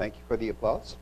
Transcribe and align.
Thank 0.00 0.14
you 0.16 0.22
for 0.28 0.38
the 0.38 0.48
applause. 0.48 0.96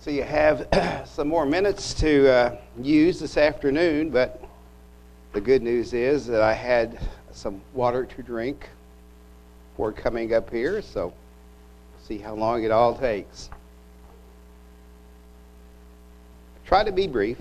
So 0.00 0.10
you 0.10 0.22
have 0.22 0.66
some 1.06 1.28
more 1.28 1.44
minutes 1.44 1.92
to 2.00 2.26
uh, 2.26 2.56
use 2.80 3.20
this 3.20 3.36
afternoon, 3.36 4.08
but 4.08 4.42
the 5.34 5.42
good 5.42 5.62
news 5.62 5.92
is 5.92 6.24
that 6.28 6.40
I 6.40 6.54
had 6.54 6.98
some 7.32 7.60
water 7.74 8.06
to 8.06 8.22
drink 8.22 8.70
before 9.72 9.92
coming 9.92 10.32
up 10.32 10.48
here, 10.48 10.80
so 10.80 11.12
see 12.02 12.16
how 12.16 12.32
long 12.32 12.64
it 12.64 12.70
all 12.70 12.96
takes. 12.96 13.50
Try 16.64 16.82
to 16.82 16.92
be 16.92 17.06
brief. 17.06 17.36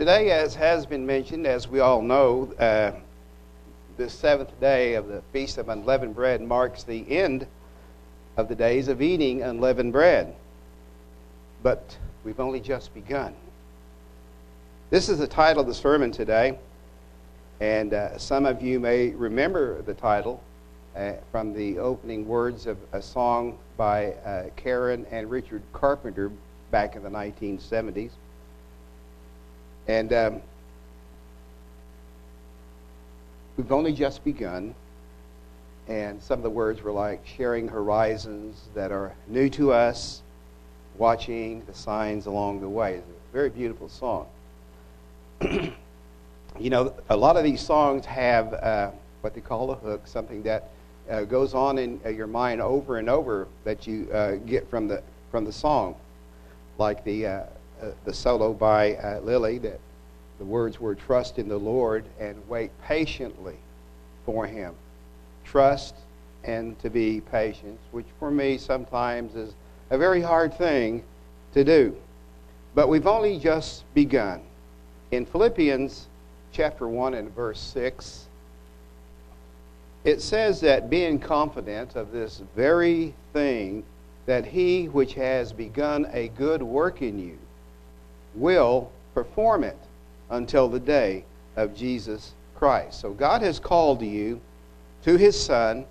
Today, 0.00 0.30
as 0.30 0.54
has 0.54 0.86
been 0.86 1.04
mentioned, 1.04 1.46
as 1.46 1.68
we 1.68 1.80
all 1.80 2.00
know, 2.00 2.50
uh, 2.58 2.92
the 3.98 4.08
seventh 4.08 4.58
day 4.58 4.94
of 4.94 5.08
the 5.08 5.20
Feast 5.30 5.58
of 5.58 5.68
Unleavened 5.68 6.14
Bread 6.14 6.40
marks 6.40 6.84
the 6.84 7.04
end 7.10 7.46
of 8.38 8.48
the 8.48 8.54
days 8.54 8.88
of 8.88 9.02
eating 9.02 9.42
unleavened 9.42 9.92
bread. 9.92 10.34
But 11.62 11.98
we've 12.24 12.40
only 12.40 12.60
just 12.60 12.94
begun. 12.94 13.34
This 14.88 15.10
is 15.10 15.18
the 15.18 15.26
title 15.26 15.60
of 15.60 15.68
the 15.68 15.74
sermon 15.74 16.12
today, 16.12 16.58
and 17.60 17.92
uh, 17.92 18.16
some 18.16 18.46
of 18.46 18.62
you 18.62 18.80
may 18.80 19.10
remember 19.10 19.82
the 19.82 19.92
title 19.92 20.42
uh, 20.96 21.12
from 21.30 21.52
the 21.52 21.78
opening 21.78 22.26
words 22.26 22.66
of 22.66 22.78
a 22.94 23.02
song 23.02 23.58
by 23.76 24.12
uh, 24.12 24.44
Karen 24.56 25.04
and 25.10 25.28
Richard 25.28 25.60
Carpenter 25.74 26.32
back 26.70 26.96
in 26.96 27.02
the 27.02 27.10
1970s. 27.10 28.12
And 29.90 30.12
um, 30.12 30.40
we've 33.56 33.72
only 33.72 33.92
just 33.92 34.22
begun. 34.22 34.72
And 35.88 36.22
some 36.22 36.38
of 36.38 36.44
the 36.44 36.50
words 36.50 36.80
were 36.80 36.92
like 36.92 37.26
sharing 37.26 37.66
horizons 37.66 38.68
that 38.74 38.92
are 38.92 39.12
new 39.26 39.50
to 39.50 39.72
us, 39.72 40.22
watching 40.96 41.64
the 41.64 41.74
signs 41.74 42.26
along 42.26 42.60
the 42.60 42.68
way. 42.68 42.98
It's 42.98 43.06
a 43.08 43.32
very 43.32 43.50
beautiful 43.50 43.88
song. 43.88 44.28
you 45.40 45.72
know, 46.70 46.94
a 47.08 47.16
lot 47.16 47.36
of 47.36 47.42
these 47.42 47.60
songs 47.60 48.06
have 48.06 48.54
uh, 48.54 48.92
what 49.22 49.34
they 49.34 49.40
call 49.40 49.72
a 49.72 49.74
hook, 49.74 50.06
something 50.06 50.44
that 50.44 50.70
uh, 51.10 51.24
goes 51.24 51.52
on 51.52 51.78
in 51.78 52.00
uh, 52.06 52.10
your 52.10 52.28
mind 52.28 52.60
over 52.60 52.98
and 52.98 53.10
over 53.10 53.48
that 53.64 53.88
you 53.88 54.08
uh, 54.12 54.36
get 54.36 54.70
from 54.70 54.86
the 54.86 55.02
from 55.32 55.44
the 55.44 55.52
song, 55.52 55.96
like 56.78 57.02
the 57.02 57.26
uh, 57.26 57.42
the 58.04 58.14
solo 58.14 58.52
by 58.52 58.94
uh, 58.96 59.20
Lily 59.20 59.58
that 59.58 59.80
the 60.38 60.44
words 60.44 60.80
were 60.80 60.94
trust 60.94 61.38
in 61.38 61.48
the 61.48 61.58
Lord 61.58 62.04
and 62.18 62.36
wait 62.48 62.70
patiently 62.82 63.56
for 64.24 64.46
him. 64.46 64.74
Trust 65.44 65.94
and 66.44 66.78
to 66.80 66.88
be 66.88 67.20
patient, 67.20 67.78
which 67.92 68.06
for 68.18 68.30
me 68.30 68.56
sometimes 68.56 69.34
is 69.34 69.52
a 69.90 69.98
very 69.98 70.22
hard 70.22 70.54
thing 70.54 71.02
to 71.52 71.64
do. 71.64 71.94
But 72.74 72.88
we've 72.88 73.06
only 73.06 73.38
just 73.38 73.84
begun. 73.94 74.40
In 75.10 75.26
Philippians 75.26 76.06
chapter 76.52 76.88
1 76.88 77.14
and 77.14 77.34
verse 77.34 77.60
6, 77.60 78.26
it 80.04 80.22
says 80.22 80.60
that 80.60 80.88
being 80.88 81.18
confident 81.18 81.96
of 81.96 82.12
this 82.12 82.42
very 82.56 83.12
thing, 83.34 83.84
that 84.24 84.46
he 84.46 84.86
which 84.86 85.14
has 85.14 85.52
begun 85.52 86.06
a 86.12 86.28
good 86.28 86.62
work 86.62 87.02
in 87.02 87.18
you 87.18 87.36
will 88.34 88.90
perform 89.14 89.64
it 89.64 89.78
until 90.30 90.68
the 90.68 90.80
day 90.80 91.24
of 91.56 91.74
Jesus 91.74 92.32
Christ. 92.54 93.00
So 93.00 93.12
God 93.12 93.42
has 93.42 93.58
called 93.58 94.02
you 94.02 94.40
to 95.02 95.16
his 95.16 95.40
Son 95.40 95.84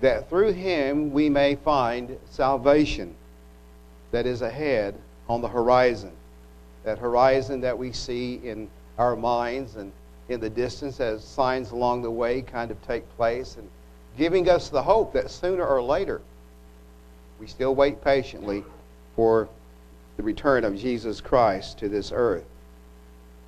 that 0.00 0.28
through 0.28 0.52
him 0.52 1.12
we 1.12 1.28
may 1.28 1.56
find 1.56 2.16
salvation 2.30 3.14
that 4.10 4.26
is 4.26 4.42
ahead 4.42 4.94
on 5.28 5.40
the 5.40 5.48
horizon. 5.48 6.12
That 6.84 6.98
horizon 6.98 7.60
that 7.60 7.76
we 7.76 7.92
see 7.92 8.40
in 8.42 8.68
our 8.98 9.14
minds 9.14 9.76
and 9.76 9.92
in 10.28 10.40
the 10.40 10.50
distance 10.50 11.00
as 11.00 11.24
signs 11.24 11.70
along 11.72 12.02
the 12.02 12.10
way 12.10 12.40
kind 12.40 12.70
of 12.70 12.80
take 12.86 13.08
place 13.16 13.56
and 13.56 13.68
giving 14.16 14.48
us 14.48 14.68
the 14.68 14.82
hope 14.82 15.12
that 15.12 15.30
sooner 15.30 15.66
or 15.66 15.82
later 15.82 16.20
we 17.38 17.46
still 17.46 17.74
wait 17.74 18.02
patiently 18.02 18.64
for 19.16 19.48
the 20.20 20.24
return 20.24 20.64
of 20.64 20.76
Jesus 20.76 21.18
Christ 21.18 21.78
to 21.78 21.88
this 21.88 22.12
earth. 22.14 22.44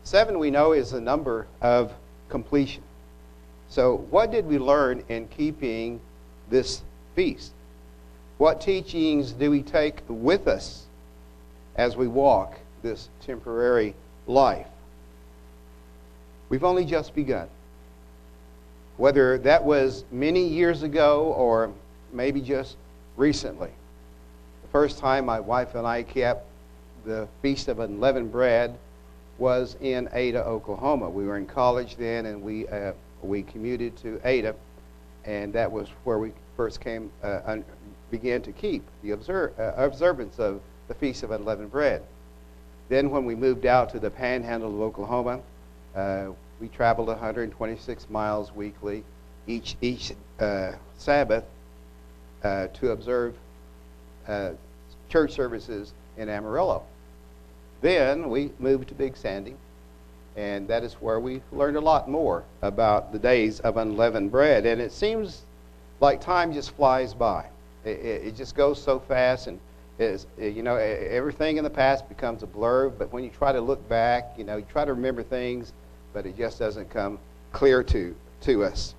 Seven, 0.05 0.38
we 0.38 0.50
know, 0.50 0.72
is 0.72 0.93
the 0.93 1.03
number 1.03 1.47
of 1.60 1.93
completion. 2.31 2.83
So, 3.69 4.06
what 4.09 4.31
did 4.31 4.47
we 4.47 4.59
learn 4.59 5.05
in 5.11 5.28
keeping 5.28 6.00
this 6.49 6.81
feast? 7.15 7.53
What 8.38 8.62
teachings 8.62 9.32
do 9.32 9.50
we 9.50 9.61
take 9.61 10.00
with 10.09 10.49
us 10.49 10.87
as 11.77 11.94
we 11.94 12.09
walk 12.09 12.59
this 12.82 13.11
temporary 13.21 13.94
life? 14.27 14.66
We've 16.49 16.65
only 16.65 16.87
just 16.87 17.15
begun. 17.15 17.49
Whether 18.97 19.37
that 19.41 19.62
was 19.62 20.05
many 20.11 20.49
years 20.49 20.82
ago 20.82 21.34
or 21.37 21.71
maybe 22.15 22.41
just 22.41 22.78
recently. 23.19 23.71
The 24.62 24.69
first 24.69 24.99
time 24.99 25.27
my 25.27 25.38
wife 25.38 25.75
and 25.75 25.87
I 25.87 26.03
kept 26.03 26.47
the 27.04 27.28
Feast 27.40 27.68
of 27.68 27.78
Unleavened 27.80 28.30
Bread 28.30 28.78
was 29.38 29.76
in 29.80 30.08
Ada, 30.12 30.44
Oklahoma. 30.44 31.08
We 31.08 31.26
were 31.26 31.36
in 31.36 31.46
college 31.46 31.96
then, 31.96 32.26
and 32.26 32.42
we 32.42 32.68
uh, 32.68 32.92
we 33.22 33.42
commuted 33.42 33.96
to 33.98 34.20
Ada, 34.24 34.54
and 35.24 35.52
that 35.52 35.70
was 35.70 35.88
where 36.04 36.18
we 36.18 36.32
first 36.56 36.80
came 36.80 37.10
uh, 37.22 37.40
un- 37.46 37.64
began 38.10 38.42
to 38.42 38.52
keep 38.52 38.84
the 39.02 39.12
uh, 39.12 39.72
observance 39.76 40.38
of 40.38 40.60
the 40.88 40.94
Feast 40.94 41.22
of 41.22 41.30
Unleavened 41.30 41.70
Bread. 41.70 42.02
Then, 42.88 43.10
when 43.10 43.24
we 43.24 43.34
moved 43.34 43.64
out 43.64 43.90
to 43.90 43.98
the 43.98 44.10
Panhandle 44.10 44.74
of 44.74 44.80
Oklahoma, 44.80 45.40
uh, 45.96 46.26
we 46.60 46.69
traveled 46.69 47.08
126 47.08 48.10
miles 48.10 48.52
weekly, 48.54 49.02
each 49.46 49.76
each 49.80 50.12
uh, 50.40 50.72
Sabbath, 50.98 51.44
uh, 52.44 52.69
to 52.69 52.90
observe 52.90 53.34
church 55.08 55.32
services 55.32 55.92
in 56.16 56.28
Amarillo. 56.28 56.84
Then 57.82 58.31
we 58.31 58.53
moved 58.60 58.88
to 58.88 58.94
Big 58.94 59.16
Sandy, 59.16 59.56
and 60.37 60.66
that 60.69 60.84
is 60.84 60.94
where 60.94 61.19
we 61.20 61.43
learned 61.50 61.76
a 61.76 61.81
lot 61.81 62.09
more 62.09 62.44
about 62.62 63.12
the 63.12 63.19
days 63.19 63.59
of 63.60 63.76
unleavened 63.76 64.31
bread. 64.31 64.65
And 64.65 64.81
it 64.81 64.93
seems 64.93 65.43
like 66.00 66.20
time 66.20 66.53
just 66.53 66.70
flies 66.76 67.12
by. 67.12 67.47
It, 67.84 67.98
it, 67.98 68.26
it 68.28 68.37
just 68.37 68.54
goes 68.54 68.81
so 68.81 69.00
fast, 69.00 69.48
and 69.48 69.59
is 69.98 70.26
you 70.38 70.62
know 70.62 70.76
everything 70.76 71.56
in 71.59 71.65
the 71.65 71.70
past 71.70 72.09
becomes 72.09 72.43
a 72.43 72.47
blur. 72.47 72.88
But 72.88 73.12
when 73.12 73.25
you 73.25 73.31
try 73.31 73.53
to 73.53 73.60
look 73.60 73.87
back, 73.88 74.34
you 74.38 74.44
know 74.44 74.56
you 74.56 74.66
try 74.70 74.84
to 74.84 74.94
remember 74.94 75.25
things, 75.25 75.72
but 76.12 76.25
it 76.25 76.37
just 76.37 76.59
doesn't 76.59 76.88
come 76.88 77.19
clear 77.50 77.82
to 77.82 78.14
to 78.43 78.64
us. 78.64 78.94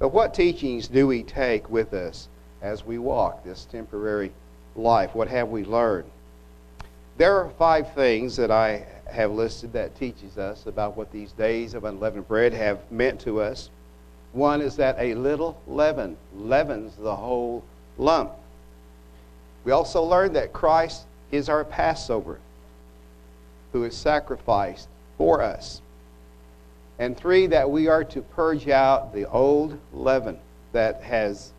But 0.00 0.08
what 0.08 0.34
teachings 0.34 0.88
do 0.88 1.06
we 1.06 1.22
take 1.22 1.70
with 1.70 1.94
us 1.94 2.28
as 2.60 2.84
we 2.84 2.98
walk 2.98 3.44
this 3.44 3.66
temporary 3.70 4.32
life? 4.76 5.14
What 5.14 5.28
have 5.28 5.48
we 5.48 5.64
learned? 5.64 6.10
There 7.18 7.36
are 7.36 7.50
five 7.58 7.92
things 7.94 8.36
that 8.36 8.52
I 8.52 8.86
have 9.10 9.32
listed 9.32 9.72
that 9.72 9.98
teaches 9.98 10.38
us 10.38 10.66
about 10.66 10.96
what 10.96 11.10
these 11.10 11.32
days 11.32 11.74
of 11.74 11.82
unleavened 11.82 12.28
bread 12.28 12.52
have 12.52 12.78
meant 12.92 13.20
to 13.22 13.40
us. 13.40 13.70
One 14.30 14.60
is 14.60 14.76
that 14.76 14.94
a 15.00 15.14
little 15.14 15.60
leaven 15.66 16.16
leavens 16.36 16.94
the 16.94 17.16
whole 17.16 17.64
lump. 17.96 18.30
We 19.64 19.72
also 19.72 20.00
learned 20.04 20.36
that 20.36 20.52
Christ 20.52 21.06
is 21.32 21.48
our 21.48 21.64
Passover, 21.64 22.38
who 23.72 23.82
is 23.82 23.96
sacrificed 23.96 24.86
for 25.16 25.42
us. 25.42 25.82
And 27.00 27.16
three, 27.16 27.48
that 27.48 27.68
we 27.68 27.88
are 27.88 28.04
to 28.04 28.22
purge 28.22 28.68
out 28.68 29.12
the 29.12 29.28
old 29.28 29.76
leaven 29.92 30.38
that 30.70 31.02
has 31.02 31.52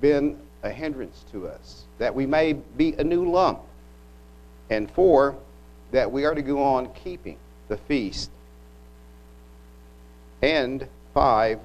been 0.00 0.36
a 0.64 0.70
hindrance 0.70 1.24
to 1.30 1.46
us, 1.46 1.84
that 1.98 2.12
we 2.12 2.26
may 2.26 2.54
be 2.54 2.94
a 2.94 3.04
new 3.04 3.30
lump 3.30 3.60
and 4.70 4.90
four, 4.90 5.36
that 5.92 6.10
we 6.10 6.24
are 6.24 6.34
to 6.34 6.42
go 6.42 6.62
on 6.62 6.92
keeping 6.92 7.38
the 7.68 7.76
feast. 7.76 8.30
And 10.42 10.86
five, 11.14 11.60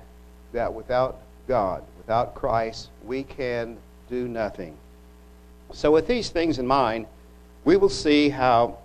that 0.54 0.74
without 0.74 1.20
God, 1.48 1.84
without 1.98 2.36
Christ, 2.36 2.90
we 3.06 3.24
can 3.24 3.78
do 4.10 4.28
nothing. 4.28 4.78
So, 5.74 5.92
with 5.92 6.08
these 6.08 6.30
things 6.30 6.60
in 6.60 6.68
mind, 6.68 7.08
we 7.66 7.78
will 7.78 7.90
see 7.90 8.30
how 8.30 8.78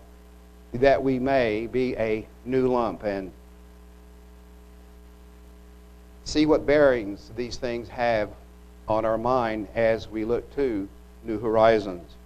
that 0.74 1.02
we 1.02 1.18
may 1.18 1.66
be 1.66 1.96
a 1.96 2.26
new 2.44 2.68
lump 2.68 3.02
and 3.04 3.32
see 6.24 6.44
what 6.46 6.66
bearings 6.66 7.30
these 7.36 7.56
things 7.56 7.88
have 7.88 8.30
on 8.86 9.04
our 9.04 9.18
mind 9.18 9.68
as 9.74 10.08
we 10.08 10.24
look 10.24 10.54
to 10.54 10.88
new 11.24 11.38
horizons. 11.38 12.17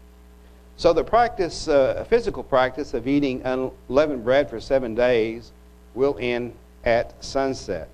So 0.76 0.92
the 0.92 1.04
practice, 1.04 1.68
uh, 1.68 2.04
physical 2.08 2.42
practice 2.42 2.94
of 2.94 3.06
eating 3.06 3.42
unleavened 3.42 4.24
bread 4.24 4.50
for 4.50 4.60
seven 4.60 4.94
days 4.94 5.52
will 5.94 6.16
end 6.18 6.54
at 6.84 7.22
sunset. 7.22 7.88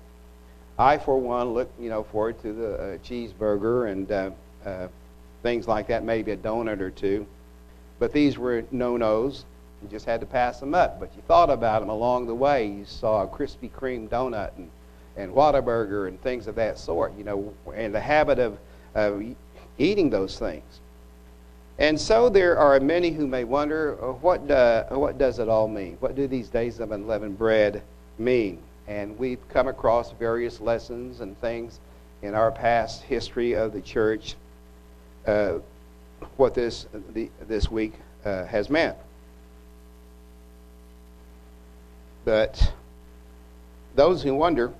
I, 0.77 0.97
for 0.97 1.19
one, 1.19 1.53
look 1.53 1.69
you 1.79 1.89
know 1.89 2.03
forward 2.03 2.41
to 2.41 2.53
the 2.53 2.73
uh, 2.73 2.97
cheeseburger 2.99 3.91
and 3.91 4.11
uh, 4.11 4.31
uh, 4.65 4.87
things 5.43 5.67
like 5.67 5.87
that, 5.87 6.03
maybe 6.03 6.31
a 6.31 6.37
donut 6.37 6.79
or 6.79 6.89
two. 6.89 7.27
But 7.99 8.13
these 8.13 8.37
were 8.37 8.63
no-nos. 8.71 9.45
You 9.81 9.89
just 9.89 10.05
had 10.05 10.21
to 10.21 10.25
pass 10.25 10.59
them 10.59 10.73
up. 10.73 10.99
But 10.99 11.11
you 11.15 11.21
thought 11.27 11.49
about 11.49 11.81
them 11.81 11.89
along 11.89 12.27
the 12.27 12.35
way. 12.35 12.65
You 12.65 12.85
saw 12.85 13.23
a 13.23 13.27
Krispy 13.27 13.69
Kreme 13.69 14.07
donut 14.07 14.51
and, 14.57 14.69
and 15.17 15.33
Whataburger 15.33 16.07
and 16.07 16.21
things 16.21 16.47
of 16.47 16.55
that 16.55 16.77
sort, 16.79 17.13
you 17.17 17.23
know, 17.23 17.53
and 17.75 17.93
the 17.93 17.99
habit 17.99 18.39
of, 18.39 18.57
of 18.95 19.23
eating 19.77 20.09
those 20.09 20.39
things. 20.39 20.79
And 21.79 21.99
so 21.99 22.27
there 22.27 22.57
are 22.57 22.77
many 22.81 23.11
who 23.11 23.25
may 23.25 23.45
wonder, 23.45 23.97
uh, 24.03 24.11
what, 24.11 24.51
uh, 24.51 24.83
what 24.89 25.17
does 25.17 25.39
it 25.39 25.47
all 25.47 25.69
mean? 25.69 25.95
What 26.01 26.13
do 26.13 26.27
these 26.27 26.49
days 26.49 26.81
of 26.81 26.91
unleavened 26.91 27.37
bread 27.37 27.81
mean? 28.17 28.61
And 28.89 29.17
we've 29.17 29.39
come 29.47 29.69
across 29.69 30.11
various 30.11 30.59
lessons 30.59 31.21
and 31.21 31.39
things 31.39 31.79
in 32.21 32.35
our 32.35 32.51
past 32.51 33.03
history 33.03 33.53
of 33.53 33.71
the 33.71 33.79
church 33.79 34.35
uh, 35.25 35.59
what 36.35 36.53
this, 36.53 36.85
the, 37.13 37.29
this 37.47 37.71
week 37.71 37.93
uh, 38.25 38.43
has 38.45 38.69
meant. 38.69 38.97
But 42.25 42.73
those 43.95 44.21
who 44.21 44.35
wonder, 44.35 44.73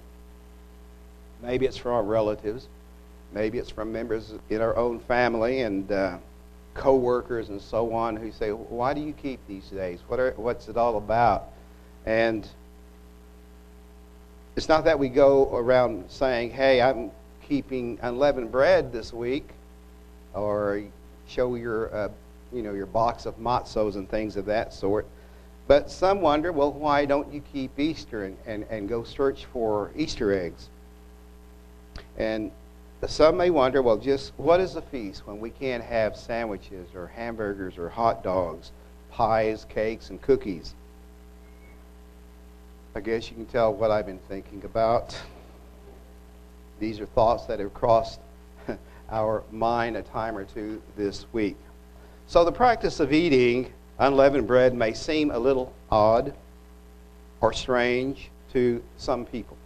maybe 1.41 1.65
it's 1.65 1.77
from 1.77 1.93
our 1.93 2.03
relatives, 2.03 2.67
maybe 3.31 3.57
it's 3.57 3.69
from 3.69 3.93
members 3.93 4.33
in 4.49 4.59
our 4.59 4.75
own 4.75 4.99
family 4.99 5.61
and 5.61 5.89
uh, 5.89 6.17
co-workers 6.79 7.49
and 7.49 7.61
so 7.61 7.93
on 7.93 8.15
who 8.15 8.31
say, 8.31 8.51
why 8.51 8.93
do 8.93 9.01
you 9.01 9.11
keep 9.11 9.45
these 9.47 9.67
days? 9.69 9.99
What 10.07 10.17
are, 10.17 10.31
what's 10.37 10.69
it 10.69 10.77
all 10.77 10.97
about? 10.97 11.49
And 12.05 12.47
it's 14.55 14.69
not 14.69 14.85
that 14.85 14.97
we 14.97 15.09
go 15.09 15.53
around 15.53 16.09
saying, 16.09 16.51
hey, 16.51 16.81
I'm 16.81 17.11
keeping 17.47 17.99
unleavened 18.01 18.51
bread 18.51 18.93
this 18.93 19.11
week, 19.11 19.49
or 20.33 20.81
show 21.27 21.55
your, 21.55 21.93
uh, 21.93 22.09
you 22.53 22.63
know, 22.63 22.73
your 22.73 22.85
box 22.85 23.25
of 23.25 23.37
matzos 23.37 23.95
and 23.95 24.09
things 24.09 24.37
of 24.37 24.45
that 24.45 24.73
sort. 24.73 25.05
But 25.67 25.91
some 25.91 26.21
wonder, 26.21 26.53
well, 26.53 26.71
why 26.71 27.05
don't 27.05 27.31
you 27.33 27.41
keep 27.53 27.77
Easter 27.77 28.23
and, 28.23 28.37
and, 28.45 28.65
and 28.69 28.87
go 28.87 29.03
search 29.03 29.45
for 29.51 29.91
Easter 29.97 30.33
eggs? 30.33 30.69
And 32.17 32.51
some 33.07 33.37
may 33.37 33.49
wonder, 33.49 33.81
well, 33.81 33.97
just 33.97 34.33
what 34.35 34.59
is 34.59 34.75
a 34.75 34.81
feast 34.81 35.25
when 35.25 35.39
we 35.39 35.51
can't 35.51 35.83
have 35.83 36.17
sandwiches 36.17 36.89
or 36.93 37.07
hamburgers 37.07 37.77
or 37.77 37.87
hot 37.87 38.23
dogs, 38.23 38.71
pies, 39.09 39.65
cakes, 39.69 40.09
and 40.09 40.21
cookies? 40.21 40.73
I 42.95 42.99
guess 42.99 43.29
you 43.29 43.35
can 43.35 43.45
tell 43.45 43.73
what 43.73 43.91
I've 43.91 44.05
been 44.05 44.19
thinking 44.27 44.63
about. 44.65 45.17
These 46.79 46.99
are 46.99 47.05
thoughts 47.05 47.45
that 47.45 47.59
have 47.59 47.73
crossed 47.73 48.19
our 49.11 49.43
mind 49.51 49.95
a 49.95 50.01
time 50.01 50.37
or 50.37 50.43
two 50.43 50.81
this 50.97 51.25
week. 51.31 51.57
So, 52.27 52.43
the 52.43 52.51
practice 52.51 52.99
of 52.99 53.13
eating 53.13 53.71
unleavened 53.97 54.47
bread 54.47 54.73
may 54.73 54.93
seem 54.93 55.31
a 55.31 55.39
little 55.39 55.73
odd 55.89 56.33
or 57.41 57.53
strange 57.53 58.29
to 58.53 58.83
some 58.97 59.25
people. 59.25 59.57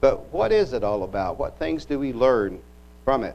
But 0.00 0.32
what 0.32 0.52
is 0.52 0.72
it 0.72 0.84
all 0.84 1.02
about? 1.02 1.38
What 1.38 1.58
things 1.58 1.84
do 1.84 1.98
we 1.98 2.12
learn 2.12 2.60
from 3.04 3.24
it? 3.24 3.34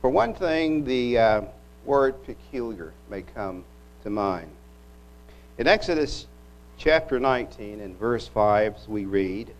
For 0.00 0.10
one 0.10 0.34
thing, 0.34 0.84
the 0.84 1.18
uh, 1.18 1.42
word 1.84 2.24
peculiar 2.24 2.92
may 3.08 3.22
come 3.22 3.64
to 4.02 4.10
mind. 4.10 4.48
In 5.58 5.66
Exodus 5.66 6.26
chapter 6.78 7.20
19 7.20 7.80
and 7.80 7.98
verse 7.98 8.26
5, 8.26 8.88
we 8.88 9.04
read, 9.04 9.52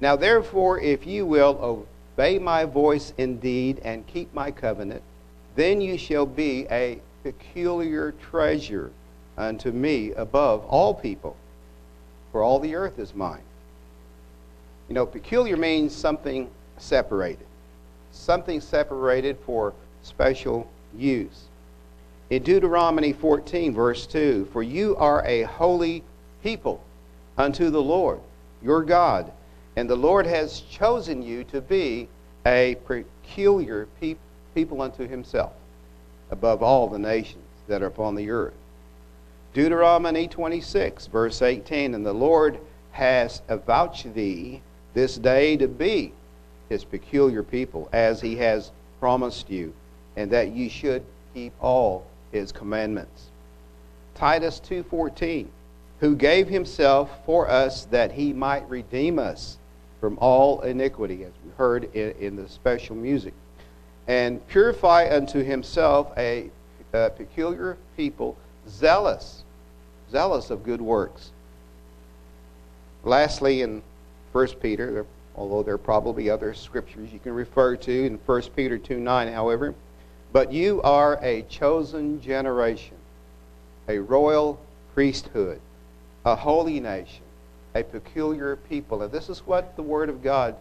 Now 0.00 0.16
therefore, 0.16 0.80
if 0.80 1.06
you 1.06 1.24
will 1.24 1.86
obey 2.18 2.38
my 2.38 2.64
voice 2.64 3.12
indeed 3.16 3.80
and 3.84 4.06
keep 4.06 4.34
my 4.34 4.50
covenant, 4.50 5.02
then 5.54 5.80
you 5.80 5.96
shall 5.96 6.26
be 6.26 6.66
a 6.70 7.00
peculiar 7.22 8.12
treasure 8.12 8.90
unto 9.38 9.70
me 9.70 10.12
above 10.12 10.64
all 10.66 10.92
people, 10.92 11.36
for 12.32 12.42
all 12.42 12.58
the 12.58 12.74
earth 12.74 12.98
is 12.98 13.14
mine. 13.14 13.42
You 14.90 14.94
know, 14.94 15.06
peculiar 15.06 15.56
means 15.56 15.94
something 15.94 16.50
separated, 16.76 17.46
something 18.10 18.60
separated 18.60 19.38
for 19.46 19.72
special 20.02 20.68
use. 20.96 21.44
In 22.28 22.42
Deuteronomy 22.42 23.12
14, 23.12 23.72
verse 23.72 24.04
2, 24.08 24.48
For 24.52 24.64
you 24.64 24.96
are 24.96 25.24
a 25.24 25.42
holy 25.42 26.02
people 26.42 26.82
unto 27.38 27.70
the 27.70 27.80
Lord 27.80 28.18
your 28.64 28.82
God. 28.82 29.30
And 29.76 29.88
the 29.88 29.94
Lord 29.94 30.26
has 30.26 30.62
chosen 30.62 31.22
you 31.22 31.44
to 31.44 31.60
be 31.60 32.08
a 32.44 32.76
peculiar 32.84 33.86
pe- 34.00 34.16
people 34.56 34.82
unto 34.82 35.06
himself 35.06 35.52
above 36.32 36.64
all 36.64 36.88
the 36.88 36.98
nations 36.98 37.46
that 37.68 37.80
are 37.80 37.86
upon 37.86 38.16
the 38.16 38.28
earth. 38.30 38.54
Deuteronomy 39.54 40.26
26, 40.26 41.06
verse 41.06 41.42
18 41.42 41.94
And 41.94 42.04
the 42.04 42.12
Lord 42.12 42.58
has 42.90 43.40
avouched 43.48 44.14
thee 44.14 44.62
this 44.94 45.16
day 45.16 45.56
to 45.56 45.68
be 45.68 46.12
his 46.68 46.84
peculiar 46.84 47.42
people, 47.42 47.88
as 47.92 48.20
he 48.20 48.36
has 48.36 48.70
promised 49.00 49.50
you, 49.50 49.72
and 50.16 50.30
that 50.30 50.52
you 50.52 50.68
should 50.68 51.04
keep 51.34 51.52
all 51.60 52.06
his 52.32 52.52
commandments. 52.52 53.26
Titus 54.14 54.60
2:14 54.60 55.48
who 56.00 56.16
gave 56.16 56.48
himself 56.48 57.10
for 57.26 57.48
us 57.48 57.84
that 57.86 58.12
he 58.12 58.32
might 58.32 58.68
redeem 58.68 59.18
us 59.18 59.58
from 60.00 60.16
all 60.18 60.62
iniquity, 60.62 61.24
as 61.24 61.32
we 61.44 61.50
heard 61.58 61.94
in, 61.94 62.12
in 62.18 62.36
the 62.36 62.48
special 62.48 62.96
music, 62.96 63.34
and 64.08 64.46
purify 64.48 65.14
unto 65.14 65.44
himself 65.44 66.10
a, 66.16 66.50
a 66.94 67.10
peculiar 67.10 67.76
people, 67.98 68.34
zealous, 68.66 69.44
zealous 70.10 70.48
of 70.48 70.64
good 70.64 70.80
works. 70.80 71.32
Lastly, 73.04 73.60
in 73.60 73.82
1 74.32 74.46
Peter, 74.60 75.06
although 75.36 75.62
there 75.62 75.74
are 75.74 75.78
probably 75.78 76.30
other 76.30 76.54
scriptures 76.54 77.12
you 77.12 77.18
can 77.18 77.32
refer 77.32 77.76
to 77.76 78.06
in 78.06 78.18
1 78.26 78.42
Peter 78.56 78.78
2 78.78 78.98
9, 78.98 79.32
however, 79.32 79.74
but 80.32 80.52
you 80.52 80.80
are 80.82 81.18
a 81.22 81.42
chosen 81.42 82.20
generation, 82.20 82.96
a 83.88 83.98
royal 83.98 84.60
priesthood 84.94 85.60
a 86.24 86.36
holy 86.36 86.80
nation, 86.80 87.22
a 87.74 87.82
peculiar 87.82 88.56
people. 88.56 89.02
And 89.02 89.12
this 89.12 89.28
is 89.28 89.40
what 89.46 89.76
the 89.76 89.82
Word 89.82 90.08
of 90.08 90.22
God 90.22 90.56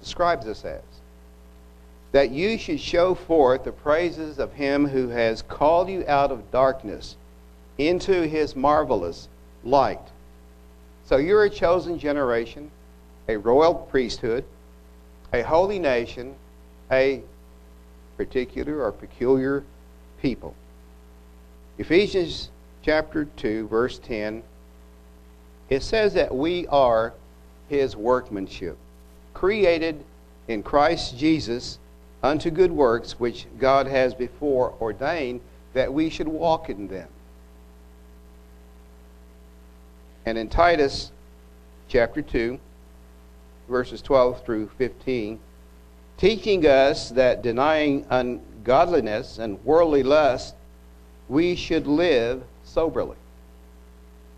describes 0.00 0.46
us 0.46 0.64
as 0.64 0.82
that 2.12 2.30
you 2.30 2.58
should 2.58 2.80
show 2.80 3.14
forth 3.14 3.62
the 3.62 3.70
praises 3.70 4.40
of 4.40 4.52
him 4.52 4.84
who 4.84 5.08
has 5.08 5.42
called 5.42 5.88
you 5.88 6.04
out 6.08 6.32
of 6.32 6.50
darkness 6.50 7.14
into 7.78 8.26
his 8.26 8.56
marvelous 8.56 9.28
light. 9.62 10.00
So 11.10 11.16
you're 11.16 11.42
a 11.42 11.50
chosen 11.50 11.98
generation, 11.98 12.70
a 13.26 13.36
royal 13.36 13.74
priesthood, 13.74 14.44
a 15.32 15.42
holy 15.42 15.80
nation, 15.80 16.36
a 16.88 17.20
particular 18.16 18.84
or 18.84 18.92
peculiar 18.92 19.64
people. 20.22 20.54
Ephesians 21.78 22.50
chapter 22.84 23.24
2, 23.24 23.66
verse 23.66 23.98
10, 23.98 24.44
it 25.68 25.82
says 25.82 26.14
that 26.14 26.32
we 26.32 26.68
are 26.68 27.12
his 27.68 27.96
workmanship, 27.96 28.78
created 29.34 30.04
in 30.46 30.62
Christ 30.62 31.18
Jesus 31.18 31.80
unto 32.22 32.50
good 32.50 32.70
works, 32.70 33.18
which 33.18 33.48
God 33.58 33.88
has 33.88 34.14
before 34.14 34.74
ordained 34.80 35.40
that 35.72 35.92
we 35.92 36.08
should 36.08 36.28
walk 36.28 36.70
in 36.70 36.86
them. 36.86 37.08
And 40.26 40.36
in 40.36 40.48
Titus 40.48 41.12
chapter 41.88 42.22
2, 42.22 42.58
verses 43.68 44.02
12 44.02 44.44
through 44.44 44.70
15, 44.76 45.38
teaching 46.18 46.66
us 46.66 47.10
that 47.10 47.42
denying 47.42 48.04
ungodliness 48.10 49.38
and 49.38 49.64
worldly 49.64 50.02
lust, 50.02 50.54
we 51.28 51.56
should 51.56 51.86
live 51.86 52.42
soberly, 52.64 53.16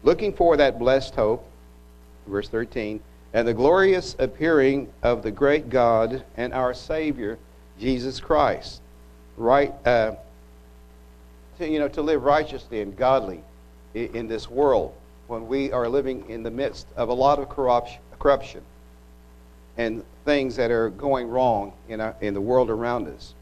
looking 0.02 0.32
for 0.32 0.56
that 0.56 0.78
blessed 0.78 1.14
hope, 1.14 1.44
verse 2.26 2.48
13, 2.48 3.00
and 3.34 3.48
the 3.48 3.54
glorious 3.54 4.14
appearing 4.18 4.92
of 5.02 5.22
the 5.22 5.30
great 5.30 5.68
God 5.68 6.24
and 6.36 6.52
our 6.52 6.74
Savior, 6.74 7.38
Jesus 7.80 8.20
Christ. 8.20 8.80
Right, 9.38 9.74
uh, 9.86 10.12
to, 11.58 11.68
you 11.68 11.78
know, 11.78 11.88
to 11.88 12.02
live 12.02 12.22
righteously 12.22 12.82
and 12.82 12.94
godly 12.94 13.42
in, 13.94 14.14
in 14.14 14.28
this 14.28 14.48
world 14.48 14.94
when 15.32 15.48
we 15.48 15.72
are 15.72 15.88
living 15.88 16.22
in 16.28 16.42
the 16.42 16.50
midst 16.50 16.86
of 16.94 17.08
a 17.08 17.14
lot 17.14 17.38
of 17.38 17.48
corruption 17.48 18.60
and 19.78 20.04
things 20.26 20.56
that 20.56 20.70
are 20.70 20.90
going 20.90 21.26
wrong 21.26 21.72
in, 21.88 22.02
our, 22.02 22.14
in 22.20 22.34
the 22.34 22.40
world 22.40 22.68
around 22.68 23.08
us. 23.08 23.32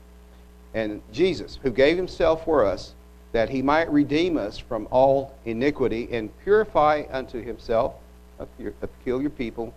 And 0.73 1.03
Jesus, 1.13 1.59
who 1.61 1.73
gave 1.73 1.97
himself 1.97 2.45
for 2.45 2.65
us, 2.65 2.95
that 3.33 3.49
he 3.49 3.61
might 3.61 3.91
redeem 3.91 4.37
us 4.37 4.57
from 4.57 4.87
all 4.93 5.35
iniquity 5.45 6.09
and 6.13 6.31
purify 6.45 7.03
unto 7.11 7.43
himself 7.43 7.95
a, 8.39 8.47
peculiar 8.87 9.29
people, 9.29 9.75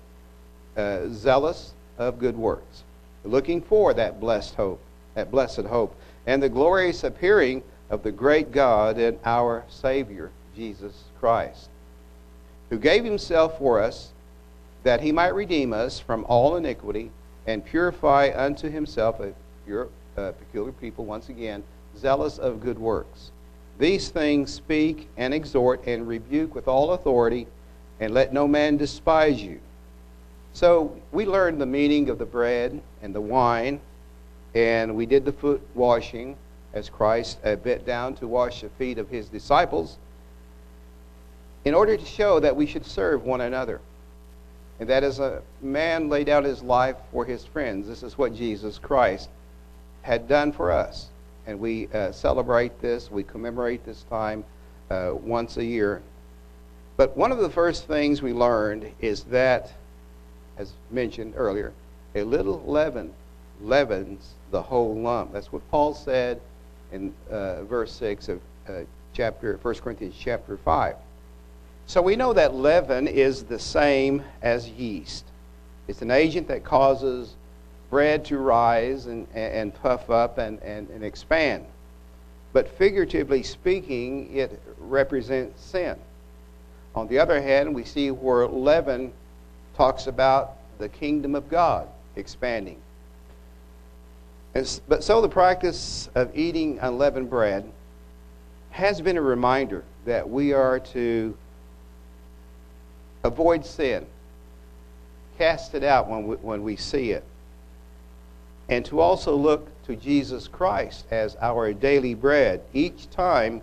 uh, 0.78 1.08
zealous 1.10 1.74
of 1.98 2.20
good 2.20 2.38
works, 2.38 2.84
looking 3.24 3.60
for 3.60 3.92
that 3.96 4.20
blessed 4.20 4.54
hope, 4.54 4.80
that 5.16 5.32
blessed 5.32 5.66
hope, 5.66 5.96
and 6.28 6.44
the 6.44 6.50
glorious 6.50 7.04
appearing 7.04 7.64
of 7.90 8.04
the 8.04 8.12
great 8.12 8.52
God 8.52 9.00
and 9.00 9.18
our 9.26 9.64
Savior, 9.68 10.30
Jesus 10.56 11.06
Christ, 11.20 11.70
who 12.74 12.80
gave 12.80 13.06
himself 13.06 13.60
for 13.60 13.80
us 13.80 14.14
that 14.82 15.00
he 15.00 15.12
might 15.12 15.36
redeem 15.36 15.72
us 15.72 16.00
from 16.00 16.26
all 16.28 16.56
iniquity 16.56 17.12
and 17.46 17.64
purify 17.64 18.32
unto 18.34 18.68
himself 18.68 19.20
a 19.20 19.32
pure, 19.64 19.90
uh, 20.18 20.32
peculiar 20.32 20.72
people, 20.72 21.06
once 21.06 21.30
again, 21.30 21.64
zealous 21.96 22.40
of 22.40 22.64
good 22.64 22.80
works. 22.80 23.30
These 23.78 24.10
things 24.10 24.52
speak 24.52 25.08
and 25.18 25.36
exhort 25.36 25.86
and 25.86 26.08
rebuke 26.08 26.56
with 26.56 26.68
all 26.68 26.94
authority, 26.94 27.46
and 28.00 28.12
let 28.12 28.34
no 28.34 28.48
man 28.48 28.78
despise 28.78 29.40
you. 29.40 29.60
So 30.54 31.00
we 31.12 31.28
learned 31.28 31.62
the 31.62 31.68
meaning 31.68 32.10
of 32.10 32.18
the 32.18 32.26
bread 32.26 32.82
and 33.04 33.14
the 33.14 33.22
wine, 33.22 33.82
and 34.56 34.96
we 34.96 35.06
did 35.06 35.26
the 35.26 35.34
foot 35.34 35.62
washing 35.76 36.38
as 36.74 36.90
Christ 36.90 37.38
uh, 37.46 37.56
bent 37.56 37.86
down 37.86 38.16
to 38.16 38.28
wash 38.28 38.62
the 38.62 38.70
feet 38.70 38.98
of 38.98 39.10
his 39.10 39.30
disciples 39.30 40.00
in 41.66 41.74
order 41.74 41.96
to 41.96 42.06
show 42.06 42.40
that 42.40 42.56
we 42.56 42.66
should 42.66 42.86
serve 42.86 43.24
one 43.24 43.42
another. 43.42 43.80
And 44.80 44.90
that 44.90 45.04
as 45.04 45.20
a 45.20 45.42
man 45.62 46.10
laid 46.10 46.26
down 46.26 46.44
his 46.44 46.62
life 46.62 46.98
for 47.12 47.26
his 47.26 47.46
friends, 47.46 47.88
this 47.88 48.04
is 48.04 48.18
what 48.18 48.36
Jesus 48.36 48.80
Christ 48.80 49.30
had 50.02 50.28
done 50.28 50.52
for 50.52 50.72
us. 50.72 51.08
And 51.46 51.60
we 51.60 51.88
uh, 51.94 52.12
celebrate 52.12 52.82
this, 52.82 53.12
we 53.12 53.24
commemorate 53.24 53.86
this 53.86 54.04
time 54.10 54.44
uh, 54.90 55.12
once 55.14 55.58
a 55.58 55.64
year. 55.64 56.02
But 56.98 57.16
one 57.18 57.32
of 57.32 57.40
the 57.40 57.50
first 57.50 57.88
things 57.88 58.22
we 58.22 58.34
learned 58.34 58.92
is 59.00 59.24
that, 59.26 59.72
as 60.58 60.74
mentioned 60.92 61.34
earlier, 61.36 61.74
a 62.16 62.24
little 62.24 62.62
leaven 62.66 63.14
leavens 63.62 64.34
the 64.52 64.62
whole 64.62 64.96
lump. 64.96 65.34
That's 65.34 65.52
what 65.52 65.70
Paul 65.72 65.94
said 65.94 66.40
in 66.92 67.14
uh, 67.30 67.64
verse 67.64 67.92
6 67.94 68.30
of 68.30 68.42
uh, 68.68 68.82
chapter 69.14 69.58
1 69.62 69.76
Corinthians 69.76 70.16
chapter 70.20 70.58
5. 70.58 70.96
So 71.86 72.02
we 72.02 72.16
know 72.16 72.34
that 72.34 72.54
leaven 72.54 73.08
is 73.08 73.44
the 73.44 73.60
same 73.60 74.24
as 74.42 74.70
yeast. 74.70 75.26
It's 75.88 76.02
an 76.02 76.12
agent 76.12 76.48
that 76.48 76.64
causes 76.64 77.36
bread 77.90 78.26
to 78.26 78.38
rise 78.38 79.06
and, 79.06 79.28
and 79.34 79.74
puff 79.76 80.10
up 80.10 80.38
and, 80.38 80.62
and, 80.64 80.90
and 80.90 81.04
expand. 81.04 81.66
But 82.54 82.68
figuratively 82.68 83.44
speaking, 83.44 84.36
it 84.36 84.62
represents 84.80 85.62
sin. 85.64 85.98
On 86.96 87.08
the 87.08 87.20
other 87.20 87.42
hand, 87.42 87.74
we 87.74 87.84
see 87.84 88.12
where 88.12 88.48
leaven 88.48 89.12
talks 89.76 90.08
about 90.08 90.56
the 90.78 90.90
kingdom 90.90 91.36
of 91.36 91.50
God 91.50 91.88
expanding. 92.16 92.78
And, 94.56 94.80
but 94.88 95.04
so 95.04 95.22
the 95.22 95.30
practice 95.30 96.10
of 96.16 96.36
eating 96.38 96.80
unleavened 96.80 97.30
bread 97.30 97.70
has 98.70 99.02
been 99.02 99.18
a 99.18 99.22
reminder 99.22 99.84
that 100.06 100.30
we 100.30 100.54
are 100.54 100.80
to 100.80 101.36
avoid 103.24 103.66
sin, 103.66 104.06
cast 105.38 105.76
it 105.76 105.84
out 105.84 106.08
when 106.08 106.28
we, 106.28 106.36
when 106.38 106.64
we 106.64 106.76
see 106.76 107.12
it, 107.12 107.24
and 108.70 108.86
to 108.86 109.00
also 109.00 109.36
look 109.36 109.68
to 109.84 109.96
Jesus 109.96 110.48
Christ 110.48 111.06
as 111.12 111.36
our 111.42 111.74
daily 111.74 112.14
bread. 112.14 112.62
Each 112.74 113.10
time 113.10 113.62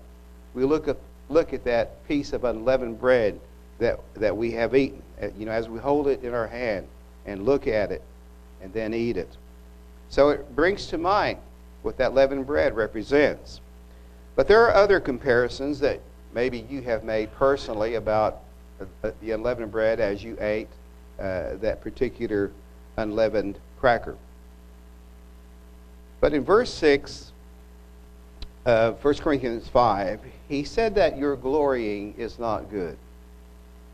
we 0.55 0.65
look 0.65 0.89
at, 0.89 0.97
look 1.29 1.53
at 1.53 1.65
that 1.65 2.07
piece 2.07 2.33
of 2.33 2.45
unleavened 2.45 3.01
bread 3.01 3.41
that, 3.79 3.99
that 4.15 4.37
we 4.37 4.51
have 4.53 4.75
eaten, 4.75 5.03
uh, 5.23 5.29
you 5.39 5.47
know, 5.47 5.53
as 5.53 5.69
we 5.69 5.79
hold 5.79 6.09
it 6.09 6.23
in 6.23 6.35
our 6.35 6.47
hand 6.47 6.87
and 7.27 7.45
look 7.45 7.67
at 7.67 7.91
it 7.91 8.03
and 8.63 8.73
then 8.73 8.93
eat 8.93 9.17
it. 9.17 9.29
So 10.11 10.31
it 10.31 10.55
brings 10.55 10.87
to 10.89 10.99
mind 10.99 11.39
what 11.83 11.97
that 11.97 12.15
leavened 12.15 12.47
bread 12.47 12.77
represents. 12.77 13.61
But 14.37 14.49
there 14.49 14.63
are 14.67 14.75
other 14.75 15.01
comparisons 15.01 15.81
that 15.81 16.01
maybe 16.35 16.67
you 16.69 16.83
have 16.83 17.05
made 17.05 17.33
personally 17.35 17.95
about 17.95 18.41
the 19.21 19.31
unleavened 19.31 19.71
bread 19.71 20.01
as 20.01 20.23
you 20.23 20.37
ate 20.41 20.69
uh, 21.19 21.57
that 21.57 21.81
particular 21.83 22.51
unleavened 22.97 23.59
cracker. 23.79 24.17
But 26.21 26.35
in 26.35 26.45
verse 26.45 26.73
6 26.75 27.33
of 28.67 29.03
1 29.03 29.15
Corinthians 29.17 29.69
5, 29.69 30.21
he 30.49 30.65
said 30.65 30.95
that 30.95 31.17
your 31.17 31.37
glorying 31.37 32.15
is 32.19 32.39
not 32.39 32.71
good. 32.71 32.97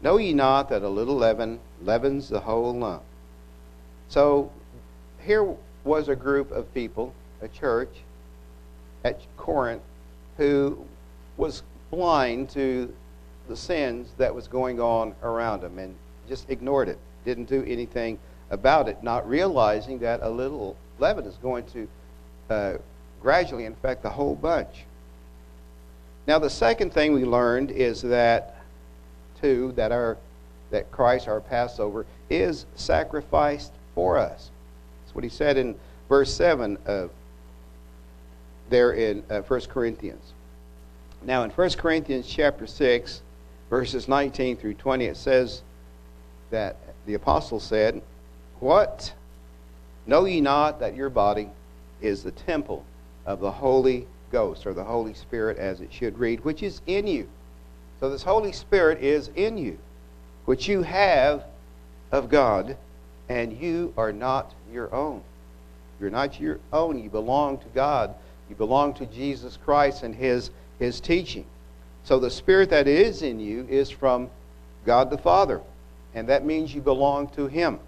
Know 0.02 0.19
ye 0.19 0.33
not 0.33 0.69
that 0.69 0.83
a 0.83 0.88
little 0.88 1.16
leaven 1.16 1.61
leavens 1.83 2.28
the 2.28 2.40
whole 2.40 2.76
lump? 2.76 3.02
So 4.09 4.50
here 5.21 5.55
was 5.85 6.09
a 6.09 6.16
group 6.16 6.50
of 6.50 6.73
people, 6.75 7.14
a 7.43 7.49
church 7.49 7.90
at 9.05 9.21
Corinth, 9.37 9.83
who 10.37 10.85
was 11.37 11.62
blind 11.90 12.50
to 12.50 12.93
the 13.49 13.57
sins 13.57 14.09
that 14.19 14.35
was 14.35 14.49
going 14.49 14.81
on 14.81 15.15
around 15.23 15.62
him 15.62 15.79
and 15.79 15.95
just 16.29 16.49
ignored 16.50 16.88
it, 16.88 16.99
didn't 17.25 17.49
do 17.49 17.65
anything 17.65 18.19
about 18.50 18.88
it, 18.88 19.03
not 19.03 19.29
realizing 19.29 19.99
that 20.00 20.21
a 20.23 20.31
little 20.31 20.76
leaven 20.99 21.25
is 21.25 21.37
going 21.37 21.65
to 21.67 21.88
uh, 22.50 22.75
gradually 23.21 23.65
infect 23.65 24.03
the 24.03 24.11
whole 24.11 24.35
bunch. 24.35 24.85
Now, 26.26 26.38
the 26.38 26.50
second 26.50 26.93
thing 26.93 27.12
we 27.12 27.25
learned 27.25 27.71
is 27.71 28.03
that, 28.03 28.57
too, 29.41 29.73
that 29.76 29.93
our 29.93 30.17
that 30.71 30.91
Christ, 30.91 31.29
our 31.29 31.41
Passover, 31.41 32.07
is 32.29 32.67
sacrificed 32.75 33.73
for 33.95 34.17
us. 34.17 34.50
That's 35.05 35.15
what 35.15 35.25
he 35.25 35.31
said 35.31 35.57
in 35.57 35.76
verse 36.09 36.33
7 36.35 36.79
of 36.87 37.11
there 38.69 38.93
in 38.93 39.23
uh, 39.31 39.41
1 39.43 39.61
Corinthians. 39.62 40.33
Now, 41.23 41.45
in 41.45 41.50
1 41.50 41.71
Corinthians 41.71 42.26
chapter 42.26 42.67
6, 42.67 43.23
verses 43.70 44.08
19 44.08 44.56
through 44.56 44.75
20, 44.75 45.06
it 45.06 45.16
says 45.16 45.62
that 46.50 46.76
the 47.06 47.14
apostle 47.14 47.61
said, 47.61 48.02
What? 48.61 49.12
Know 50.06 50.25
ye 50.25 50.40
not 50.40 50.80
that 50.80 50.94
your 50.94 51.11
body 51.11 51.50
is 52.00 52.23
the 52.23 52.30
temple 52.30 52.85
of 53.25 53.40
the 53.40 53.50
Holy 53.50 54.06
Ghost, 54.30 54.66
or 54.66 54.75
the 54.75 54.85
Holy 54.85 55.14
Spirit 55.14 55.58
as 55.58 55.80
it 55.80 55.92
should 55.92 56.18
read, 56.18 56.44
which 56.44 56.62
is 56.62 56.80
in 56.87 57.06
you. 57.06 57.28
So 58.00 58.11
this 58.11 58.23
Holy 58.23 58.52
Spirit 58.52 59.02
is 59.02 59.30
in 59.35 59.58
you, 59.58 59.78
which 60.44 60.68
you 60.68 60.82
have 60.82 61.44
of 62.12 62.28
God, 62.28 62.76
and 63.28 63.52
you 63.52 63.92
are 63.96 64.12
not 64.12 64.54
your 64.73 64.94
own. 64.94 65.23
You're 66.00 66.11
not 66.11 66.38
your 66.38 66.61
own. 66.73 67.02
You 67.02 67.08
belong 67.08 67.58
to 67.58 67.66
God. 67.75 68.14
You 68.49 68.54
belong 68.54 68.94
to 68.94 69.06
Jesus 69.06 69.56
Christ 69.56 70.02
and 70.02 70.14
His, 70.14 70.50
His 70.78 71.00
teaching. 71.00 71.46
So 72.07 72.21
the 72.21 72.31
Spirit 72.31 72.71
that 72.71 72.87
is 72.87 73.23
in 73.23 73.41
you 73.41 73.67
is 73.69 73.91
from 73.91 74.31
God 74.85 75.11
the 75.11 75.19
Father, 75.19 75.61
and 76.15 76.29
that 76.29 76.47
means 76.47 76.73
you 76.73 76.81
belong 76.81 77.27
to 77.31 77.49
Him. 77.49 77.81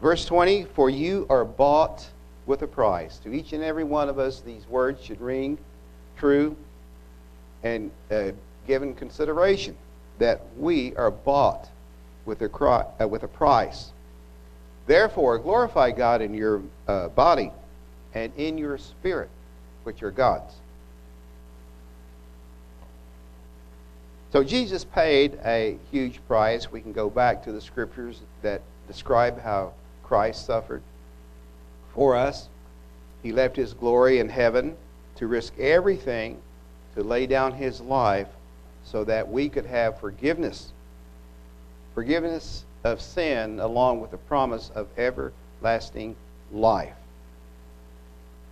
Verse 0.00 0.24
20 0.24 0.66
For 0.66 0.88
you 0.88 1.26
are 1.28 1.44
bought 1.44 2.06
with 2.46 2.62
a 2.62 2.68
price. 2.68 3.18
To 3.24 3.34
each 3.34 3.52
and 3.52 3.64
every 3.64 3.82
one 3.82 4.08
of 4.08 4.20
us, 4.20 4.38
these 4.38 4.68
words 4.68 5.02
should 5.02 5.20
ring 5.20 5.58
true 6.16 6.54
and 7.64 7.90
uh, 8.08 8.30
given 8.68 8.94
consideration 8.94 9.76
that 10.20 10.42
we 10.56 10.94
are 10.94 11.10
bought 11.10 11.68
with 12.26 12.40
a, 12.42 12.48
cry, 12.48 12.86
uh, 13.00 13.08
with 13.08 13.24
a 13.24 13.28
price. 13.28 13.90
Therefore, 14.86 15.38
glorify 15.38 15.90
God 15.90 16.22
in 16.22 16.34
your 16.34 16.62
uh, 16.86 17.08
body 17.08 17.50
and 18.14 18.32
in 18.36 18.56
your 18.56 18.78
spirit, 18.78 19.30
which 19.82 20.04
are 20.04 20.12
God's. 20.12 20.54
So 24.34 24.42
Jesus 24.42 24.84
paid 24.84 25.38
a 25.44 25.78
huge 25.92 26.18
price. 26.26 26.72
We 26.72 26.80
can 26.80 26.92
go 26.92 27.08
back 27.08 27.44
to 27.44 27.52
the 27.52 27.60
scriptures 27.60 28.20
that 28.42 28.62
describe 28.88 29.40
how 29.40 29.74
Christ 30.02 30.44
suffered 30.44 30.82
for 31.94 32.16
us. 32.16 32.48
He 33.22 33.30
left 33.30 33.54
his 33.54 33.74
glory 33.74 34.18
in 34.18 34.28
heaven 34.28 34.76
to 35.18 35.28
risk 35.28 35.56
everything 35.56 36.42
to 36.96 37.04
lay 37.04 37.28
down 37.28 37.52
his 37.52 37.80
life 37.80 38.26
so 38.82 39.04
that 39.04 39.30
we 39.30 39.48
could 39.48 39.66
have 39.66 40.00
forgiveness. 40.00 40.72
Forgiveness 41.94 42.64
of 42.82 43.00
sin 43.00 43.60
along 43.60 44.00
with 44.00 44.10
the 44.10 44.16
promise 44.16 44.72
of 44.74 44.88
everlasting 44.98 46.16
life. 46.50 46.96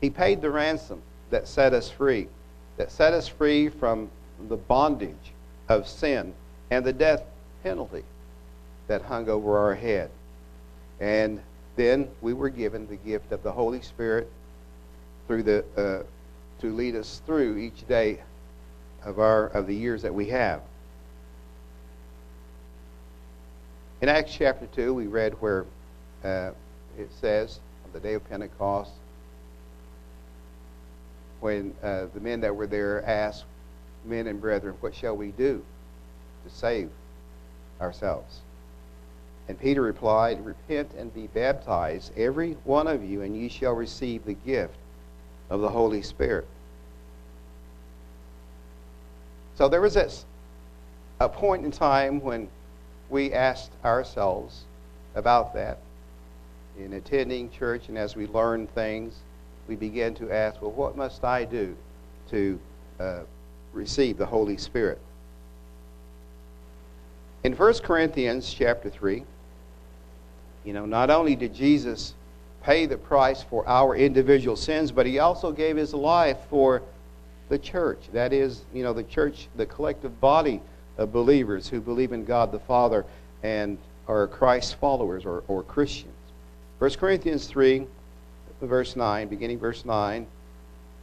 He 0.00 0.10
paid 0.10 0.42
the 0.42 0.50
ransom 0.50 1.02
that 1.30 1.48
set 1.48 1.74
us 1.74 1.90
free, 1.90 2.28
that 2.76 2.92
set 2.92 3.12
us 3.12 3.26
free 3.26 3.68
from 3.68 4.12
the 4.48 4.56
bondage 4.56 5.32
of 5.76 5.88
sin 5.88 6.34
and 6.70 6.84
the 6.84 6.92
death 6.92 7.22
penalty 7.62 8.04
that 8.86 9.02
hung 9.02 9.28
over 9.28 9.58
our 9.58 9.74
head. 9.74 10.10
And 11.00 11.40
then 11.76 12.08
we 12.20 12.32
were 12.32 12.50
given 12.50 12.86
the 12.86 12.96
gift 12.96 13.32
of 13.32 13.42
the 13.42 13.52
Holy 13.52 13.80
Spirit 13.80 14.30
through 15.26 15.42
the 15.42 15.64
uh, 15.76 16.02
to 16.60 16.72
lead 16.72 16.94
us 16.94 17.20
through 17.26 17.56
each 17.58 17.86
day 17.88 18.20
of 19.04 19.18
our 19.18 19.46
of 19.48 19.66
the 19.66 19.74
years 19.74 20.02
that 20.02 20.14
we 20.14 20.26
have. 20.26 20.60
In 24.00 24.08
Acts 24.08 24.34
chapter 24.34 24.66
2, 24.66 24.92
we 24.94 25.06
read 25.06 25.32
where 25.40 25.64
uh, 26.24 26.50
it 26.98 27.10
says, 27.20 27.60
on 27.84 27.92
the 27.92 28.00
day 28.00 28.14
of 28.14 28.28
Pentecost, 28.28 28.90
when 31.40 31.72
uh, 31.82 32.06
the 32.12 32.20
men 32.20 32.40
that 32.40 32.54
were 32.54 32.66
there 32.66 33.04
asked, 33.06 33.44
Men 34.04 34.26
and 34.26 34.40
brethren, 34.40 34.74
what 34.80 34.94
shall 34.94 35.16
we 35.16 35.28
do 35.30 35.64
to 36.44 36.54
save 36.54 36.90
ourselves? 37.80 38.40
And 39.48 39.58
Peter 39.58 39.82
replied, 39.82 40.44
Repent 40.44 40.92
and 40.96 41.12
be 41.14 41.26
baptized, 41.28 42.16
every 42.16 42.52
one 42.64 42.86
of 42.86 43.04
you, 43.04 43.22
and 43.22 43.36
ye 43.36 43.48
shall 43.48 43.72
receive 43.72 44.24
the 44.24 44.34
gift 44.34 44.76
of 45.50 45.60
the 45.60 45.68
Holy 45.68 46.02
Spirit. 46.02 46.46
So 49.54 49.68
there 49.68 49.80
was 49.80 49.94
this, 49.94 50.24
a 51.20 51.28
point 51.28 51.64
in 51.64 51.70
time 51.70 52.20
when 52.20 52.48
we 53.10 53.32
asked 53.32 53.72
ourselves 53.84 54.64
about 55.14 55.54
that. 55.54 55.78
In 56.78 56.94
attending 56.94 57.50
church 57.50 57.88
and 57.88 57.98
as 57.98 58.16
we 58.16 58.26
learn 58.26 58.66
things, 58.68 59.20
we 59.68 59.76
begin 59.76 60.14
to 60.14 60.32
ask, 60.32 60.60
well, 60.62 60.70
what 60.70 60.96
must 60.96 61.22
I 61.22 61.44
do 61.44 61.76
to 62.30 62.58
uh, 62.98 63.20
receive 63.72 64.18
the 64.18 64.26
Holy 64.26 64.56
Spirit? 64.56 64.98
In 67.44 67.54
1 67.54 67.74
Corinthians 67.80 68.52
chapter 68.52 68.88
3, 68.88 69.24
you 70.64 70.72
know, 70.72 70.86
not 70.86 71.10
only 71.10 71.34
did 71.34 71.54
Jesus 71.54 72.14
pay 72.62 72.86
the 72.86 72.96
price 72.96 73.42
for 73.42 73.66
our 73.68 73.96
individual 73.96 74.56
sins, 74.56 74.92
but 74.92 75.06
he 75.06 75.18
also 75.18 75.50
gave 75.50 75.76
his 75.76 75.92
life 75.92 76.38
for 76.48 76.82
the 77.48 77.58
church. 77.58 77.98
That 78.12 78.32
is, 78.32 78.62
you 78.72 78.84
know, 78.84 78.92
the 78.92 79.02
church, 79.02 79.48
the 79.56 79.66
collective 79.66 80.20
body 80.20 80.62
of 80.98 81.12
believers 81.12 81.68
who 81.68 81.80
believe 81.80 82.12
in 82.12 82.24
God 82.24 82.52
the 82.52 82.60
Father 82.60 83.04
and 83.42 83.78
are 84.06 84.26
Christ's 84.28 84.72
followers 84.72 85.24
or, 85.24 85.42
or 85.48 85.62
Christians. 85.62 86.12
1 86.78 86.90
Corinthians 86.94 87.46
3, 87.46 87.86
verse 88.60 88.96
9, 88.96 89.28
beginning 89.28 89.58
verse 89.58 89.84
9. 89.84 90.26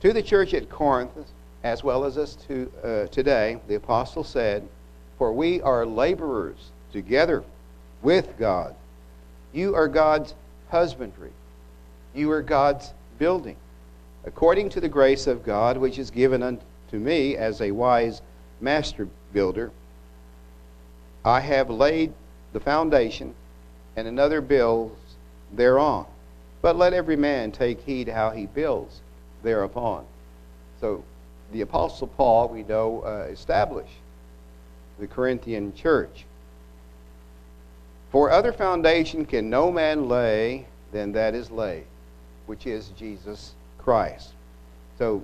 To 0.02 0.14
the 0.14 0.24
church 0.24 0.54
at 0.54 0.70
Corinth, 0.70 1.12
as 1.64 1.84
well 1.84 2.06
as 2.06 2.18
us 2.18 2.36
to, 2.48 2.72
uh, 2.84 3.08
today, 3.08 3.60
the 3.68 3.76
apostle 3.76 4.24
said, 4.24 4.68
For 5.18 5.34
we 5.34 5.62
are 5.62 5.86
laborers 5.86 6.72
together 6.92 7.44
with 8.02 8.38
God. 8.38 8.76
You 9.52 9.76
are 9.76 9.88
God's 9.88 10.36
husbandry. 10.70 11.32
You 12.14 12.32
are 12.32 12.42
God's 12.42 12.94
building. 13.18 13.58
According 14.26 14.70
to 14.70 14.82
the 14.82 14.90
grace 14.90 15.28
of 15.28 15.44
God, 15.44 15.78
which 15.78 15.98
is 15.98 16.12
given 16.12 16.44
unto 16.44 16.60
me 16.94 17.36
as 17.36 17.62
a 17.62 17.72
wise 17.72 18.22
master 18.62 19.08
builder, 19.34 19.72
I 21.26 21.42
have 21.42 21.70
laid 21.70 22.14
the 22.54 22.60
foundation, 22.60 23.36
and 23.96 24.08
another 24.08 24.42
builds 24.42 24.96
thereon. 25.52 26.06
But 26.62 26.76
let 26.76 26.94
every 26.94 27.16
man 27.16 27.52
take 27.52 27.82
heed 27.82 28.08
how 28.08 28.32
he 28.32 28.46
builds 28.46 29.02
thereupon. 29.44 30.06
So 30.82 31.04
the 31.52 31.62
Apostle 31.62 32.08
Paul, 32.08 32.50
we 32.50 32.64
know, 32.64 33.02
uh, 33.02 33.28
established 33.30 33.94
the 35.00 35.08
Corinthian 35.08 35.74
church. 35.74 36.26
For 38.12 38.32
other 38.32 38.52
foundation 38.52 39.26
can 39.26 39.50
no 39.50 39.72
man 39.72 40.08
lay 40.08 40.66
than 40.92 41.12
that 41.14 41.36
is 41.36 41.52
laid, 41.52 41.86
which 42.48 42.66
is 42.66 42.90
Jesus 42.98 43.54
Christ. 43.78 44.34
So 44.98 45.24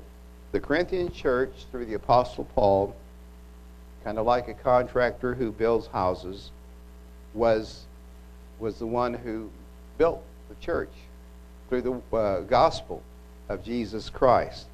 the 0.52 0.60
Corinthian 0.60 1.12
church, 1.12 1.66
through 1.72 1.86
the 1.86 1.96
Apostle 1.96 2.46
Paul, 2.56 2.96
kind 4.04 4.18
of 4.20 4.26
like 4.26 4.48
a 4.48 4.54
contractor 4.54 5.34
who 5.34 5.52
builds 5.52 5.88
houses, 5.88 6.52
was, 7.34 7.86
was 8.60 8.78
the 8.78 8.88
one 8.88 9.14
who 9.14 9.50
built 9.98 10.24
the 10.48 10.56
church 10.64 10.92
through 11.70 11.82
the 11.82 12.16
uh, 12.16 12.42
gospel 12.42 13.02
of 13.50 13.64
Jesus 13.64 14.10
Christ. 14.10 14.68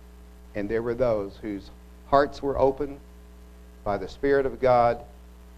And 0.56 0.70
there 0.70 0.82
were 0.82 0.94
those 0.94 1.38
whose 1.42 1.70
hearts 2.08 2.42
were 2.42 2.60
open 2.60 3.00
by 3.84 3.98
the 3.98 4.08
Spirit 4.08 4.46
of 4.46 4.60
God 4.60 5.00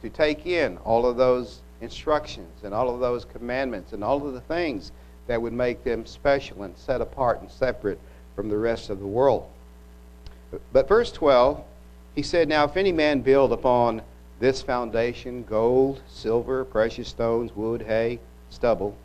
to 0.02 0.10
take 0.10 0.46
in 0.46 0.78
all 0.80 1.06
of 1.06 1.18
those 1.18 1.62
instructions 1.82 2.64
and 2.64 2.74
all 2.74 2.94
of 2.94 3.00
those 3.00 3.26
commandments 3.26 3.94
and 3.94 4.04
all 4.04 4.26
of 4.26 4.34
the 4.34 4.42
things 4.42 4.92
that 5.28 5.42
would 5.42 5.54
make 5.54 5.84
them 5.84 6.06
special 6.06 6.64
and 6.64 6.78
set 6.78 7.02
apart 7.02 7.42
and 7.42 7.50
separate 7.50 8.00
from 8.36 8.50
the 8.50 8.58
rest 8.58 8.90
of 8.90 9.00
the 9.00 9.08
world. 9.08 9.48
But 10.72 10.88
verse 10.88 11.12
12 11.12 11.64
he 12.16 12.22
said, 12.22 12.48
Now 12.48 12.66
if 12.66 12.78
any 12.78 12.92
man 12.92 13.22
build 13.22 13.52
upon 13.52 14.02
this 14.40 14.62
foundation 14.62 15.44
gold, 15.44 16.02
silver, 16.08 16.64
precious 16.66 17.08
stones, 17.08 17.56
wood, 17.56 17.82
hay, 17.82 18.20
stubble, 18.50 18.96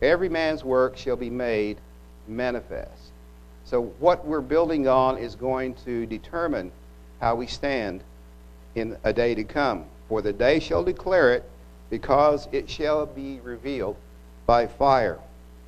every 0.00 0.28
man's 0.28 0.64
work 0.64 0.96
shall 0.96 1.16
be 1.16 1.30
made 1.30 1.78
manifest. 2.26 3.11
So 3.72 3.84
what 4.00 4.26
we're 4.26 4.42
building 4.42 4.86
on 4.86 5.16
is 5.16 5.34
going 5.34 5.76
to 5.86 6.04
determine 6.04 6.70
how 7.22 7.36
we 7.36 7.46
stand 7.46 8.02
in 8.74 8.98
a 9.02 9.14
day 9.14 9.34
to 9.34 9.44
come. 9.44 9.86
For 10.10 10.20
the 10.20 10.34
day 10.34 10.60
shall 10.60 10.84
declare 10.84 11.32
it, 11.32 11.48
because 11.88 12.48
it 12.52 12.68
shall 12.68 13.06
be 13.06 13.40
revealed 13.40 13.96
by 14.44 14.66
fire. 14.66 15.18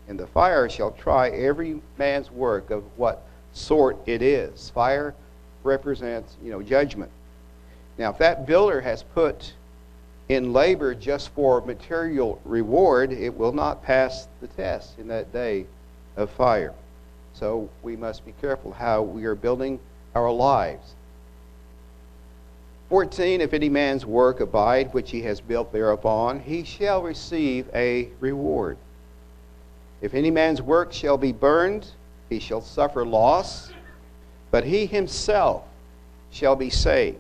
And 0.07 0.21
the 0.21 0.27
fire 0.27 0.69
shall 0.69 0.91
try 0.91 1.31
every 1.31 1.81
man's 1.97 2.31
work 2.31 2.69
of 2.69 2.85
what 2.99 3.23
sort 3.55 3.97
it 4.05 4.21
is. 4.21 4.69
Fire 4.69 5.15
represents, 5.63 6.37
you 6.45 6.51
know, 6.51 6.61
judgment. 6.61 7.11
Now, 7.97 8.11
if 8.11 8.19
that 8.19 8.45
builder 8.45 8.83
has 8.83 9.03
put 9.03 9.55
in 10.29 10.53
labor 10.53 10.95
just 10.95 11.31
for 11.31 11.63
material 11.63 12.39
reward, 12.45 13.13
it 13.13 13.35
will 13.35 13.53
not 13.53 13.83
pass 13.83 14.29
the 14.43 14.49
test 14.49 14.99
in 14.99 15.09
that 15.09 15.33
day 15.33 15.65
of 16.19 16.29
fire. 16.29 16.75
So 17.35 17.69
we 17.83 17.97
must 17.97 18.25
be 18.25 18.33
careful 18.41 18.73
how 18.73 19.03
we 19.03 19.25
are 19.25 19.35
building 19.35 19.81
our 20.15 20.31
lives. 20.31 20.95
14 22.89 23.41
If 23.41 23.53
any 23.53 23.69
man's 23.69 24.07
work 24.07 24.41
abide 24.41 24.95
which 24.95 25.11
he 25.11 25.23
has 25.23 25.41
built 25.41 25.73
thereupon, 25.73 26.41
he 26.41 26.63
shall 26.63 27.03
receive 27.03 27.69
a 27.75 28.09
reward. 28.21 28.77
If 30.01 30.15
any 30.15 30.31
man's 30.31 30.63
work 30.63 30.93
shall 30.93 31.19
be 31.19 31.33
burned, 31.33 31.89
he 32.29 32.39
shall 32.39 32.61
suffer 32.61 33.05
loss, 33.05 33.73
but 34.51 34.65
he 34.65 34.87
himself 34.87 35.65
shall 36.31 36.55
be 36.55 36.71
saved, 36.71 37.19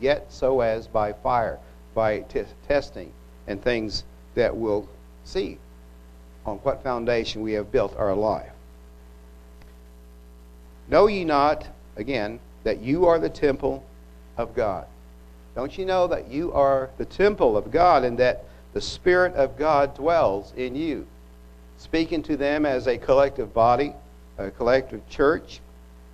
yet 0.00 0.26
so 0.32 0.60
as 0.60 0.88
by 0.88 1.12
fire, 1.12 1.58
by 1.94 2.20
t- 2.20 2.42
testing 2.66 3.12
and 3.46 3.62
things 3.62 4.04
that 4.34 4.56
we'll 4.56 4.88
see 5.24 5.58
on 6.46 6.56
what 6.58 6.82
foundation 6.82 7.42
we 7.42 7.52
have 7.52 7.70
built 7.70 7.94
our 7.96 8.14
life. 8.14 8.50
Know 10.92 11.06
ye 11.06 11.24
not, 11.24 11.66
again, 11.96 12.38
that 12.64 12.82
you 12.82 13.06
are 13.06 13.18
the 13.18 13.30
temple 13.30 13.82
of 14.36 14.54
God? 14.54 14.84
Don't 15.54 15.78
you 15.78 15.86
know 15.86 16.06
that 16.06 16.28
you 16.28 16.52
are 16.52 16.90
the 16.98 17.06
temple 17.06 17.56
of 17.56 17.70
God 17.70 18.04
and 18.04 18.18
that 18.18 18.44
the 18.74 18.80
Spirit 18.82 19.34
of 19.34 19.56
God 19.56 19.94
dwells 19.94 20.52
in 20.54 20.76
you? 20.76 21.06
Speaking 21.78 22.22
to 22.24 22.36
them 22.36 22.66
as 22.66 22.86
a 22.86 22.98
collective 22.98 23.54
body, 23.54 23.94
a 24.36 24.50
collective 24.50 25.08
church, 25.08 25.60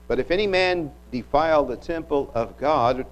but 0.07 0.21
if 0.21 0.31
any 0.31 0.47
man 0.47 0.93
defile 1.11 1.65
the 1.65 1.77
temple 1.77 2.31
of 2.33 2.57
God, 2.57 3.05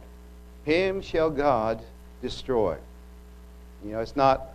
him 0.63 1.03
shall 1.03 1.31
God 1.31 1.83
destroy. 2.23 2.77
You 3.85 3.91
know, 3.91 4.01
it's 4.01 4.15
not 4.15 4.51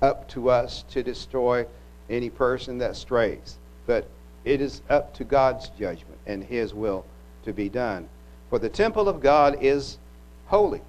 up 0.00 0.28
to 0.28 0.50
us 0.50 0.84
to 0.90 1.02
destroy 1.02 1.66
any 2.08 2.30
person 2.30 2.78
that 2.78 2.94
strays, 2.94 3.58
but 3.86 4.08
it 4.44 4.60
is 4.60 4.82
up 4.90 5.14
to 5.14 5.24
God's 5.24 5.68
judgment 5.70 6.18
and 6.26 6.44
his 6.44 6.74
will 6.74 7.04
to 7.44 7.52
be 7.52 7.68
done. 7.68 8.08
For 8.50 8.58
the 8.58 8.68
temple 8.68 9.08
of 9.08 9.20
God 9.20 9.58
is 9.60 9.98
holy, 10.46 10.82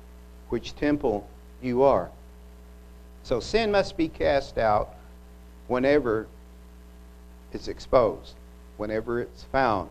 which 0.49 0.75
temple 0.75 1.27
you 1.61 1.83
are. 1.83 2.11
So 3.23 3.39
sin 3.39 3.71
must 3.71 3.97
be 3.97 4.07
cast 4.07 4.57
out 4.57 4.95
whenever 5.67 6.27
it's 7.53 7.67
exposed, 7.67 8.35
whenever 8.77 9.21
it's 9.21 9.43
found. 9.45 9.89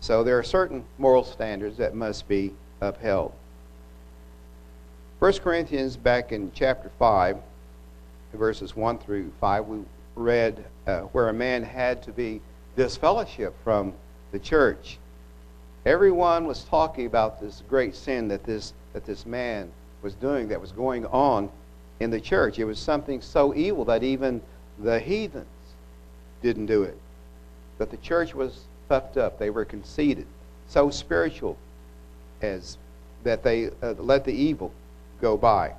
So 0.00 0.24
there 0.24 0.38
are 0.38 0.44
certain 0.44 0.84
moral 0.96 1.24
standards 1.24 1.76
that 1.76 1.94
must 1.94 2.26
be 2.28 2.54
upheld. 2.80 3.32
1 5.18 5.32
Corinthians, 5.38 5.96
back 5.96 6.32
in 6.32 6.50
chapter 6.54 6.90
5, 6.98 7.36
verses 8.34 8.76
1 8.76 8.98
through 8.98 9.32
5, 9.40 9.66
we 9.66 9.78
read 10.18 10.64
uh, 10.86 11.00
where 11.12 11.28
a 11.28 11.32
man 11.32 11.62
had 11.62 12.02
to 12.02 12.12
be 12.12 12.40
disfellowship 12.76 13.54
from 13.64 13.92
the 14.32 14.38
church. 14.38 14.98
Everyone 15.86 16.46
was 16.46 16.64
talking 16.64 17.06
about 17.06 17.40
this 17.40 17.62
great 17.68 17.94
sin 17.94 18.28
that 18.28 18.44
this, 18.44 18.74
that 18.92 19.06
this 19.06 19.24
man 19.24 19.70
was 20.02 20.14
doing, 20.14 20.48
that 20.48 20.60
was 20.60 20.72
going 20.72 21.06
on 21.06 21.48
in 22.00 22.10
the 22.10 22.20
church. 22.20 22.58
It 22.58 22.64
was 22.64 22.78
something 22.78 23.20
so 23.22 23.54
evil 23.54 23.84
that 23.86 24.02
even 24.02 24.42
the 24.78 25.00
heathens 25.00 25.46
didn't 26.42 26.66
do 26.66 26.82
it. 26.82 26.98
But 27.78 27.90
the 27.90 27.96
church 27.98 28.34
was 28.34 28.64
puffed 28.88 29.16
up. 29.16 29.38
They 29.38 29.50
were 29.50 29.64
conceited. 29.64 30.26
So 30.68 30.90
spiritual 30.90 31.56
as 32.42 32.76
that 33.24 33.42
they 33.42 33.70
uh, 33.82 33.94
let 33.98 34.24
the 34.24 34.32
evil 34.32 34.72
go 35.20 35.36
by. 35.36 35.72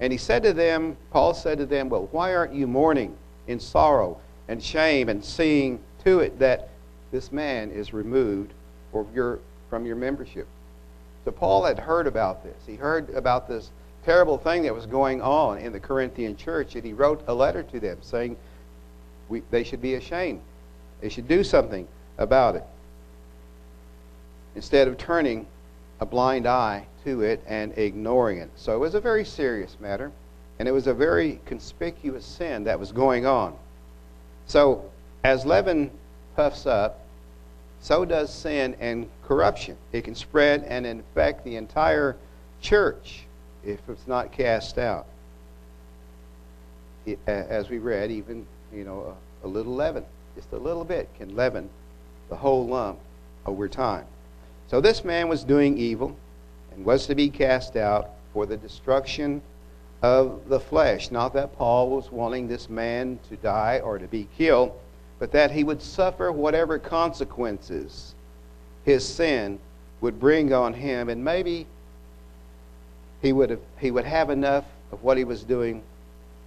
And 0.00 0.12
he 0.12 0.18
said 0.18 0.42
to 0.42 0.52
them, 0.52 0.96
Paul 1.10 1.34
said 1.34 1.58
to 1.58 1.66
them, 1.66 1.88
Well, 1.88 2.08
why 2.12 2.34
aren't 2.34 2.54
you 2.54 2.66
mourning 2.66 3.16
in 3.46 3.60
sorrow 3.60 4.18
and 4.48 4.62
shame 4.62 5.08
and 5.08 5.24
seeing 5.24 5.78
to 6.04 6.20
it 6.20 6.38
that 6.38 6.68
this 7.12 7.32
man 7.32 7.70
is 7.70 7.92
removed 7.92 8.52
your, 9.14 9.38
from 9.70 9.86
your 9.86 9.96
membership? 9.96 10.46
So 11.24 11.30
Paul 11.30 11.64
had 11.64 11.78
heard 11.78 12.06
about 12.06 12.42
this. 12.44 12.56
He 12.66 12.76
heard 12.76 13.10
about 13.10 13.48
this 13.48 13.70
terrible 14.04 14.36
thing 14.36 14.62
that 14.62 14.74
was 14.74 14.86
going 14.86 15.22
on 15.22 15.58
in 15.58 15.72
the 15.72 15.80
Corinthian 15.80 16.36
church, 16.36 16.74
and 16.74 16.84
he 16.84 16.92
wrote 16.92 17.22
a 17.26 17.34
letter 17.34 17.62
to 17.62 17.80
them 17.80 17.98
saying 18.02 18.36
we, 19.28 19.42
they 19.50 19.64
should 19.64 19.80
be 19.80 19.94
ashamed. 19.94 20.40
They 21.00 21.08
should 21.08 21.26
do 21.26 21.42
something 21.42 21.88
about 22.18 22.56
it. 22.56 22.64
Instead 24.54 24.86
of 24.86 24.98
turning 24.98 25.46
a 26.00 26.06
blind 26.06 26.46
eye 26.46 26.86
to 27.04 27.22
it 27.22 27.42
and 27.46 27.76
ignoring 27.78 28.38
it. 28.38 28.50
So 28.56 28.74
it 28.74 28.78
was 28.78 28.94
a 28.94 29.00
very 29.00 29.24
serious 29.24 29.76
matter, 29.80 30.12
and 30.58 30.68
it 30.68 30.72
was 30.72 30.86
a 30.86 30.94
very 30.94 31.40
conspicuous 31.46 32.24
sin 32.24 32.64
that 32.64 32.78
was 32.78 32.92
going 32.92 33.26
on. 33.26 33.54
So 34.46 34.90
as 35.24 35.44
leaven 35.44 35.90
puffs 36.36 36.66
up, 36.66 37.00
so 37.80 38.04
does 38.04 38.32
sin 38.32 38.76
and 38.80 39.08
corruption. 39.26 39.76
It 39.92 40.04
can 40.04 40.14
spread 40.14 40.64
and 40.64 40.86
infect 40.86 41.44
the 41.44 41.56
entire 41.56 42.16
church 42.60 43.24
if 43.64 43.80
it's 43.88 44.06
not 44.06 44.32
cast 44.32 44.78
out. 44.78 45.06
It, 47.04 47.18
as 47.26 47.68
we 47.68 47.78
read, 47.78 48.10
even 48.10 48.46
you 48.72 48.84
know 48.84 49.16
a, 49.42 49.46
a 49.46 49.48
little 49.48 49.74
leaven, 49.74 50.04
just 50.34 50.52
a 50.52 50.56
little 50.56 50.84
bit, 50.84 51.08
can 51.18 51.36
leaven 51.36 51.68
the 52.30 52.36
whole 52.36 52.66
lump 52.66 52.98
over 53.44 53.68
time. 53.68 54.06
So 54.68 54.80
this 54.80 55.04
man 55.04 55.28
was 55.28 55.44
doing 55.44 55.76
evil 55.76 56.16
and 56.74 56.84
was 56.84 57.06
to 57.06 57.14
be 57.14 57.28
cast 57.28 57.76
out 57.76 58.10
for 58.32 58.46
the 58.46 58.56
destruction 58.56 59.42
of 60.04 60.50
the 60.50 60.60
flesh. 60.60 61.10
Not 61.10 61.32
that 61.32 61.56
Paul 61.56 61.88
was 61.88 62.12
wanting 62.12 62.46
this 62.46 62.68
man 62.68 63.18
to 63.30 63.36
die 63.36 63.80
or 63.82 63.98
to 63.98 64.06
be 64.06 64.28
killed, 64.36 64.78
but 65.18 65.32
that 65.32 65.50
he 65.50 65.64
would 65.64 65.80
suffer 65.80 66.30
whatever 66.30 66.78
consequences 66.78 68.14
his 68.84 69.08
sin 69.08 69.58
would 70.02 70.20
bring 70.20 70.52
on 70.52 70.74
him, 70.74 71.08
and 71.08 71.24
maybe 71.24 71.66
he 73.22 73.32
would 73.32 73.48
have, 73.48 73.60
he 73.78 73.90
would 73.90 74.04
have 74.04 74.28
enough 74.28 74.66
of 74.92 75.02
what 75.02 75.16
he 75.16 75.24
was 75.24 75.42
doing, 75.42 75.82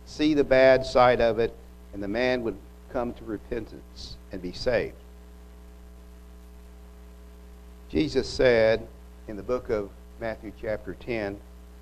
see 0.06 0.36
the 0.36 0.44
bad 0.44 0.86
side 0.86 1.20
of 1.20 1.40
it, 1.40 1.52
and 1.94 2.04
the 2.04 2.08
man 2.08 2.44
would 2.44 2.58
come 2.94 3.12
to 3.16 3.24
repentance 3.24 4.18
and 4.32 4.40
be 4.40 4.52
saved. 4.52 4.94
Jesus 7.90 8.30
said 8.30 8.86
in 9.28 9.36
the 9.36 9.42
book 9.42 9.72
of 9.72 9.90
Matthew, 10.22 10.52
chapter 10.62 10.94
10, 10.94 11.40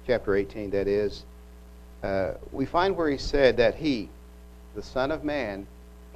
chapter 0.07 0.35
18, 0.37 0.69
that 0.69 0.87
is, 0.87 1.25
uh, 2.05 2.37
we 2.51 2.65
find 2.65 2.95
where 2.95 3.09
he 3.09 3.17
said 3.17 3.57
that 3.57 3.75
he, 3.75 4.09
the 4.75 4.83
Son 4.83 5.11
of 5.11 5.23
Man, 5.23 5.65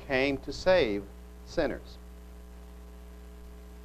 came 0.08 0.38
to 0.38 0.54
save 0.54 1.04
sinners. 1.47 1.97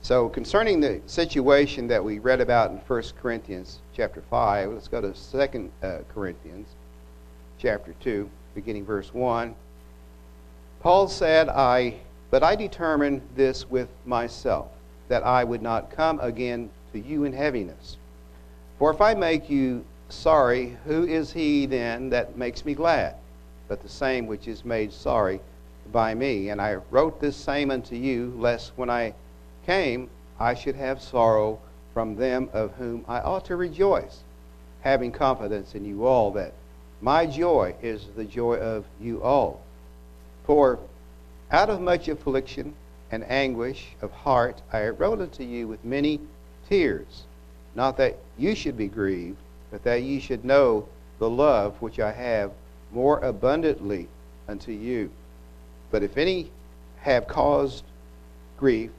So, 0.02 0.28
concerning 0.28 0.80
the 0.80 1.00
situation 1.06 1.88
that 1.88 2.04
we 2.04 2.18
read 2.18 2.42
about 2.42 2.70
in 2.70 2.76
1 2.76 3.02
Corinthians 3.22 3.78
chapter 3.96 4.22
5, 4.28 4.72
let's 4.72 4.86
go 4.86 5.00
to 5.00 5.14
2 5.14 5.70
uh, 5.82 5.98
Corinthians 6.12 6.68
chapter 7.58 7.94
2, 8.00 8.28
beginning 8.54 8.84
verse 8.84 9.14
1. 9.14 9.54
Paul 10.80 11.08
said, 11.08 11.48
I, 11.48 11.94
but 12.30 12.42
I 12.42 12.54
determined 12.54 13.22
this 13.34 13.70
with 13.70 13.88
myself, 14.04 14.68
that 15.08 15.22
I 15.22 15.42
would 15.42 15.62
not 15.62 15.90
come 15.90 16.20
again 16.20 16.68
to 16.92 17.00
you 17.00 17.24
in 17.24 17.32
heaviness. 17.32 17.96
For 18.78 18.92
if 18.92 19.00
I 19.00 19.14
make 19.14 19.48
you 19.48 19.86
sorry, 20.14 20.76
who 20.84 21.04
is 21.04 21.32
he 21.32 21.66
then 21.66 22.10
that 22.10 22.36
makes 22.36 22.64
me 22.64 22.74
glad? 22.74 23.16
But 23.68 23.82
the 23.82 23.88
same 23.88 24.26
which 24.26 24.48
is 24.48 24.64
made 24.64 24.92
sorry 24.92 25.40
by 25.92 26.14
me. 26.14 26.48
And 26.50 26.60
I 26.60 26.76
wrote 26.90 27.20
this 27.20 27.36
same 27.36 27.70
unto 27.70 27.96
you, 27.96 28.32
lest 28.36 28.72
when 28.76 28.90
I 28.90 29.14
came, 29.66 30.08
I 30.38 30.54
should 30.54 30.76
have 30.76 31.02
sorrow 31.02 31.60
from 31.92 32.16
them 32.16 32.50
of 32.52 32.72
whom 32.72 33.04
I 33.06 33.20
ought 33.20 33.44
to 33.46 33.56
rejoice, 33.56 34.20
having 34.82 35.12
confidence 35.12 35.74
in 35.74 35.84
you 35.84 36.06
all 36.06 36.30
that 36.32 36.52
my 37.00 37.26
joy 37.26 37.74
is 37.82 38.06
the 38.16 38.24
joy 38.24 38.56
of 38.56 38.84
you 39.00 39.22
all. 39.22 39.60
For 40.46 40.78
out 41.50 41.70
of 41.70 41.80
much 41.80 42.08
affliction 42.08 42.74
and 43.10 43.30
anguish 43.30 43.88
of 44.00 44.10
heart 44.10 44.62
I 44.72 44.88
wrote 44.88 45.20
unto 45.20 45.44
you 45.44 45.68
with 45.68 45.84
many 45.84 46.20
tears, 46.68 47.24
not 47.74 47.96
that 47.98 48.18
you 48.38 48.54
should 48.54 48.76
be 48.76 48.88
grieved, 48.88 49.36
but 49.74 49.82
that 49.82 50.04
ye 50.04 50.20
should 50.20 50.44
know 50.44 50.86
the 51.18 51.28
love 51.28 51.74
which 51.82 51.98
I 51.98 52.12
have 52.12 52.52
more 52.92 53.18
abundantly 53.18 54.06
unto 54.46 54.70
you. 54.70 55.10
But 55.90 56.04
if 56.04 56.16
any 56.16 56.52
have 57.00 57.26
caused 57.26 57.82
grief, 58.56 58.92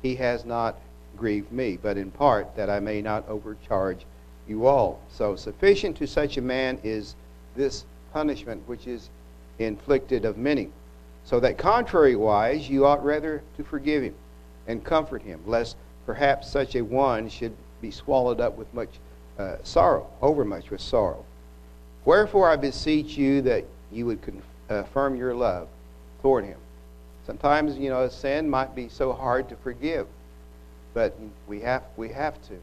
he 0.00 0.14
has 0.14 0.46
not 0.46 0.80
grieved 1.14 1.52
me, 1.52 1.76
but 1.76 1.98
in 1.98 2.10
part 2.10 2.56
that 2.56 2.70
I 2.70 2.80
may 2.80 3.02
not 3.02 3.28
overcharge 3.28 4.06
you 4.48 4.64
all. 4.64 4.98
So 5.10 5.36
sufficient 5.36 5.94
to 5.98 6.06
such 6.06 6.38
a 6.38 6.40
man 6.40 6.80
is 6.82 7.16
this 7.54 7.84
punishment 8.14 8.62
which 8.66 8.86
is 8.86 9.10
inflicted 9.58 10.24
of 10.24 10.38
many. 10.38 10.70
So 11.26 11.38
that 11.40 11.58
contrariwise 11.58 12.66
you 12.66 12.86
ought 12.86 13.04
rather 13.04 13.42
to 13.58 13.62
forgive 13.62 14.02
him 14.02 14.14
and 14.66 14.82
comfort 14.82 15.20
him, 15.20 15.42
lest 15.44 15.76
perhaps 16.06 16.50
such 16.50 16.76
a 16.76 16.80
one 16.80 17.28
should 17.28 17.54
be 17.82 17.90
swallowed 17.90 18.40
up 18.40 18.56
with 18.56 18.72
much 18.72 18.88
uh, 19.38 19.56
sorrow, 19.62 20.06
overmuch 20.22 20.70
with 20.70 20.80
sorrow. 20.80 21.24
Wherefore 22.04 22.50
I 22.50 22.56
beseech 22.56 23.16
you 23.16 23.42
that 23.42 23.64
you 23.90 24.06
would 24.06 24.20
confirm 24.68 25.16
your 25.16 25.34
love 25.34 25.68
toward 26.22 26.44
him. 26.44 26.58
Sometimes, 27.26 27.78
you 27.78 27.88
know, 27.88 28.02
a 28.02 28.10
sin 28.10 28.50
might 28.50 28.74
be 28.74 28.88
so 28.88 29.12
hard 29.12 29.48
to 29.48 29.56
forgive, 29.56 30.06
but 30.92 31.16
we 31.48 31.60
have, 31.60 31.82
we 31.96 32.10
have 32.10 32.34
to. 32.48 32.58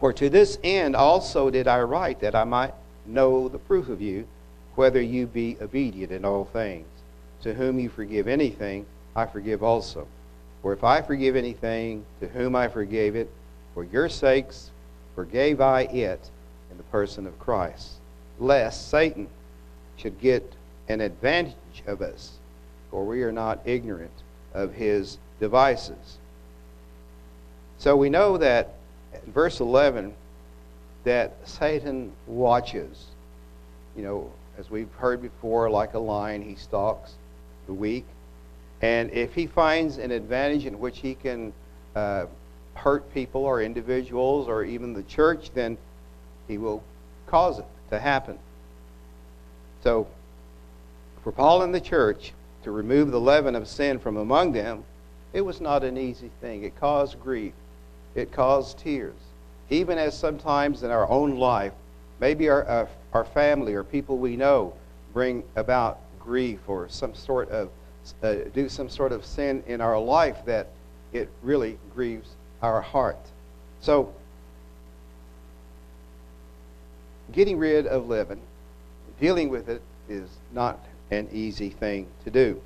For 0.00 0.12
to 0.12 0.28
this 0.28 0.58
end 0.62 0.94
also 0.94 1.50
did 1.50 1.66
I 1.66 1.80
write, 1.80 2.20
that 2.20 2.34
I 2.34 2.44
might 2.44 2.74
know 3.06 3.48
the 3.48 3.58
proof 3.58 3.88
of 3.88 4.00
you, 4.00 4.26
whether 4.74 5.00
you 5.00 5.26
be 5.26 5.56
obedient 5.60 6.12
in 6.12 6.24
all 6.24 6.44
things. 6.44 6.86
To 7.42 7.54
whom 7.54 7.78
you 7.78 7.88
forgive 7.88 8.28
anything, 8.28 8.86
I 9.16 9.26
forgive 9.26 9.62
also. 9.62 10.06
For 10.62 10.72
if 10.72 10.84
I 10.84 11.02
forgive 11.02 11.36
anything, 11.36 12.04
to 12.20 12.28
whom 12.28 12.54
I 12.54 12.68
forgave 12.68 13.16
it, 13.16 13.30
for 13.78 13.84
your 13.84 14.08
sakes 14.08 14.72
forgave 15.14 15.60
I 15.60 15.82
it 15.82 16.30
in 16.68 16.76
the 16.76 16.82
person 16.82 17.28
of 17.28 17.38
Christ, 17.38 17.92
lest 18.40 18.90
Satan 18.90 19.28
should 19.96 20.20
get 20.20 20.52
an 20.88 21.00
advantage 21.00 21.84
of 21.86 22.02
us 22.02 22.38
for 22.90 23.04
we 23.04 23.22
are 23.22 23.30
not 23.30 23.60
ignorant 23.64 24.10
of 24.52 24.74
his 24.74 25.18
devices. 25.38 26.18
So 27.78 27.94
we 27.94 28.10
know 28.10 28.36
that 28.38 28.74
in 29.14 29.30
verse 29.30 29.60
11 29.60 30.12
that 31.04 31.36
Satan 31.44 32.10
watches. 32.26 33.06
You 33.96 34.02
know, 34.02 34.32
as 34.58 34.70
we've 34.70 34.92
heard 34.94 35.22
before, 35.22 35.70
like 35.70 35.94
a 35.94 36.00
lion, 36.00 36.42
he 36.42 36.56
stalks 36.56 37.14
the 37.68 37.74
weak. 37.74 38.06
And 38.82 39.08
if 39.12 39.34
he 39.34 39.46
finds 39.46 39.98
an 39.98 40.10
advantage 40.10 40.66
in 40.66 40.80
which 40.80 40.98
he 40.98 41.14
can 41.14 41.52
uh, 41.94 42.26
hurt 42.78 43.12
people 43.12 43.44
or 43.44 43.60
individuals 43.60 44.48
or 44.48 44.64
even 44.64 44.92
the 44.92 45.02
church, 45.04 45.50
then 45.54 45.76
he 46.46 46.58
will 46.58 46.82
cause 47.26 47.58
it 47.58 47.66
to 47.90 47.98
happen. 47.98 48.38
So, 49.82 50.06
for 51.22 51.32
Paul 51.32 51.62
and 51.62 51.74
the 51.74 51.80
church, 51.80 52.32
to 52.62 52.70
remove 52.70 53.10
the 53.10 53.20
leaven 53.20 53.54
of 53.54 53.68
sin 53.68 53.98
from 53.98 54.16
among 54.16 54.52
them, 54.52 54.84
it 55.32 55.40
was 55.42 55.60
not 55.60 55.84
an 55.84 55.96
easy 55.96 56.30
thing. 56.40 56.64
It 56.64 56.78
caused 56.78 57.20
grief, 57.20 57.52
it 58.14 58.32
caused 58.32 58.78
tears. 58.78 59.14
Even 59.70 59.98
as 59.98 60.18
sometimes 60.18 60.82
in 60.82 60.90
our 60.90 61.08
own 61.08 61.36
life, 61.36 61.72
maybe 62.20 62.48
our, 62.48 62.66
uh, 62.68 62.86
our 63.12 63.24
family 63.24 63.74
or 63.74 63.84
people 63.84 64.18
we 64.18 64.36
know 64.36 64.72
bring 65.12 65.42
about 65.56 66.00
grief 66.20 66.60
or 66.66 66.88
some 66.88 67.14
sort 67.14 67.50
of 67.50 67.70
uh, 68.22 68.34
do 68.54 68.68
some 68.68 68.88
sort 68.88 69.12
of 69.12 69.24
sin 69.24 69.62
in 69.66 69.80
our 69.80 69.98
life 69.98 70.38
that 70.46 70.68
it 71.12 71.28
really 71.42 71.78
grieves 71.94 72.30
our 72.62 72.80
heart. 72.80 73.18
So, 73.80 74.12
getting 77.32 77.58
rid 77.58 77.86
of 77.86 78.08
leaven, 78.08 78.40
dealing 79.20 79.48
with 79.48 79.68
it, 79.68 79.82
is 80.08 80.28
not 80.52 80.78
an 81.10 81.28
easy 81.32 81.70
thing 81.70 82.06
to 82.24 82.30
do. 82.30 82.60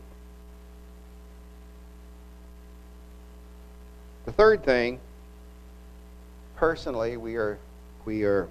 The 4.25 4.33
third 4.33 4.65
thing, 4.65 5.01
personally, 6.57 7.17
we 7.17 7.37
are 7.37 7.59
we 8.05 8.25
are 8.25 8.49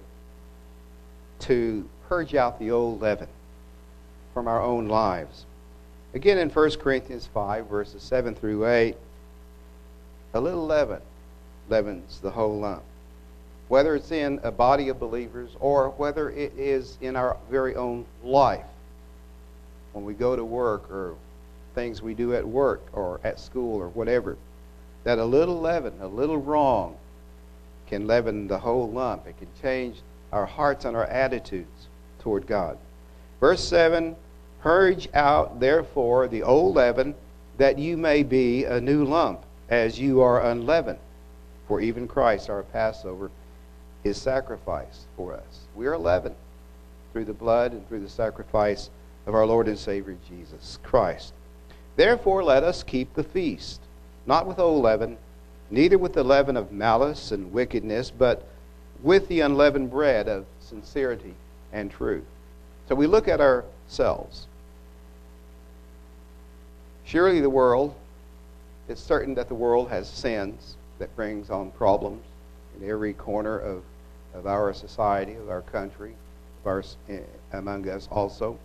to 1.40 1.88
purge 2.08 2.34
out 2.34 2.58
the 2.58 2.70
old 2.70 3.00
leaven 3.00 3.28
from 4.32 4.48
our 4.48 4.62
own 4.62 4.88
lives. 4.88 5.44
Again 6.14 6.38
in 6.38 6.50
1 6.50 6.70
Corinthians 6.78 7.26
5, 7.32 7.66
verses 7.66 8.02
7 8.02 8.34
through 8.34 8.66
8, 8.66 8.96
a 10.34 10.40
little 10.40 10.66
leaven 10.66 11.00
leavens 11.68 12.20
the 12.20 12.30
whole 12.30 12.60
lump. 12.60 12.82
whether 13.68 13.94
it's 13.94 14.10
in 14.12 14.38
a 14.42 14.50
body 14.50 14.90
of 14.90 15.00
believers 15.00 15.50
or 15.58 15.90
whether 15.90 16.28
it 16.30 16.52
is 16.58 16.98
in 17.00 17.16
our 17.16 17.36
very 17.50 17.74
own 17.74 18.04
life. 18.22 18.66
When 19.92 20.04
we 20.04 20.12
go 20.12 20.36
to 20.36 20.44
work 20.44 20.90
or 20.90 21.14
things 21.74 22.02
we 22.02 22.12
do 22.12 22.34
at 22.34 22.46
work 22.46 22.82
or 22.92 23.18
at 23.24 23.40
school 23.40 23.80
or 23.80 23.88
whatever, 23.88 24.36
that 25.04 25.18
a 25.18 25.24
little 25.24 25.58
leaven, 25.60 25.94
a 26.00 26.06
little 26.06 26.36
wrong, 26.36 26.96
can 27.86 28.06
leaven 28.06 28.46
the 28.46 28.58
whole 28.58 28.90
lump. 28.90 29.26
It 29.26 29.38
can 29.38 29.48
change 29.60 30.00
our 30.32 30.46
hearts 30.46 30.84
and 30.84 30.96
our 30.96 31.06
attitudes 31.06 31.88
toward 32.20 32.46
God. 32.46 32.78
Verse 33.40 33.62
7 33.62 34.16
Purge 34.62 35.08
out, 35.12 35.58
therefore, 35.58 36.28
the 36.28 36.42
old 36.42 36.76
leaven, 36.76 37.14
that 37.58 37.78
you 37.78 37.96
may 37.96 38.22
be 38.22 38.64
a 38.64 38.80
new 38.80 39.04
lump, 39.04 39.40
as 39.68 39.98
you 39.98 40.20
are 40.20 40.40
unleavened. 40.40 41.00
For 41.68 41.80
even 41.80 42.08
Christ, 42.08 42.50
our 42.50 42.62
Passover, 42.62 43.30
is 44.04 44.20
sacrificed 44.20 45.06
for 45.16 45.34
us. 45.34 45.60
We 45.74 45.86
are 45.86 45.98
leavened 45.98 46.36
through 47.12 47.26
the 47.26 47.32
blood 47.32 47.72
and 47.72 47.86
through 47.88 48.00
the 48.00 48.08
sacrifice 48.08 48.90
of 49.26 49.34
our 49.34 49.46
Lord 49.46 49.68
and 49.68 49.78
Savior 49.78 50.16
Jesus 50.28 50.78
Christ. 50.82 51.32
Therefore, 51.96 52.42
let 52.42 52.64
us 52.64 52.82
keep 52.82 53.14
the 53.14 53.22
feast, 53.22 53.80
not 54.26 54.46
with 54.46 54.58
old 54.58 54.82
leaven, 54.82 55.18
neither 55.70 55.98
with 55.98 56.14
the 56.14 56.24
leaven 56.24 56.56
of 56.56 56.72
malice 56.72 57.30
and 57.30 57.52
wickedness, 57.52 58.10
but 58.10 58.46
with 59.02 59.28
the 59.28 59.40
unleavened 59.40 59.90
bread 59.90 60.28
of 60.28 60.46
sincerity 60.60 61.34
and 61.72 61.90
truth. 61.90 62.24
So 62.88 62.94
we 62.94 63.06
look 63.06 63.28
at 63.28 63.40
ourselves. 63.40 64.46
Surely 67.04 67.40
the 67.40 67.50
world, 67.50 67.94
it's 68.88 69.02
certain 69.02 69.34
that 69.34 69.48
the 69.48 69.54
world 69.54 69.90
has 69.90 70.08
sins 70.08 70.76
that 71.02 71.16
brings 71.16 71.50
on 71.50 71.72
problems 71.72 72.24
in 72.78 72.88
every 72.88 73.12
corner 73.12 73.58
of, 73.58 73.82
of 74.34 74.46
our 74.46 74.72
society, 74.72 75.34
of 75.34 75.50
our 75.50 75.62
country, 75.62 76.14
of 76.60 76.66
our, 76.68 76.84
eh, 77.08 77.18
among 77.54 77.88
us 77.88 78.06
also. 78.12 78.56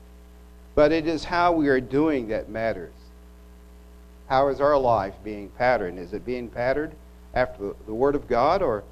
But 0.75 0.91
it 0.91 1.07
is 1.07 1.23
how 1.23 1.51
we 1.51 1.67
are 1.67 1.81
doing 1.81 2.27
that 2.27 2.47
matters. 2.47 2.93
How 4.27 4.49
is 4.49 4.61
our 4.61 4.77
life 4.77 5.15
being 5.23 5.49
patterned? 5.57 5.97
Is 5.97 6.13
it 6.13 6.27
being 6.27 6.47
patterned 6.47 6.93
after 7.33 7.73
the 7.87 7.93
Word 7.93 8.13
of 8.13 8.27
God, 8.27 8.61
or 8.61 8.83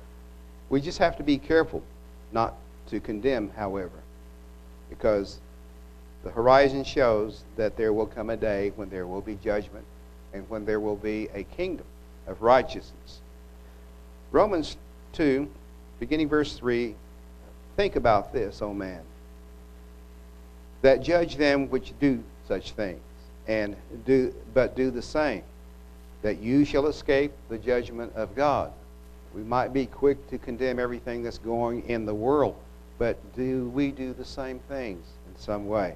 we 0.69 0.81
just 0.81 0.97
have 0.97 1.15
to 1.17 1.23
be 1.23 1.37
careful 1.37 1.83
not 2.31 2.55
to 2.87 2.99
condemn, 2.99 3.51
however, 3.51 3.99
because 4.89 5.37
the 6.23 6.31
horizon 6.31 6.83
shows 6.83 7.43
that 7.57 7.77
there 7.77 7.93
will 7.93 8.07
come 8.07 8.31
a 8.31 8.37
day 8.37 8.71
when 8.75 8.89
there 8.89 9.05
will 9.05 9.21
be 9.21 9.35
judgment 9.35 9.85
and 10.33 10.49
when 10.49 10.65
there 10.65 10.79
will 10.79 10.95
be 10.95 11.29
a 11.35 11.43
kingdom 11.43 11.85
of 12.25 12.41
righteousness. 12.41 13.21
Romans 14.31 14.77
2, 15.13 15.49
beginning 15.99 16.27
verse 16.27 16.57
3, 16.57 16.95
think 17.75 17.95
about 17.95 18.33
this, 18.33 18.61
O 18.61 18.73
man, 18.73 19.01
that 20.81 21.01
judge 21.01 21.37
them 21.37 21.69
which 21.69 21.93
do 21.99 22.23
such 22.47 22.71
things, 22.71 23.01
and 23.47 23.75
do 24.05 24.33
but 24.53 24.75
do 24.75 24.91
the 24.91 25.01
same, 25.01 25.43
that 26.21 26.39
you 26.39 26.65
shall 26.65 26.87
escape 26.87 27.31
the 27.49 27.57
judgment 27.57 28.13
of 28.15 28.35
God. 28.35 28.71
We 29.33 29.43
might 29.43 29.73
be 29.73 29.85
quick 29.85 30.29
to 30.29 30.37
condemn 30.37 30.79
everything 30.79 31.23
that's 31.23 31.37
going 31.37 31.87
in 31.89 32.05
the 32.05 32.13
world, 32.13 32.55
but 32.97 33.17
do 33.35 33.69
we 33.69 33.91
do 33.91 34.13
the 34.13 34.25
same 34.25 34.59
things 34.67 35.05
in 35.27 35.39
some 35.39 35.67
way? 35.67 35.95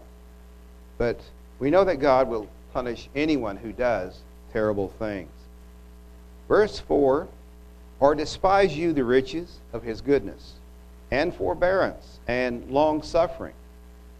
But 0.97 1.19
we 1.59 1.69
know 1.69 1.83
that 1.85 1.97
God 1.97 2.27
will 2.27 2.47
punish 2.73 3.09
anyone 3.15 3.57
who 3.57 3.71
does 3.71 4.19
terrible 4.51 4.89
things. 4.99 5.31
Verse 6.47 6.79
4 6.79 7.27
Or 7.99 8.15
despise 8.15 8.75
you 8.75 8.93
the 8.93 9.03
riches 9.03 9.59
of 9.73 9.83
his 9.83 10.01
goodness, 10.01 10.53
and 11.11 11.33
forbearance, 11.33 12.19
and 12.27 12.69
long 12.69 13.01
suffering, 13.01 13.55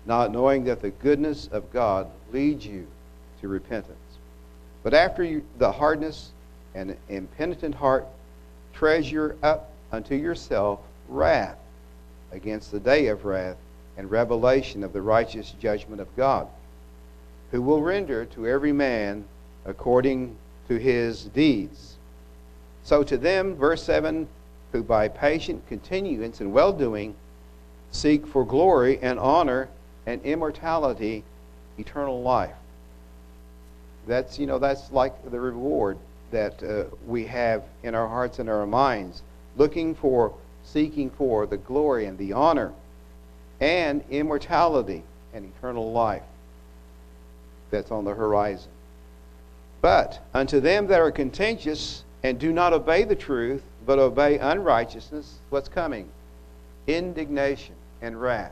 not 0.06 0.32
knowing 0.32 0.66
that 0.66 0.82
the 0.82 0.90
goodness 0.90 1.48
of 1.52 1.72
God 1.72 2.08
leads 2.34 2.66
you 2.66 2.88
to 3.42 3.48
repentance. 3.48 3.98
But 4.84 4.94
after 4.94 5.24
you, 5.24 5.44
the 5.58 5.72
hardness 5.72 6.32
and 6.76 6.98
impenitent 7.10 7.76
heart, 7.76 8.08
treasure 8.74 9.36
up 9.44 9.72
unto 9.92 10.16
yourself 10.16 10.80
wrath 11.08 11.58
against 12.32 12.72
the 12.72 12.80
day 12.80 13.08
of 13.08 13.26
wrath 13.26 13.58
and 13.98 14.10
revelation 14.10 14.84
of 14.84 14.94
the 14.94 15.02
righteous 15.02 15.52
judgment 15.60 16.02
of 16.02 16.16
God 16.16 16.48
who 17.52 17.62
will 17.62 17.82
render 17.82 18.26
to 18.26 18.48
every 18.48 18.72
man 18.72 19.26
according 19.66 20.36
to 20.68 20.78
his 20.78 21.26
deeds. 21.26 21.98
So 22.90 23.04
to 23.04 23.20
them, 23.20 23.56
verse 23.56 23.84
7, 23.84 24.28
who 24.72 24.82
by 24.82 25.10
patient 25.10 25.62
continuance 25.68 26.42
in 26.42 26.52
well 26.52 26.74
doing 26.74 27.14
seek 27.92 28.26
for 28.26 28.44
glory 28.44 28.98
and 29.04 29.20
honor 29.20 29.70
and 30.08 30.20
immortality, 30.24 31.24
eternal 31.78 32.24
life. 32.24 32.56
That's, 34.08 34.40
you 34.40 34.48
know, 34.48 34.58
that's 34.58 34.92
like 34.92 35.14
the 35.30 35.40
reward 35.40 36.00
that 36.32 36.64
uh, 36.64 36.86
we 37.06 37.26
have 37.26 37.62
in 37.84 37.94
our 37.94 38.08
hearts 38.08 38.40
and 38.40 38.50
our 38.50 38.66
minds, 38.66 39.22
looking 39.56 39.94
for, 39.94 40.34
seeking 40.64 41.12
for 41.12 41.46
the 41.46 41.58
glory 41.58 42.06
and 42.06 42.18
the 42.18 42.34
honor 42.34 42.74
and 43.60 44.04
immortality 44.10 45.04
and 45.36 45.46
eternal 45.46 45.92
life 45.92 46.24
that's 47.70 47.92
on 47.92 48.04
the 48.04 48.16
horizon. 48.16 48.72
But 49.80 50.26
unto 50.34 50.60
them 50.60 50.88
that 50.88 51.00
are 51.00 51.12
contentious 51.12 52.04
and 52.24 52.40
do 52.40 52.52
not 52.52 52.74
obey 52.74 53.04
the 53.04 53.16
truth, 53.16 53.64
but 53.86 54.00
obey 54.00 54.38
unrighteousness, 54.38 55.36
what's 55.50 55.70
coming? 55.70 56.10
Indignation 56.88 57.76
and 58.02 58.20
wrath, 58.20 58.52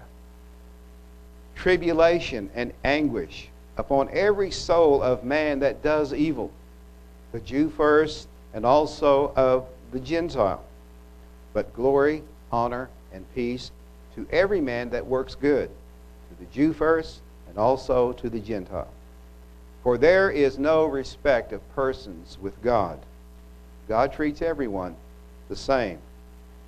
tribulation 1.56 2.50
and 2.56 2.74
anguish 2.84 3.50
upon 3.78 4.10
every 4.12 4.52
soul 4.52 5.02
of 5.02 5.24
man 5.24 5.60
that 5.60 5.84
does 5.84 6.14
evil, 6.14 6.52
the 7.32 7.40
Jew 7.40 7.70
first, 7.70 8.28
and 8.54 8.66
also 8.66 9.34
of 9.36 9.66
the 9.92 10.00
Gentile. 10.00 10.64
But 11.54 11.74
glory, 11.74 12.24
honor, 12.52 12.90
and 13.14 13.26
peace 13.36 13.72
to 14.16 14.28
every 14.32 14.62
man 14.62 14.90
that 14.90 15.06
works 15.06 15.36
good, 15.36 15.70
to 15.70 16.40
the 16.40 16.52
Jew 16.52 16.74
first, 16.74 17.22
and 17.48 17.58
also 17.58 18.14
to 18.14 18.30
the 18.30 18.40
Gentile. 18.40 18.90
For 19.84 19.98
there 19.98 20.30
is 20.30 20.58
no 20.58 20.86
respect 20.86 21.54
of 21.54 21.76
persons 21.76 22.38
with 22.42 22.62
God. 22.62 23.00
God 23.88 24.14
treats 24.14 24.42
everyone 24.42 24.96
the 25.50 25.56
same. 25.56 26.00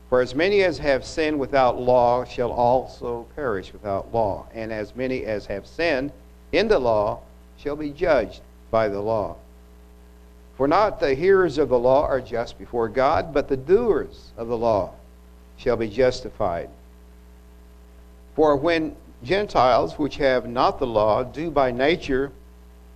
For 0.10 0.21
as 0.21 0.34
many 0.34 0.63
as 0.63 0.79
have 0.79 1.05
sinned 1.05 1.39
without 1.39 1.79
law 1.79 2.25
shall 2.25 2.51
also 2.51 3.27
perish 3.36 3.71
without 3.73 4.13
law, 4.13 4.47
and 4.53 4.73
as 4.73 4.95
many 4.95 5.25
as 5.25 5.45
have 5.45 5.67
sinned 5.67 6.12
in 6.51 6.67
the 6.67 6.79
law 6.79 7.19
shall 7.58 7.75
be 7.75 7.91
judged 7.91 8.41
by 8.71 8.88
the 8.88 9.01
law. 9.01 9.36
For 10.58 10.67
not 10.67 10.99
the 10.99 11.13
hearers 11.13 11.58
of 11.58 11.69
the 11.69 11.79
law 11.79 12.05
are 12.05 12.21
just 12.21 12.58
before 12.58 12.89
God, 12.89 13.34
but 13.34 13.47
the 13.47 13.58
doers 13.58 14.32
of 14.36 14.47
the 14.47 14.58
law 14.58 14.93
shall 15.58 15.77
be 15.77 15.89
justified. 15.89 16.69
For 18.36 18.55
when 18.55 18.95
Gentiles, 19.23 19.99
which 19.99 20.17
have 20.17 20.47
not 20.47 20.79
the 20.79 20.88
law, 20.88 21.23
do 21.23 21.51
by 21.51 21.71
nature 21.71 22.32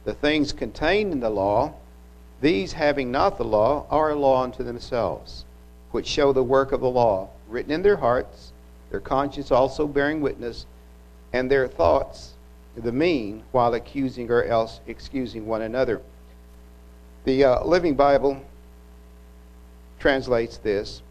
the 0.04 0.14
things 0.14 0.52
contained 0.52 1.12
in 1.12 1.20
the 1.20 1.30
law, 1.30 1.74
these 2.44 2.74
having 2.74 3.10
not 3.10 3.38
the 3.38 3.46
law, 3.46 3.86
are 3.90 4.10
a 4.10 4.16
law 4.16 4.44
unto 4.44 4.64
themselves, 4.64 5.46
which 5.92 6.06
show 6.06 6.34
the 6.34 6.44
work 6.44 6.74
of 6.74 6.82
the 6.82 6.90
law, 6.90 7.30
written 7.48 7.72
in 7.72 7.82
their 7.82 7.96
hearts, 7.96 8.52
their 8.92 9.00
conscience 9.00 9.50
also 9.50 9.88
bearing 9.88 10.20
witness, 10.20 10.66
and 11.32 11.50
their 11.50 11.70
thoughts 11.70 12.34
the 12.76 12.92
mean, 12.92 13.44
while 13.52 13.74
accusing 13.74 14.30
or 14.30 14.44
else 14.44 14.82
excusing 14.88 15.48
one 15.48 15.62
another. 15.62 16.02
The 17.24 17.46
uh, 17.46 17.64
Living 17.64 17.96
Bible 17.96 18.44
translates 19.98 20.58
this 20.58 21.02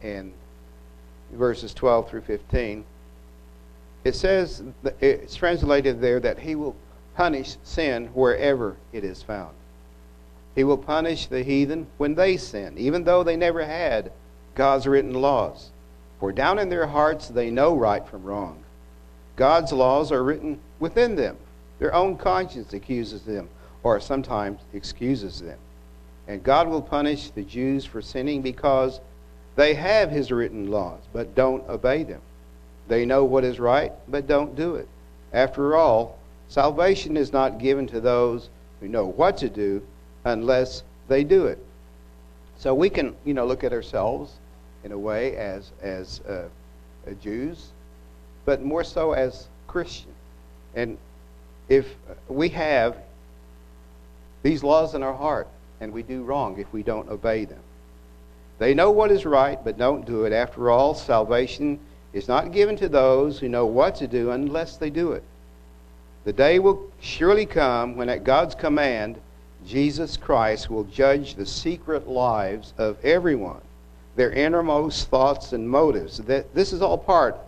in 0.00 0.32
verses 1.32 1.74
12 1.74 2.08
through 2.08 2.22
15. 2.22 2.82
It 4.04 4.14
says, 4.14 4.62
it's 5.00 5.34
translated 5.34 6.00
there 6.00 6.20
that 6.20 6.38
he 6.38 6.54
will 6.54 6.76
punish 7.14 7.56
sin 7.62 8.06
wherever 8.14 8.76
it 8.92 9.04
is 9.04 9.22
found. 9.22 9.54
He 10.54 10.64
will 10.64 10.78
punish 10.78 11.26
the 11.26 11.42
heathen 11.42 11.86
when 11.96 12.14
they 12.14 12.36
sin, 12.36 12.78
even 12.78 13.04
though 13.04 13.22
they 13.22 13.36
never 13.36 13.64
had 13.64 14.12
God's 14.54 14.86
written 14.86 15.14
laws. 15.14 15.70
For 16.20 16.32
down 16.32 16.58
in 16.58 16.68
their 16.68 16.86
hearts 16.86 17.28
they 17.28 17.50
know 17.50 17.74
right 17.74 18.06
from 18.06 18.22
wrong. 18.22 18.62
God's 19.36 19.72
laws 19.72 20.12
are 20.12 20.22
written 20.22 20.60
within 20.78 21.16
them. 21.16 21.36
Their 21.78 21.92
own 21.92 22.16
conscience 22.16 22.72
accuses 22.72 23.22
them, 23.22 23.48
or 23.82 23.98
sometimes 23.98 24.60
excuses 24.72 25.40
them. 25.40 25.58
And 26.28 26.42
God 26.42 26.68
will 26.68 26.82
punish 26.82 27.30
the 27.30 27.42
Jews 27.42 27.84
for 27.84 28.00
sinning 28.00 28.42
because 28.42 29.00
they 29.56 29.74
have 29.74 30.10
His 30.10 30.30
written 30.30 30.70
laws, 30.70 31.00
but 31.12 31.34
don't 31.34 31.68
obey 31.68 32.04
them. 32.04 32.20
They 32.86 33.04
know 33.04 33.24
what 33.24 33.44
is 33.44 33.58
right, 33.58 33.92
but 34.08 34.26
don't 34.26 34.54
do 34.54 34.76
it. 34.76 34.88
After 35.32 35.76
all, 35.76 36.18
Salvation 36.48 37.16
is 37.16 37.32
not 37.32 37.58
given 37.58 37.86
to 37.88 38.00
those 38.00 38.48
who 38.80 38.88
know 38.88 39.06
what 39.06 39.36
to 39.38 39.48
do 39.48 39.82
unless 40.24 40.82
they 41.08 41.24
do 41.24 41.46
it. 41.46 41.58
So 42.58 42.74
we 42.74 42.88
can, 42.88 43.14
you 43.24 43.34
know, 43.34 43.46
look 43.46 43.64
at 43.64 43.72
ourselves 43.72 44.32
in 44.84 44.92
a 44.92 44.98
way 44.98 45.36
as, 45.36 45.72
as 45.82 46.20
uh, 46.20 46.48
Jews, 47.20 47.68
but 48.44 48.62
more 48.62 48.84
so 48.84 49.12
as 49.12 49.48
Christians. 49.66 50.14
And 50.74 50.98
if 51.68 51.94
we 52.28 52.48
have 52.50 52.96
these 54.42 54.62
laws 54.62 54.94
in 54.94 55.02
our 55.02 55.14
heart 55.14 55.48
and 55.80 55.92
we 55.92 56.02
do 56.02 56.22
wrong 56.22 56.58
if 56.58 56.72
we 56.72 56.82
don't 56.82 57.08
obey 57.08 57.44
them, 57.44 57.60
they 58.58 58.74
know 58.74 58.90
what 58.90 59.10
is 59.10 59.26
right 59.26 59.62
but 59.64 59.78
don't 59.78 60.06
do 60.06 60.24
it. 60.24 60.32
After 60.32 60.70
all, 60.70 60.94
salvation 60.94 61.80
is 62.12 62.28
not 62.28 62.52
given 62.52 62.76
to 62.76 62.88
those 62.88 63.38
who 63.38 63.48
know 63.48 63.66
what 63.66 63.96
to 63.96 64.06
do 64.06 64.30
unless 64.30 64.76
they 64.76 64.90
do 64.90 65.12
it. 65.12 65.24
The 66.24 66.32
day 66.32 66.58
will 66.58 66.90
surely 67.00 67.44
come 67.44 67.96
when, 67.96 68.08
at 68.08 68.24
God's 68.24 68.54
command, 68.54 69.18
Jesus 69.66 70.16
Christ 70.16 70.68
will 70.68 70.84
judge 70.84 71.34
the 71.34 71.46
secret 71.46 72.06
lives 72.06 72.74
of 72.76 73.02
everyone, 73.04 73.60
their 74.16 74.30
innermost 74.30 75.08
thoughts 75.08 75.52
and 75.52 75.68
motives. 75.68 76.18
This 76.18 76.72
is 76.72 76.82
all 76.82 76.98
part 76.98 77.38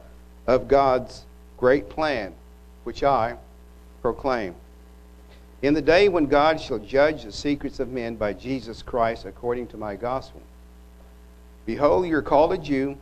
of 0.47 0.69
God's 0.69 1.25
great 1.59 1.89
plan, 1.89 2.35
which 2.85 3.03
I 3.03 3.37
proclaim. 4.03 4.55
In 5.63 5.75
the 5.75 5.83
day 5.83 6.09
when 6.09 6.27
God 6.27 6.61
shall 6.61 6.79
judge 6.79 7.25
the 7.25 7.33
secrets 7.33 7.81
of 7.81 7.89
men 7.89 8.17
by 8.17 8.33
Jesus 8.33 8.83
Christ 8.83 9.25
according 9.25 9.67
to 9.69 9.77
my 9.77 9.97
gospel, 9.97 10.41
behold, 11.65 12.07
you're 12.07 12.23
called 12.23 12.53
a 12.53 12.59
Jew, 12.59 12.97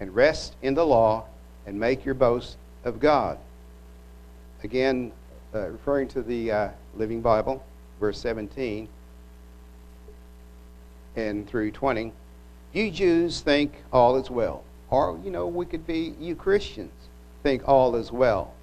and 0.00 0.14
rest 0.14 0.54
in 0.62 0.74
the 0.74 0.86
law, 0.86 1.24
and 1.66 1.78
make 1.78 2.04
your 2.04 2.14
boast 2.14 2.56
of 2.84 3.00
God. 3.00 3.38
Again, 4.62 5.12
uh, 5.54 5.68
referring 5.68 6.08
to 6.08 6.22
the 6.22 6.52
uh, 6.52 6.68
Living 6.94 7.20
Bible, 7.20 7.64
verse 7.98 8.18
17 8.20 8.88
and 11.16 11.48
through 11.48 11.70
20. 11.72 12.12
You 12.72 12.90
Jews 12.90 13.40
think 13.40 13.72
all 13.92 14.16
is 14.16 14.30
well. 14.30 14.64
Or, 14.90 15.18
you 15.24 15.30
know, 15.30 15.46
we 15.46 15.66
could 15.66 15.86
be, 15.86 16.14
you 16.20 16.34
Christians 16.34 16.92
think 17.42 17.66
all 17.66 17.96
is 17.96 18.12
well. 18.12 18.54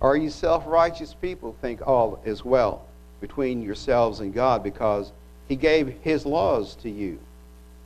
Or 0.00 0.16
you 0.16 0.30
self 0.30 0.64
righteous 0.66 1.14
people 1.14 1.56
think 1.60 1.86
all 1.86 2.20
is 2.24 2.44
well 2.44 2.86
between 3.20 3.62
yourselves 3.62 4.20
and 4.20 4.32
God 4.32 4.62
because 4.62 5.12
He 5.48 5.56
gave 5.56 5.88
His 6.02 6.24
laws 6.24 6.76
to 6.76 6.90
you. 6.90 7.18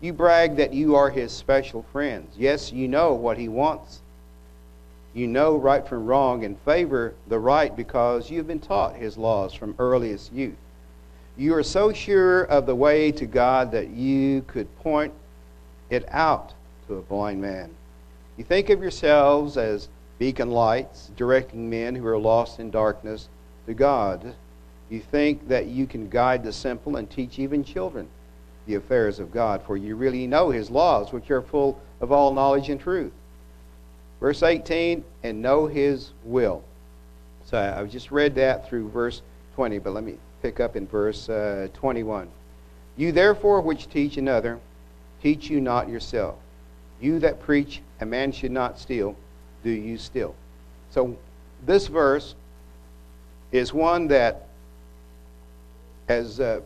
You 0.01 0.13
brag 0.13 0.57
that 0.57 0.75
you 0.75 0.95
are 0.95 1.09
His 1.09 1.33
special 1.33 1.85
friends. 1.91 2.35
Yes, 2.37 2.71
you 2.71 2.87
know 2.87 3.15
what 3.15 3.39
He 3.39 3.49
wants 3.49 4.02
you 5.15 5.27
know 5.27 5.57
right 5.57 5.87
from 5.87 6.07
wrong 6.07 6.45
and 6.45 6.59
favor 6.61 7.15
the 7.29 7.39
right 7.39 7.75
because 7.77 8.31
you've 8.31 8.47
been 8.47 8.61
taught 8.61 8.97
his 8.97 9.19
laws 9.19 9.53
from 9.53 9.75
earliest 9.79 10.33
youth. 10.33 10.57
You 11.37 11.55
are 11.55 11.63
so 11.63 11.93
sure 11.93 12.45
of 12.45 12.67
the 12.67 12.75
way 12.75 13.13
to 13.13 13.27
God 13.27 13.73
that 13.73 13.89
you 13.91 14.43
could 14.47 14.75
point 14.81 15.13
it 15.91 16.05
out 16.09 16.55
to 16.87 16.97
a 16.97 17.03
blind 17.03 17.41
man. 17.41 17.71
You 18.37 18.45
think 18.45 18.71
of 18.71 18.81
yourselves 18.81 19.57
as 19.57 19.89
beacon 20.19 20.51
lights, 20.51 21.11
directing 21.17 21.69
men 21.69 21.95
who 21.95 22.07
are 22.07 22.19
lost 22.19 22.59
in 22.61 22.71
darkness 22.71 23.29
to 23.67 23.75
God. 23.75 24.35
You 24.89 25.01
think 25.01 25.49
that 25.49 25.67
you 25.67 25.87
can 25.87 26.09
guide 26.09 26.45
the 26.45 26.53
simple 26.53 26.97
and 26.97 27.11
teach 27.11 27.39
even 27.39 27.65
children 27.65 28.09
the 28.67 28.75
affairs 28.77 29.19
of 29.19 29.33
God, 29.33 29.63
for 29.63 29.77
you 29.77 29.97
really 29.97 30.27
know 30.27 30.51
his 30.51 30.71
laws, 30.71 31.13
which 31.13 31.31
are 31.31 31.43
full 31.43 31.81
of 32.01 32.13
all 32.13 32.33
knowledge 32.33 32.69
and 32.69 32.81
truth. 32.81 33.13
Verse 34.23 34.45
18, 34.45 35.03
and 35.25 35.43
know 35.43 35.67
his 35.67 36.13
will. 36.23 36.63
So 37.45 37.59
I've 37.59 37.91
just 37.91 38.13
read 38.13 38.37
that 38.37 38.69
through 38.69 38.89
verse 38.91 39.21
20, 39.57 39.81
but 39.81 39.95
let 39.95 40.05
me 40.05 40.15
pick 40.43 40.61
up 40.61 40.77
in 40.77 40.87
verse 40.87 41.29
uh, 41.29 41.67
21. 41.75 42.29
You 42.97 43.11
therefore 43.11 43.61
which 43.61 43.89
teach 43.89 44.19
another, 44.19 44.61
teach 45.21 45.51
you 45.51 45.61
not 45.61 45.89
yourself. 45.89 46.37
You 47.01 47.19
that 47.19 47.41
preach 47.41 47.83
a 48.01 48.07
man 48.07 48.31
should 48.31 48.53
not 48.53 48.79
steal, 48.79 49.17
do 49.65 49.71
you 49.71 49.99
steal? 49.99 50.37
So 50.93 51.17
this 51.67 51.89
verse 51.89 52.37
is 53.51 53.75
one 53.75 54.07
that, 54.07 54.47
as 56.07 56.39
uh, 56.39 56.61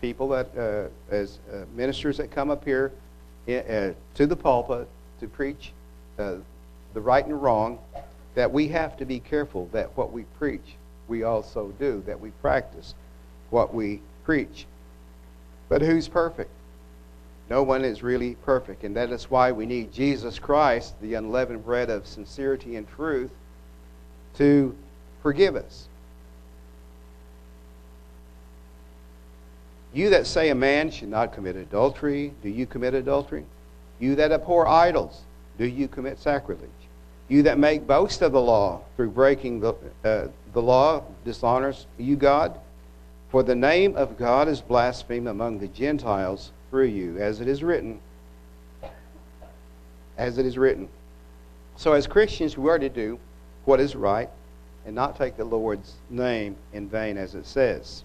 people 0.00 0.28
that, 0.28 0.56
uh, 0.56 1.12
as 1.12 1.40
uh, 1.52 1.64
ministers 1.74 2.18
that 2.18 2.30
come 2.30 2.50
up 2.50 2.64
here 2.64 2.92
uh, 3.48 3.90
to 4.14 4.26
the 4.28 4.36
pulpit 4.36 4.86
to 5.18 5.26
preach 5.26 5.72
uh, 6.16 6.36
the 6.94 7.00
right 7.00 7.24
and 7.24 7.40
wrong, 7.40 7.78
that 8.34 8.52
we 8.52 8.68
have 8.68 8.96
to 8.98 9.04
be 9.04 9.20
careful 9.20 9.68
that 9.72 9.96
what 9.96 10.12
we 10.12 10.22
preach, 10.38 10.76
we 11.08 11.22
also 11.22 11.72
do, 11.78 12.02
that 12.06 12.20
we 12.20 12.30
practice 12.42 12.94
what 13.50 13.74
we 13.74 14.00
preach. 14.24 14.66
But 15.68 15.82
who's 15.82 16.08
perfect? 16.08 16.50
No 17.48 17.64
one 17.64 17.84
is 17.84 18.02
really 18.02 18.36
perfect, 18.44 18.84
and 18.84 18.94
that 18.96 19.10
is 19.10 19.28
why 19.28 19.50
we 19.50 19.66
need 19.66 19.92
Jesus 19.92 20.38
Christ, 20.38 20.94
the 21.00 21.14
unleavened 21.14 21.64
bread 21.64 21.90
of 21.90 22.06
sincerity 22.06 22.76
and 22.76 22.88
truth, 22.88 23.30
to 24.36 24.74
forgive 25.20 25.56
us. 25.56 25.88
You 29.92 30.10
that 30.10 30.28
say 30.28 30.50
a 30.50 30.54
man 30.54 30.92
should 30.92 31.08
not 31.08 31.32
commit 31.32 31.56
adultery, 31.56 32.32
do 32.42 32.48
you 32.48 32.66
commit 32.66 32.94
adultery? 32.94 33.44
You 33.98 34.14
that 34.14 34.30
abhor 34.30 34.68
idols, 34.68 35.22
do 35.58 35.66
you 35.66 35.88
commit 35.88 36.20
sacrilege? 36.20 36.70
You 37.30 37.44
that 37.44 37.60
make 37.60 37.86
boast 37.86 38.22
of 38.22 38.32
the 38.32 38.40
law 38.40 38.80
through 38.96 39.10
breaking 39.10 39.60
the, 39.60 39.74
uh, 40.04 40.26
the 40.52 40.60
law 40.60 41.04
dishonors 41.24 41.86
you 41.96 42.16
God. 42.16 42.58
For 43.30 43.44
the 43.44 43.54
name 43.54 43.94
of 43.94 44.18
God 44.18 44.48
is 44.48 44.60
blasphemed 44.60 45.28
among 45.28 45.60
the 45.60 45.68
Gentiles 45.68 46.50
through 46.70 46.86
you, 46.86 47.18
as 47.18 47.40
it 47.40 47.46
is 47.46 47.62
written. 47.62 48.00
As 50.18 50.38
it 50.38 50.44
is 50.44 50.58
written. 50.58 50.88
So, 51.76 51.92
as 51.92 52.08
Christians, 52.08 52.58
we 52.58 52.68
are 52.68 52.80
to 52.80 52.88
do 52.88 53.20
what 53.64 53.78
is 53.78 53.94
right 53.94 54.28
and 54.84 54.96
not 54.96 55.16
take 55.16 55.36
the 55.36 55.44
Lord's 55.44 55.94
name 56.10 56.56
in 56.72 56.88
vain, 56.88 57.16
as 57.16 57.36
it 57.36 57.46
says. 57.46 58.02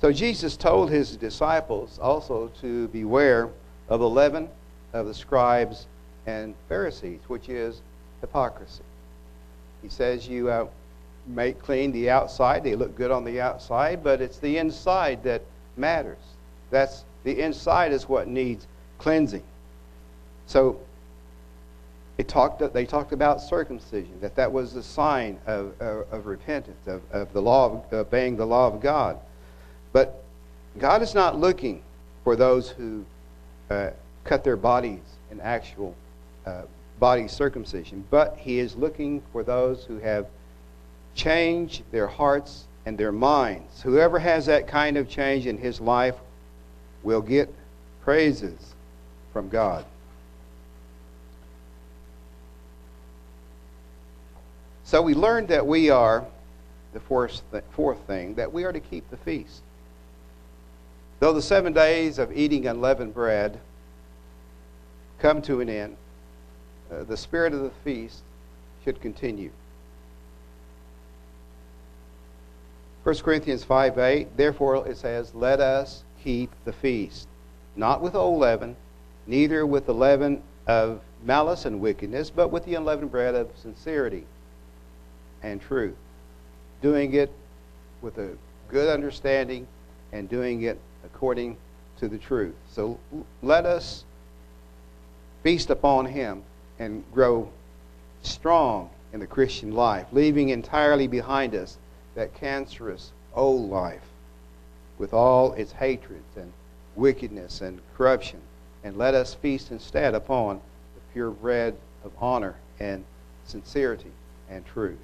So, 0.00 0.12
Jesus 0.12 0.56
told 0.56 0.90
his 0.90 1.16
disciples 1.16 1.98
also 1.98 2.52
to 2.60 2.86
beware 2.88 3.48
of 3.88 3.98
the 3.98 4.08
leaven 4.08 4.48
of 4.92 5.06
the 5.06 5.14
scribes 5.14 5.88
and 6.28 6.54
Pharisees, 6.68 7.20
which 7.28 7.48
is 7.48 7.80
hypocrisy. 8.20 8.82
He 9.82 9.88
says 9.88 10.28
you 10.28 10.50
uh, 10.50 10.66
make 11.26 11.58
clean 11.58 11.90
the 11.90 12.10
outside, 12.10 12.64
they 12.64 12.74
look 12.74 12.94
good 12.96 13.10
on 13.10 13.24
the 13.24 13.40
outside, 13.40 14.04
but 14.04 14.20
it's 14.20 14.38
the 14.38 14.58
inside 14.58 15.22
that 15.24 15.42
matters. 15.76 16.18
That's 16.70 17.04
the 17.24 17.40
inside 17.40 17.92
is 17.92 18.08
what 18.08 18.28
needs 18.28 18.66
cleansing. 18.98 19.42
So 20.46 20.78
they 22.18 22.24
talked, 22.24 22.74
they 22.74 22.84
talked 22.84 23.12
about 23.12 23.40
circumcision, 23.40 24.20
that 24.20 24.36
that 24.36 24.52
was 24.52 24.76
a 24.76 24.82
sign 24.82 25.38
of, 25.46 25.80
of, 25.80 26.12
of 26.12 26.26
repentance, 26.26 26.86
of, 26.86 27.00
of 27.10 27.32
the 27.32 27.40
law 27.40 27.66
of 27.66 27.92
obeying 27.92 28.36
the 28.36 28.46
law 28.46 28.66
of 28.66 28.82
God. 28.82 29.18
But 29.92 30.22
God 30.78 31.00
is 31.00 31.14
not 31.14 31.38
looking 31.38 31.82
for 32.22 32.36
those 32.36 32.68
who 32.68 33.04
uh, 33.70 33.90
cut 34.24 34.44
their 34.44 34.56
bodies 34.56 35.00
in 35.30 35.40
actual 35.40 35.94
uh, 36.48 36.62
body 36.98 37.28
circumcision, 37.28 38.04
but 38.10 38.36
he 38.38 38.58
is 38.58 38.74
looking 38.74 39.22
for 39.32 39.42
those 39.42 39.84
who 39.84 39.98
have 39.98 40.26
changed 41.14 41.82
their 41.92 42.06
hearts 42.06 42.64
and 42.86 42.96
their 42.96 43.12
minds. 43.12 43.82
Whoever 43.82 44.18
has 44.18 44.46
that 44.46 44.66
kind 44.66 44.96
of 44.96 45.08
change 45.08 45.46
in 45.46 45.58
his 45.58 45.80
life 45.80 46.14
will 47.02 47.20
get 47.20 47.54
praises 48.02 48.74
from 49.32 49.48
God. 49.48 49.84
So 54.84 55.02
we 55.02 55.14
learned 55.14 55.48
that 55.48 55.66
we 55.66 55.90
are, 55.90 56.24
the 56.94 57.00
fourth, 57.00 57.42
the 57.50 57.62
fourth 57.72 58.00
thing, 58.06 58.34
that 58.36 58.50
we 58.50 58.64
are 58.64 58.72
to 58.72 58.80
keep 58.80 59.08
the 59.10 59.18
feast. 59.18 59.60
Though 61.20 61.34
the 61.34 61.42
seven 61.42 61.74
days 61.74 62.18
of 62.18 62.34
eating 62.36 62.66
unleavened 62.66 63.12
bread 63.12 63.60
come 65.18 65.42
to 65.42 65.60
an 65.60 65.68
end, 65.68 65.96
uh, 66.92 67.04
the 67.04 67.16
spirit 67.16 67.52
of 67.52 67.60
the 67.60 67.70
feast 67.84 68.22
should 68.84 69.00
continue. 69.00 69.50
1 73.04 73.16
Corinthians 73.18 73.64
5 73.64 73.98
8, 73.98 74.36
therefore 74.36 74.86
it 74.86 74.96
says, 74.96 75.34
Let 75.34 75.60
us 75.60 76.04
keep 76.22 76.50
the 76.64 76.72
feast, 76.72 77.28
not 77.76 78.02
with 78.02 78.14
old 78.14 78.40
leaven, 78.40 78.76
neither 79.26 79.64
with 79.64 79.86
the 79.86 79.94
leaven 79.94 80.42
of 80.66 81.00
malice 81.24 81.64
and 81.64 81.80
wickedness, 81.80 82.30
but 82.30 82.48
with 82.48 82.64
the 82.64 82.74
unleavened 82.74 83.10
bread 83.10 83.34
of 83.34 83.50
sincerity 83.56 84.26
and 85.42 85.60
truth. 85.60 85.96
Doing 86.82 87.14
it 87.14 87.32
with 88.02 88.18
a 88.18 88.36
good 88.68 88.88
understanding 88.88 89.66
and 90.12 90.28
doing 90.28 90.62
it 90.62 90.78
according 91.04 91.56
to 91.98 92.08
the 92.08 92.18
truth. 92.18 92.54
So 92.70 92.98
let 93.42 93.66
us 93.66 94.04
feast 95.42 95.70
upon 95.70 96.06
Him 96.06 96.42
and 96.78 97.04
grow 97.12 97.48
strong 98.22 98.90
in 99.12 99.20
the 99.20 99.26
Christian 99.26 99.72
life, 99.72 100.06
leaving 100.12 100.50
entirely 100.50 101.06
behind 101.06 101.54
us 101.54 101.78
that 102.14 102.34
cancerous 102.34 103.12
old 103.34 103.70
life 103.70 104.02
with 104.98 105.12
all 105.12 105.52
its 105.52 105.72
hatreds 105.72 106.36
and 106.36 106.52
wickedness 106.96 107.60
and 107.60 107.80
corruption 107.96 108.40
and 108.84 108.96
let 108.96 109.14
us 109.14 109.34
feast 109.34 109.70
instead 109.70 110.14
upon 110.14 110.56
the 110.56 111.12
pure 111.12 111.30
bread 111.30 111.76
of 112.04 112.12
honor 112.20 112.56
and 112.80 113.04
sincerity 113.44 114.10
and 114.50 114.64
truth. 114.66 114.98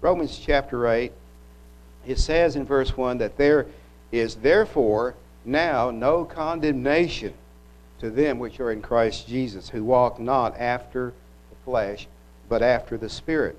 Romans 0.00 0.38
chapter 0.38 0.88
8, 0.88 1.12
it 2.06 2.18
says 2.18 2.56
in 2.56 2.64
verse 2.64 2.96
1 2.96 3.18
that 3.18 3.36
there 3.36 3.66
is 4.12 4.36
therefore 4.36 5.14
now 5.44 5.90
no 5.90 6.24
condemnation 6.24 7.34
to 8.00 8.10
them 8.10 8.38
which 8.38 8.58
are 8.60 8.72
in 8.72 8.82
Christ 8.82 9.28
Jesus, 9.28 9.68
who 9.68 9.84
walk 9.84 10.18
not 10.18 10.58
after 10.58 11.12
the 11.50 11.56
flesh, 11.64 12.08
but 12.48 12.62
after 12.62 12.96
the 12.96 13.08
Spirit. 13.08 13.56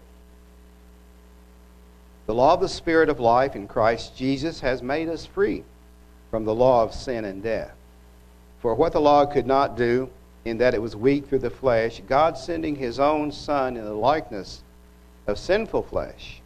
The 2.26 2.34
law 2.34 2.54
of 2.54 2.62
the 2.62 2.70
Spirit 2.70 3.10
of 3.10 3.20
life 3.20 3.56
in 3.56 3.68
Christ 3.68 4.16
Jesus 4.16 4.60
has 4.62 4.82
made 4.82 5.10
us 5.10 5.26
free 5.26 5.64
from 6.30 6.46
the 6.46 6.56
law 6.56 6.84
of 6.84 6.94
sin 6.94 7.26
and 7.26 7.44
death. 7.44 7.74
For 8.62 8.74
what 8.74 8.94
the 8.94 9.02
law 9.02 9.26
could 9.26 9.46
not 9.46 9.78
do, 9.78 10.10
in 10.46 10.58
that 10.58 10.74
it 10.74 10.82
was 10.82 10.96
weak 10.96 11.28
through 11.28 11.40
the 11.40 11.50
flesh, 11.50 12.02
God 12.08 12.38
sending 12.38 12.76
his 12.76 13.00
own 13.00 13.32
Son 13.32 13.78
in 13.78 13.84
the 13.84 13.94
likeness 13.94 14.64
of 15.28 15.38
sinful 15.38 15.84
flesh, 15.84 16.42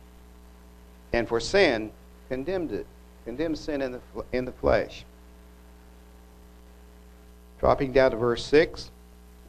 and 1.14 1.28
for 1.28 1.40
sin, 1.40 1.92
condemned 2.28 2.72
it, 2.72 2.86
condemned 3.24 3.58
sin 3.58 3.82
in 3.82 3.94
the, 3.94 4.02
in 4.34 4.44
the 4.44 4.52
flesh. 4.52 5.06
Dropping 7.60 7.94
down 7.94 8.12
to 8.12 8.18
verse 8.18 8.46
6, 8.46 8.92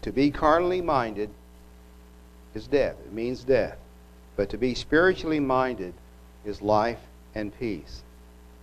to 0.03 0.13
be 0.13 0.31
carnally 0.31 0.81
minded 0.81 1.31
is 2.55 2.67
death. 2.67 2.97
It 3.05 3.13
means 3.13 3.45
death. 3.45 3.77
But 4.37 4.49
to 4.51 4.59
be 4.59 4.75
spiritually 4.75 5.41
minded 5.41 5.95
is 6.45 6.63
life 6.63 7.01
and 7.35 7.57
peace. 7.59 8.03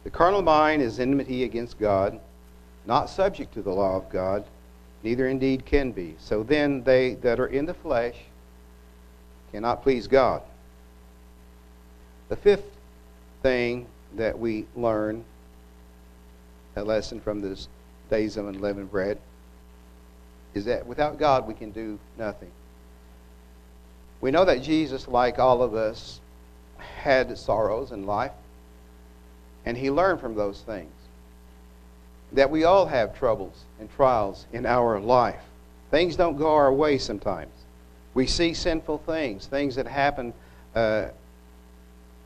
The 0.04 0.10
carnal 0.10 0.42
mind 0.42 0.82
is 0.82 1.00
enmity 1.00 1.44
against 1.44 1.80
God, 1.80 2.20
not 2.86 3.10
subject 3.10 3.54
to 3.54 3.62
the 3.62 3.72
law 3.72 3.96
of 3.98 4.10
God, 4.10 4.46
neither 5.04 5.28
indeed 5.28 5.66
can 5.66 5.92
be. 5.92 6.16
So 6.20 6.44
then 6.44 6.84
they 6.84 7.16
that 7.16 7.40
are 7.40 7.48
in 7.48 7.66
the 7.66 7.74
flesh 7.74 8.16
cannot 9.52 9.84
please 9.84 10.08
God. 10.08 10.42
The 12.30 12.36
fifth 12.36 12.72
thing 13.42 13.86
that 14.16 14.38
we 14.38 14.66
learn, 14.76 15.24
a 16.76 16.84
lesson 16.84 17.20
from 17.20 17.42
this 17.42 17.68
days 18.10 18.38
of 18.38 18.48
unleavened 18.48 18.92
bread, 18.92 19.20
is 20.54 20.66
that 20.66 20.86
without 20.86 21.18
God 21.18 21.48
we 21.48 21.54
can 21.54 21.72
do 21.72 22.00
nothing. 22.18 22.52
We 24.22 24.32
know 24.32 24.46
that 24.46 24.62
Jesus, 24.62 25.08
like 25.08 25.40
all 25.40 25.62
of 25.62 25.76
us, 25.76 26.20
had 26.78 27.38
sorrows 27.38 27.92
in 27.92 28.06
life, 28.06 28.32
and 29.66 29.78
he 29.78 29.92
learned 29.92 30.20
from 30.20 30.36
those 30.36 30.62
things. 30.62 30.92
That 32.32 32.50
we 32.50 32.64
all 32.64 32.86
have 32.86 33.18
troubles 33.18 33.64
and 33.80 33.92
trials 33.96 34.46
in 34.54 34.66
our 34.66 35.00
life. 35.00 35.42
Things 35.92 36.16
don't 36.16 36.38
go 36.38 36.54
our 36.54 36.74
way 36.74 36.98
sometimes. 36.98 37.52
We 38.14 38.28
see 38.28 38.54
sinful 38.54 39.00
things, 39.00 39.46
things 39.46 39.76
that 39.76 39.88
happen, 39.88 40.34
uh, 40.76 41.08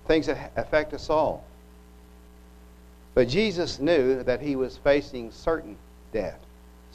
things 0.06 0.28
that 0.28 0.52
affect 0.56 0.94
us 0.94 1.10
all. 1.10 1.44
But 3.14 3.28
Jesus 3.28 3.80
knew 3.80 4.24
that 4.24 4.42
he 4.42 4.56
was 4.56 4.78
facing 4.78 5.32
certain 5.32 5.76
death, 6.14 6.40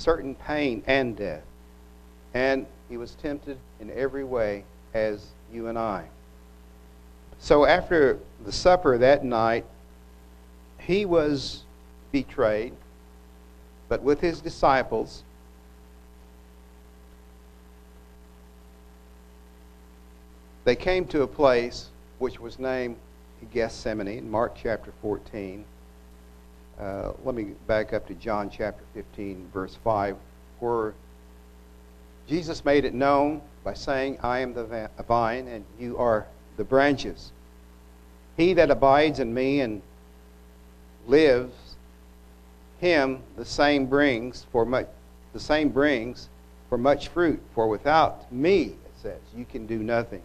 certain 0.02 0.34
pain 0.34 0.82
and 0.86 1.16
death. 1.16 1.44
And 2.34 2.66
he 2.88 2.96
was 2.96 3.14
tempted 3.14 3.58
in 3.80 3.90
every 3.92 4.24
way 4.24 4.64
as 4.94 5.26
you 5.52 5.68
and 5.68 5.78
I. 5.78 6.04
So 7.38 7.64
after 7.64 8.18
the 8.44 8.52
supper 8.52 8.98
that 8.98 9.24
night, 9.24 9.64
he 10.78 11.04
was 11.04 11.62
betrayed, 12.10 12.72
but 13.88 14.02
with 14.02 14.20
his 14.20 14.40
disciples, 14.40 15.22
they 20.64 20.76
came 20.76 21.06
to 21.06 21.22
a 21.22 21.26
place 21.26 21.88
which 22.18 22.40
was 22.40 22.58
named 22.58 22.96
Gethsemane 23.52 24.08
in 24.08 24.30
Mark 24.30 24.56
chapter 24.60 24.92
14. 25.02 25.64
Uh, 26.80 27.12
let 27.24 27.34
me 27.34 27.52
back 27.66 27.92
up 27.92 28.06
to 28.08 28.14
John 28.14 28.50
chapter 28.50 28.82
15, 28.94 29.50
verse 29.52 29.76
5, 29.84 30.16
where 30.60 30.94
Jesus 32.28 32.64
made 32.64 32.84
it 32.84 32.94
known 32.94 33.42
by 33.62 33.74
saying, 33.74 34.18
I 34.22 34.40
am 34.40 34.54
the 34.54 34.88
vine 35.06 35.48
and 35.48 35.64
you 35.78 35.98
are 35.98 36.26
the 36.56 36.64
branches. 36.64 37.32
He 38.36 38.54
that 38.54 38.70
abides 38.70 39.20
in 39.20 39.34
me 39.34 39.60
and 39.60 39.82
lives, 41.06 41.54
him 42.80 43.20
the 43.36 43.44
same 43.44 43.86
brings 43.86 44.46
for 44.50 44.64
much 44.64 44.88
the 45.32 45.40
same 45.40 45.70
brings 45.70 46.28
for 46.68 46.76
much 46.76 47.08
fruit. 47.08 47.40
For 47.54 47.66
without 47.68 48.30
me, 48.30 48.64
it 48.64 48.92
says, 49.00 49.20
you 49.34 49.46
can 49.46 49.66
do 49.66 49.78
nothing. 49.78 50.22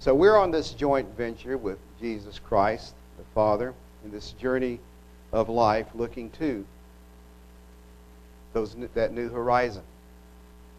So 0.00 0.14
we're 0.14 0.36
on 0.36 0.50
this 0.50 0.72
joint 0.72 1.08
venture 1.16 1.56
with 1.56 1.78
Jesus 2.00 2.40
Christ, 2.40 2.94
the 3.18 3.24
Father, 3.34 3.72
in 4.04 4.10
this 4.10 4.32
journey 4.32 4.80
of 5.32 5.48
life, 5.48 5.86
looking 5.94 6.30
to 6.30 6.64
those 8.52 8.74
that 8.94 9.12
new 9.12 9.28
horizon. 9.28 9.82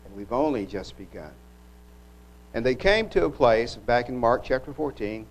And 0.05 0.15
we've 0.15 0.33
only 0.33 0.65
just 0.65 0.97
begun. 0.97 1.31
And 2.53 2.65
they 2.65 2.75
came 2.75 3.07
to 3.09 3.25
a 3.25 3.29
place, 3.29 3.75
back 3.75 4.09
in 4.09 4.17
Mark 4.17 4.43
chapter 4.43 4.73
14, 4.73 5.25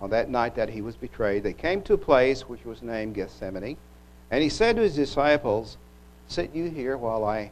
on 0.00 0.10
that 0.10 0.30
night 0.30 0.54
that 0.56 0.70
he 0.70 0.80
was 0.80 0.96
betrayed, 0.96 1.42
they 1.42 1.52
came 1.52 1.82
to 1.82 1.94
a 1.94 1.98
place 1.98 2.42
which 2.42 2.64
was 2.64 2.82
named 2.82 3.14
Gethsemane. 3.14 3.76
And 4.30 4.42
he 4.42 4.48
said 4.48 4.76
to 4.76 4.82
his 4.82 4.94
disciples, 4.94 5.76
Sit 6.26 6.54
you 6.54 6.70
here 6.70 6.96
while 6.96 7.24
I 7.24 7.50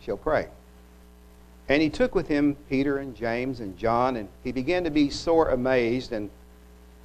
shall 0.00 0.18
pray. 0.18 0.48
And 1.68 1.80
he 1.80 1.88
took 1.88 2.14
with 2.14 2.28
him 2.28 2.56
Peter 2.68 2.98
and 2.98 3.16
James 3.16 3.60
and 3.60 3.76
John, 3.78 4.16
and 4.16 4.28
he 4.42 4.52
began 4.52 4.84
to 4.84 4.90
be 4.90 5.08
sore 5.08 5.48
amazed 5.48 6.12
and 6.12 6.28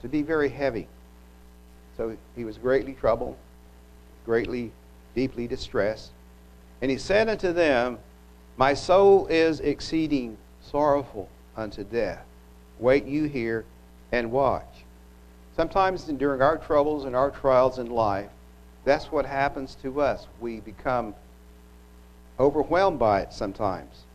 to 0.01 0.09
be 0.09 0.21
very 0.21 0.49
heavy. 0.49 0.87
So 2.00 2.16
he 2.34 2.45
was 2.45 2.58
greatly 2.58 2.93
troubled, 2.93 3.36
greatly, 4.26 4.72
deeply 5.16 5.47
distressed. 5.47 6.12
And 6.82 6.89
he 6.89 6.97
said 6.97 7.28
unto 7.28 7.52
them, 7.52 8.00
My 8.56 8.74
soul 8.74 9.28
is 9.28 9.60
exceeding 9.60 10.38
sorrowful 10.62 11.28
unto 11.58 11.84
death. 11.84 12.24
Wait 12.80 13.04
you 13.04 13.26
here 13.26 13.66
and 14.14 14.32
watch. 14.32 14.86
Sometimes 15.58 16.06
during 16.06 16.41
our 16.41 16.58
troubles 16.58 17.04
and 17.04 17.18
our 17.18 17.32
trials 17.32 17.80
in 17.80 17.91
life, 17.91 18.30
that's 18.86 19.12
what 19.12 19.26
happens 19.26 19.76
to 19.82 20.00
us. 20.00 20.26
We 20.39 20.62
become 20.62 21.14
overwhelmed 22.39 22.97
by 23.00 23.24
it 23.24 23.34
sometimes. 23.34 24.06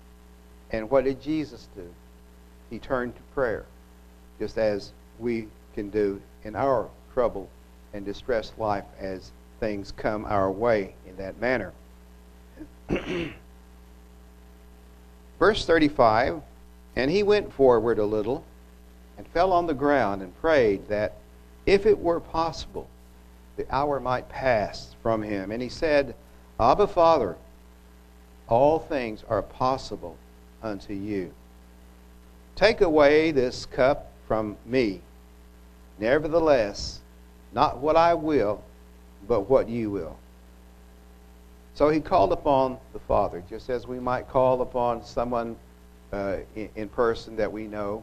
And 0.71 0.89
what 0.89 1.05
did 1.05 1.21
Jesus 1.21 1.69
do? 1.77 1.87
He 2.71 2.79
turned 2.79 3.15
to 3.15 3.23
prayer, 3.35 3.67
just 4.39 4.57
as 4.57 4.93
we 5.19 5.49
can 5.75 5.91
do 5.91 6.23
in 6.45 6.57
our 6.57 6.89
trouble 7.13 7.51
and 7.95 8.05
distressed 8.05 8.59
life 8.59 8.85
as 9.01 9.31
things 9.61 9.93
come 9.93 10.27
our 10.27 10.51
way 10.51 10.95
in 11.07 11.17
that 11.17 11.41
manner. 11.41 11.73
Verse 15.39 15.65
35 15.65 16.43
And 16.97 17.11
he 17.11 17.23
went 17.23 17.53
forward 17.53 17.99
a 17.99 18.05
little 18.05 18.45
and 19.17 19.27
fell 19.29 19.53
on 19.53 19.67
the 19.67 19.75
ground 19.75 20.21
and 20.21 20.39
prayed 20.41 20.89
that 20.89 21.15
if 21.65 21.87
it 21.87 21.99
were 21.99 22.21
possible, 22.21 22.89
the 23.57 23.67
hour 23.75 24.01
might 24.01 24.29
pass 24.29 24.95
from 25.03 25.23
him. 25.23 25.51
And 25.51 25.63
he 25.63 25.69
said, 25.69 26.15
Abba, 26.59 26.89
Father, 26.89 27.37
all 28.49 28.79
things 28.79 29.25
are 29.29 29.43
possible 29.43 30.17
unto 30.63 30.93
you. 30.93 31.33
Take 32.57 32.81
away 32.81 33.31
this 33.31 33.67
cup 33.67 34.11
from 34.27 34.57
me. 34.67 35.01
Nevertheless, 35.99 37.01
not 37.55 37.79
what 37.79 37.97
I 37.97 38.15
will, 38.15 38.63
but 39.29 39.49
what 39.49 39.69
you 39.69 39.91
will. 39.91 40.19
So 41.75 41.89
he 41.89 42.01
called 42.01 42.33
upon 42.33 42.79
the 42.93 42.99
Father, 43.01 43.43
just 43.49 43.71
as 43.71 43.87
we 43.87 43.99
might 43.99 44.29
call 44.29 44.61
upon 44.63 45.05
someone 45.05 45.57
uh, 46.13 46.39
in, 46.55 46.69
in 46.77 46.89
person 46.89 47.37
that 47.37 47.51
we 47.51 47.67
know 47.67 48.03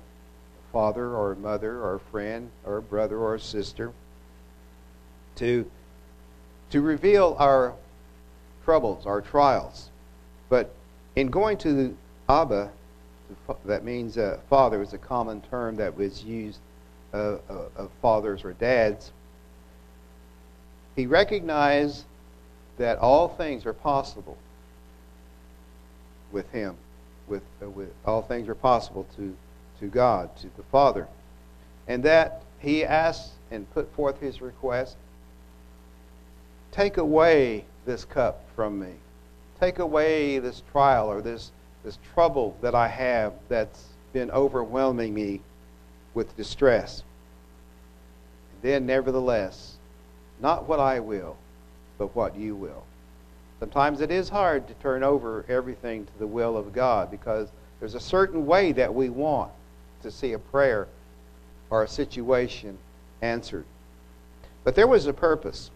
a 0.60 0.72
father 0.74 1.16
or 1.16 1.34
a 1.34 1.36
mother 1.36 1.78
or 1.78 1.96
a 1.96 2.00
friend 2.12 2.50
or 2.66 2.78
a 2.78 2.82
brother 2.82 3.18
or 3.18 3.36
a 3.36 3.40
sister 3.40 3.94
to, 5.36 5.70
to 6.70 6.82
reveal 6.82 7.36
our 7.40 7.74
troubles, 8.66 9.06
our 9.06 9.22
trials. 9.22 9.90
But 10.50 10.74
in 11.16 11.30
going 11.30 11.58
to 11.60 11.96
Abba, 12.28 12.72
that 13.66 13.84
means 13.86 14.18
uh, 14.18 14.40
father 14.50 14.82
is 14.82 14.94
a 14.94 14.98
common 14.98 15.42
term 15.42 15.78
that 15.78 15.96
was 15.96 16.24
used 16.24 16.60
uh, 17.14 17.38
uh, 17.50 17.66
of 17.78 17.90
fathers 18.02 18.44
or 18.44 18.54
dads. 18.54 19.12
He 20.96 21.06
recognized 21.06 22.04
that 22.78 22.98
all 22.98 23.30
things 23.30 23.66
are 23.66 23.74
possible 23.74 24.38
with 26.32 26.50
him. 26.52 26.76
With, 27.28 27.44
uh, 27.62 27.70
with 27.70 27.94
all 28.06 28.22
things 28.22 28.50
are 28.50 28.56
possible 28.56 29.06
to 29.16 29.36
to 29.82 29.88
God, 29.88 30.36
to 30.38 30.48
the 30.56 30.64
Father. 30.72 31.08
And 31.88 32.04
that 32.04 32.44
he 32.60 32.86
asked 32.86 33.32
and 33.50 33.70
put 33.74 33.94
forth 33.94 34.20
his 34.22 34.42
request 34.42 34.96
Take 36.72 36.96
away 36.96 37.66
this 37.86 38.06
cup 38.06 38.46
from 38.56 38.80
me. 38.80 38.94
take 39.60 39.80
away 39.80 40.40
this 40.40 40.64
trial 40.72 41.12
or 41.12 41.22
this, 41.22 41.52
this 41.84 41.98
trouble 42.14 42.56
that 42.62 42.74
I 42.74 42.88
have 42.88 43.34
that's 43.50 43.88
been 44.14 44.32
overwhelming 44.32 45.14
me 45.14 45.42
with 46.14 46.36
distress. 46.38 47.04
And 48.54 48.62
Then, 48.62 48.86
nevertheless, 48.86 49.71
not 50.42 50.68
what 50.68 50.80
I 50.80 51.00
will, 51.00 51.38
but 51.98 52.16
what 52.16 52.36
you 52.36 52.56
will. 52.56 52.84
Sometimes 53.60 54.02
it 54.02 54.10
is 54.10 54.28
hard 54.28 54.68
to 54.68 54.74
turn 54.76 55.04
over 55.04 55.46
everything 55.48 56.06
to 56.06 56.20
the 56.20 56.26
will 56.26 56.58
of 56.58 56.74
God 56.74 57.12
because 57.12 57.50
there's 57.80 57.94
a 57.96 58.00
certain 58.00 58.46
way 58.46 58.72
that 58.72 58.94
we 58.94 59.10
want 59.10 59.52
to 60.02 60.10
see 60.10 60.34
a 60.34 60.40
prayer 60.40 60.88
or 61.70 61.84
a 61.84 61.88
situation 61.88 62.78
answered. 63.22 63.66
But 64.64 64.76
there 64.76 64.88
was 64.88 65.06
a 65.06 65.14
purpose. 65.14 65.70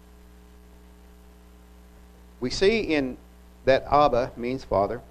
We 2.40 2.50
see 2.50 2.80
in 2.80 3.18
that 3.66 3.86
Abba 3.92 4.32
means 4.36 4.64
Father, 4.64 5.02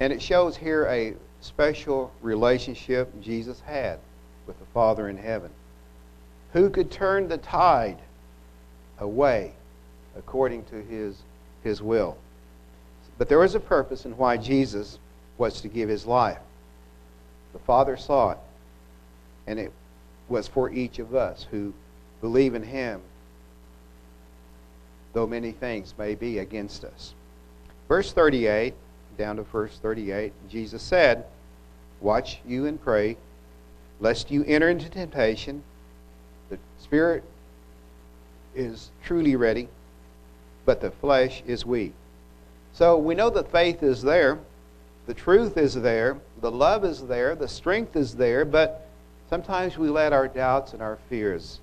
and 0.00 0.12
it 0.12 0.20
shows 0.20 0.56
here 0.56 0.84
a 0.86 1.14
special 1.40 2.12
relationship 2.22 3.12
Jesus 3.20 3.60
had 3.60 3.98
with 4.46 4.58
the 4.58 4.66
Father 4.66 5.08
in 5.08 5.16
heaven. 5.16 5.50
Who 6.52 6.70
could 6.70 6.90
turn 6.90 7.28
the 7.28 7.38
tide 7.38 7.98
away 9.00 9.52
according 10.16 10.64
to 10.66 10.82
his, 10.82 11.22
his 11.62 11.82
will? 11.82 12.16
But 13.18 13.28
there 13.28 13.38
was 13.38 13.54
a 13.54 13.60
purpose 13.60 14.04
in 14.04 14.16
why 14.16 14.36
Jesus 14.36 14.98
was 15.36 15.60
to 15.60 15.68
give 15.68 15.88
his 15.88 16.06
life. 16.06 16.38
The 17.52 17.58
Father 17.60 17.96
saw 17.96 18.32
it, 18.32 18.38
and 19.46 19.58
it 19.58 19.72
was 20.28 20.46
for 20.46 20.70
each 20.70 20.98
of 20.98 21.14
us 21.14 21.46
who 21.50 21.72
believe 22.20 22.54
in 22.54 22.62
him, 22.62 23.00
though 25.12 25.26
many 25.26 25.52
things 25.52 25.94
may 25.98 26.14
be 26.14 26.38
against 26.38 26.84
us. 26.84 27.14
Verse 27.88 28.12
38, 28.12 28.74
down 29.16 29.36
to 29.36 29.42
verse 29.42 29.78
38, 29.78 30.32
Jesus 30.48 30.82
said, 30.82 31.24
Watch 32.00 32.40
you 32.46 32.66
and 32.66 32.80
pray, 32.80 33.16
lest 33.98 34.30
you 34.30 34.44
enter 34.44 34.68
into 34.68 34.88
temptation. 34.88 35.62
The 36.50 36.58
spirit 36.78 37.24
is 38.54 38.90
truly 39.04 39.36
ready, 39.36 39.68
but 40.64 40.80
the 40.80 40.90
flesh 40.90 41.42
is 41.46 41.64
weak. 41.64 41.94
So 42.72 42.96
we 42.96 43.14
know 43.14 43.30
that 43.30 43.50
faith 43.50 43.82
is 43.82 44.02
there, 44.02 44.38
the 45.06 45.14
truth 45.14 45.56
is 45.56 45.74
there, 45.74 46.18
the 46.40 46.50
love 46.50 46.84
is 46.84 47.06
there, 47.06 47.34
the 47.34 47.48
strength 47.48 47.96
is 47.96 48.14
there, 48.14 48.44
but 48.44 48.86
sometimes 49.30 49.78
we 49.78 49.88
let 49.88 50.12
our 50.12 50.28
doubts 50.28 50.74
and 50.74 50.82
our 50.82 50.98
fears 51.08 51.60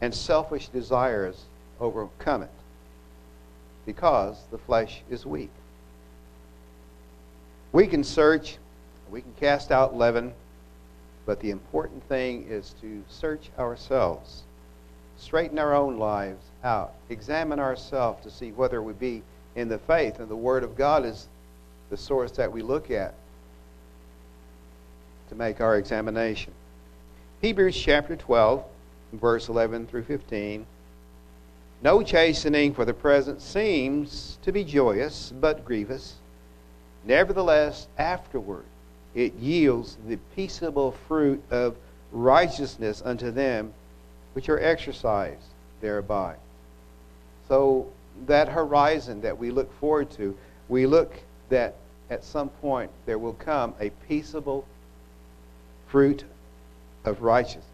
and 0.00 0.14
selfish 0.14 0.68
desires 0.68 1.44
overcome 1.80 2.42
it 2.42 2.50
because 3.86 4.36
the 4.50 4.58
flesh 4.58 5.02
is 5.10 5.26
weak. 5.26 5.50
We 7.72 7.86
can 7.86 8.04
search, 8.04 8.58
we 9.10 9.20
can 9.20 9.32
cast 9.40 9.72
out 9.72 9.96
leaven, 9.96 10.32
but 11.26 11.40
the 11.40 11.50
important 11.50 12.06
thing 12.08 12.46
is 12.48 12.74
to 12.80 13.02
search 13.08 13.50
ourselves, 13.58 14.42
straighten 15.16 15.58
our 15.58 15.74
own 15.74 15.98
lives 15.98 16.44
out, 16.62 16.94
examine 17.08 17.60
ourselves 17.60 18.22
to 18.24 18.30
see 18.30 18.52
whether 18.52 18.82
we 18.82 18.92
be 18.92 19.22
in 19.54 19.68
the 19.68 19.78
faith. 19.78 20.18
And 20.18 20.28
the 20.28 20.36
Word 20.36 20.64
of 20.64 20.76
God 20.76 21.04
is 21.04 21.28
the 21.90 21.96
source 21.96 22.32
that 22.32 22.50
we 22.50 22.62
look 22.62 22.90
at 22.90 23.14
to 25.28 25.34
make 25.34 25.60
our 25.60 25.76
examination. 25.76 26.52
Hebrews 27.40 27.76
chapter 27.76 28.16
12, 28.16 28.64
verse 29.14 29.48
11 29.48 29.86
through 29.86 30.04
15. 30.04 30.66
No 31.82 32.02
chastening 32.02 32.72
for 32.72 32.84
the 32.84 32.94
present 32.94 33.42
seems 33.42 34.38
to 34.42 34.52
be 34.52 34.64
joyous, 34.64 35.32
but 35.40 35.64
grievous. 35.64 36.14
Nevertheless, 37.04 37.88
afterward 37.98 38.64
it 39.14 39.34
yields 39.34 39.96
the 40.08 40.16
peaceable 40.34 40.92
fruit 41.06 41.42
of 41.50 41.76
righteousness 42.10 43.02
unto 43.04 43.30
them 43.30 43.72
which 44.34 44.48
are 44.48 44.60
exercised 44.60 45.46
thereby. 45.80 46.36
So, 47.48 47.86
that 48.26 48.48
horizon 48.48 49.20
that 49.22 49.36
we 49.36 49.50
look 49.50 49.72
forward 49.80 50.10
to, 50.12 50.36
we 50.68 50.86
look 50.86 51.12
that 51.48 51.74
at 52.10 52.22
some 52.22 52.48
point 52.48 52.90
there 53.06 53.18
will 53.18 53.34
come 53.34 53.74
a 53.80 53.90
peaceable 54.08 54.64
fruit 55.88 56.24
of 57.04 57.22
righteousness. 57.22 57.64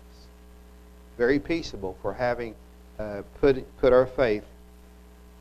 Very 1.19 1.39
peaceable 1.39 1.97
for 2.01 2.15
having 2.15 2.55
uh, 2.99 3.23
put, 3.41 3.65
put 3.79 3.93
our 3.93 4.07
faith 4.07 4.45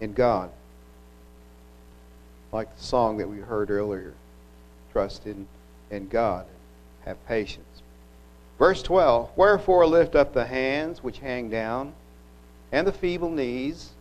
in 0.01 0.13
God. 0.13 0.49
Like 2.51 2.75
the 2.75 2.83
song 2.83 3.17
that 3.17 3.29
we 3.29 3.37
heard 3.37 3.69
earlier 3.69 4.13
trust 4.91 5.25
in, 5.25 5.47
in 5.91 6.07
God, 6.07 6.45
have 7.05 7.23
patience. 7.27 7.81
Verse 8.59 8.83
12 8.83 9.31
Wherefore 9.37 9.87
lift 9.87 10.15
up 10.15 10.33
the 10.33 10.45
hands 10.45 11.01
which 11.01 11.19
hang 11.19 11.49
down, 11.49 11.93
and 12.73 12.85
the 12.85 12.91
feeble 12.91 13.31
knees, 13.31 13.91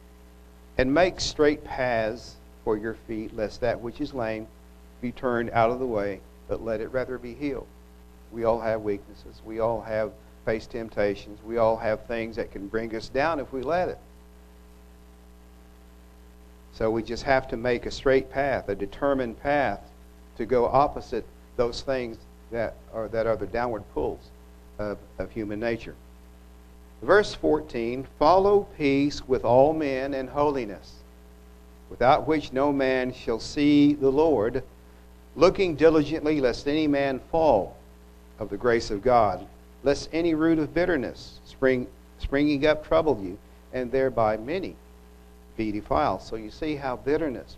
and 0.76 0.92
make 0.92 1.20
straight 1.20 1.64
paths 1.64 2.34
for 2.64 2.76
your 2.76 2.94
feet, 2.94 3.34
lest 3.34 3.60
that 3.60 3.80
which 3.80 4.00
is 4.00 4.12
lame 4.12 4.48
be 5.00 5.12
turned 5.12 5.50
out 5.50 5.70
of 5.70 5.78
the 5.78 5.86
way, 5.86 6.20
but 6.48 6.62
let 6.62 6.80
it 6.80 6.88
rather 6.88 7.18
be 7.18 7.34
healed. 7.34 7.68
We 8.32 8.44
all 8.44 8.60
have 8.60 8.82
weaknesses. 8.82 9.40
We 9.44 9.60
all 9.60 9.80
have 9.80 10.10
face 10.44 10.66
temptations. 10.66 11.38
We 11.44 11.56
all 11.58 11.76
have 11.76 12.04
things 12.06 12.34
that 12.36 12.50
can 12.50 12.66
bring 12.66 12.94
us 12.96 13.08
down 13.08 13.38
if 13.38 13.52
we 13.52 13.62
let 13.62 13.88
it. 13.88 13.98
So 16.72 16.90
we 16.90 17.04
just 17.04 17.22
have 17.22 17.48
to 17.48 17.56
make 17.56 17.86
a 17.86 17.90
straight 17.92 18.30
path, 18.30 18.68
a 18.68 18.74
determined 18.74 19.40
path 19.40 19.80
to 20.36 20.46
go 20.46 20.66
opposite 20.66 21.24
those 21.56 21.80
things 21.82 22.18
that 22.50 22.74
are, 22.92 23.08
that 23.08 23.26
are 23.26 23.36
the 23.36 23.46
downward 23.46 23.84
pulls 23.94 24.30
of, 24.78 24.98
of 25.18 25.30
human 25.30 25.60
nature. 25.60 25.94
Verse 27.02 27.34
14 27.34 28.06
Follow 28.18 28.66
peace 28.76 29.26
with 29.26 29.44
all 29.44 29.72
men 29.72 30.14
and 30.14 30.28
holiness, 30.28 30.94
without 31.90 32.26
which 32.26 32.52
no 32.52 32.72
man 32.72 33.12
shall 33.12 33.40
see 33.40 33.94
the 33.94 34.10
Lord, 34.10 34.62
looking 35.36 35.76
diligently 35.76 36.40
lest 36.40 36.66
any 36.66 36.86
man 36.86 37.20
fall 37.30 37.76
of 38.38 38.50
the 38.50 38.56
grace 38.56 38.90
of 38.90 39.02
God 39.02 39.46
lest 39.82 40.08
any 40.12 40.34
root 40.34 40.58
of 40.58 40.74
bitterness 40.74 41.40
spring, 41.44 41.86
springing 42.18 42.66
up 42.66 42.86
trouble 42.86 43.20
you, 43.22 43.38
and 43.72 43.90
thereby 43.92 44.36
many 44.36 44.74
be 45.56 45.72
defiled. 45.72 46.22
So 46.22 46.36
you 46.36 46.50
see 46.50 46.76
how 46.76 46.96
bitterness, 46.96 47.56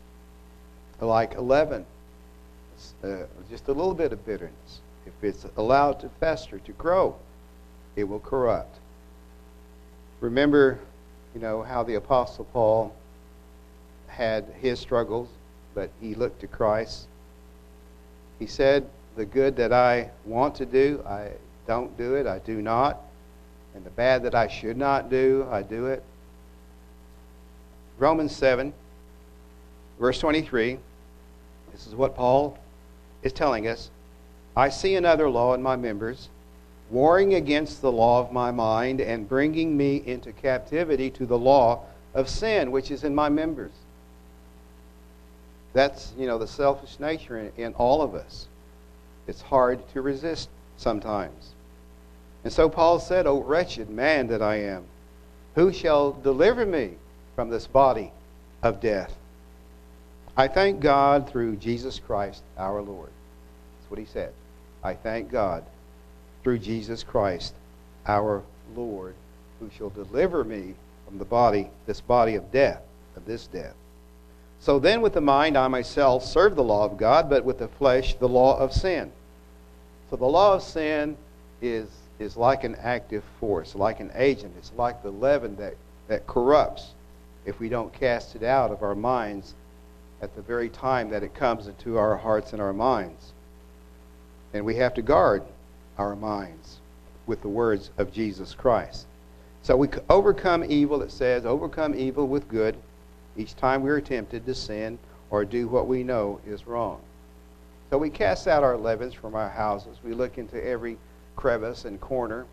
like 1.00 1.38
leaven, 1.38 1.86
uh, 3.02 3.24
just 3.50 3.68
a 3.68 3.72
little 3.72 3.94
bit 3.94 4.12
of 4.12 4.24
bitterness, 4.24 4.80
if 5.18 5.24
it's 5.24 5.46
allowed 5.56 6.00
to 6.00 6.08
fester, 6.20 6.58
to 6.60 6.72
grow, 6.72 7.16
it 7.96 8.04
will 8.04 8.20
corrupt. 8.20 8.78
Remember, 10.20 10.78
you 11.34 11.40
know, 11.40 11.62
how 11.62 11.82
the 11.82 11.94
Apostle 11.94 12.44
Paul 12.46 12.94
had 14.08 14.44
his 14.60 14.78
struggles, 14.78 15.28
but 15.74 15.90
he 16.00 16.14
looked 16.14 16.40
to 16.40 16.46
Christ. 16.46 17.06
He 18.38 18.46
said, 18.46 18.88
The 19.16 19.24
good 19.24 19.56
that 19.56 19.72
I 19.72 20.10
want 20.24 20.54
to 20.56 20.66
do, 20.66 21.02
I 21.06 21.30
don't 21.66 21.96
do 21.96 22.14
it, 22.14 22.26
I 22.26 22.38
do 22.40 22.60
not. 22.60 23.00
And 23.74 23.84
the 23.84 23.90
bad 23.90 24.22
that 24.24 24.34
I 24.34 24.48
should 24.48 24.76
not 24.76 25.10
do, 25.10 25.46
I 25.50 25.62
do 25.62 25.86
it. 25.86 26.02
Romans 27.98 28.34
7, 28.34 28.72
verse 29.98 30.18
23. 30.18 30.78
This 31.72 31.86
is 31.86 31.94
what 31.94 32.16
Paul 32.16 32.58
is 33.22 33.32
telling 33.32 33.68
us. 33.68 33.90
I 34.60 34.68
see 34.68 34.94
another 34.94 35.30
law 35.30 35.54
in 35.54 35.62
my 35.62 35.76
members, 35.76 36.28
warring 36.90 37.32
against 37.32 37.80
the 37.80 37.90
law 37.90 38.20
of 38.20 38.30
my 38.30 38.50
mind 38.50 39.00
and 39.00 39.26
bringing 39.26 39.74
me 39.74 40.02
into 40.04 40.34
captivity 40.34 41.08
to 41.12 41.24
the 41.24 41.38
law 41.38 41.84
of 42.12 42.28
sin 42.28 42.70
which 42.70 42.90
is 42.90 43.02
in 43.02 43.14
my 43.14 43.30
members. 43.30 43.72
That's, 45.72 46.12
you 46.18 46.26
know, 46.26 46.36
the 46.36 46.46
selfish 46.46 47.00
nature 47.00 47.38
in, 47.38 47.52
in 47.56 47.72
all 47.72 48.02
of 48.02 48.14
us. 48.14 48.48
It's 49.26 49.40
hard 49.40 49.80
to 49.94 50.02
resist 50.02 50.50
sometimes. 50.76 51.54
And 52.44 52.52
so 52.52 52.68
Paul 52.68 53.00
said, 53.00 53.26
O 53.26 53.40
wretched 53.40 53.88
man 53.88 54.26
that 54.26 54.42
I 54.42 54.56
am, 54.56 54.84
who 55.54 55.72
shall 55.72 56.12
deliver 56.12 56.66
me 56.66 56.96
from 57.34 57.48
this 57.48 57.66
body 57.66 58.12
of 58.62 58.78
death? 58.78 59.16
I 60.36 60.48
thank 60.48 60.80
God 60.80 61.30
through 61.30 61.56
Jesus 61.56 61.98
Christ 61.98 62.42
our 62.58 62.82
Lord. 62.82 63.08
That's 63.08 63.90
what 63.90 63.98
he 63.98 64.04
said. 64.04 64.34
I 64.82 64.94
thank 64.94 65.30
God 65.30 65.64
through 66.42 66.58
Jesus 66.58 67.02
Christ 67.02 67.54
our 68.06 68.42
Lord, 68.74 69.14
who 69.58 69.70
shall 69.76 69.90
deliver 69.90 70.44
me 70.44 70.74
from 71.06 71.18
the 71.18 71.24
body, 71.24 71.68
this 71.86 72.00
body 72.00 72.34
of 72.34 72.50
death, 72.50 72.82
of 73.16 73.24
this 73.26 73.46
death. 73.46 73.74
So 74.60 74.78
then 74.78 75.00
with 75.00 75.14
the 75.14 75.20
mind 75.20 75.56
I 75.56 75.68
myself 75.68 76.24
serve 76.24 76.54
the 76.54 76.62
law 76.62 76.84
of 76.84 76.96
God, 76.96 77.28
but 77.28 77.44
with 77.44 77.58
the 77.58 77.68
flesh 77.68 78.14
the 78.14 78.28
law 78.28 78.58
of 78.58 78.72
sin. 78.72 79.12
So 80.08 80.16
the 80.16 80.26
law 80.26 80.54
of 80.54 80.62
sin 80.62 81.16
is 81.62 81.88
is 82.20 82.36
like 82.36 82.64
an 82.64 82.76
active 82.76 83.24
force, 83.40 83.74
like 83.74 83.98
an 83.98 84.10
agent. 84.14 84.52
It's 84.58 84.72
like 84.76 85.02
the 85.02 85.10
leaven 85.10 85.56
that, 85.56 85.74
that 86.08 86.26
corrupts 86.26 86.92
if 87.46 87.58
we 87.58 87.70
don't 87.70 87.92
cast 87.92 88.36
it 88.36 88.42
out 88.42 88.70
of 88.70 88.82
our 88.82 88.94
minds 88.94 89.54
at 90.20 90.36
the 90.36 90.42
very 90.42 90.68
time 90.68 91.08
that 91.08 91.22
it 91.22 91.34
comes 91.34 91.66
into 91.66 91.96
our 91.96 92.16
hearts 92.16 92.52
and 92.52 92.60
our 92.60 92.74
minds. 92.74 93.32
And 94.52 94.64
we 94.64 94.76
have 94.76 94.94
to 94.94 95.02
guard 95.02 95.42
our 95.98 96.16
minds 96.16 96.78
with 97.26 97.42
the 97.42 97.48
words 97.48 97.90
of 97.98 98.12
Jesus 98.12 98.54
Christ. 98.54 99.06
So 99.62 99.76
we 99.76 99.88
overcome 100.08 100.64
evil, 100.66 101.02
it 101.02 101.12
says, 101.12 101.44
overcome 101.44 101.94
evil 101.94 102.26
with 102.26 102.48
good 102.48 102.76
each 103.36 103.54
time 103.56 103.82
we 103.82 103.90
are 103.90 104.00
tempted 104.00 104.44
to 104.46 104.54
sin 104.54 104.98
or 105.30 105.44
do 105.44 105.68
what 105.68 105.86
we 105.86 106.02
know 106.02 106.40
is 106.46 106.66
wrong. 106.66 107.00
So 107.90 107.98
we 107.98 108.10
cast 108.10 108.48
out 108.48 108.62
our 108.62 108.76
leavens 108.76 109.14
from 109.14 109.34
our 109.34 109.48
houses. 109.48 109.98
We 110.04 110.12
look 110.12 110.38
into 110.38 110.64
every 110.64 110.96
crevice 111.36 111.84
and 111.84 112.00
corner. 112.00 112.46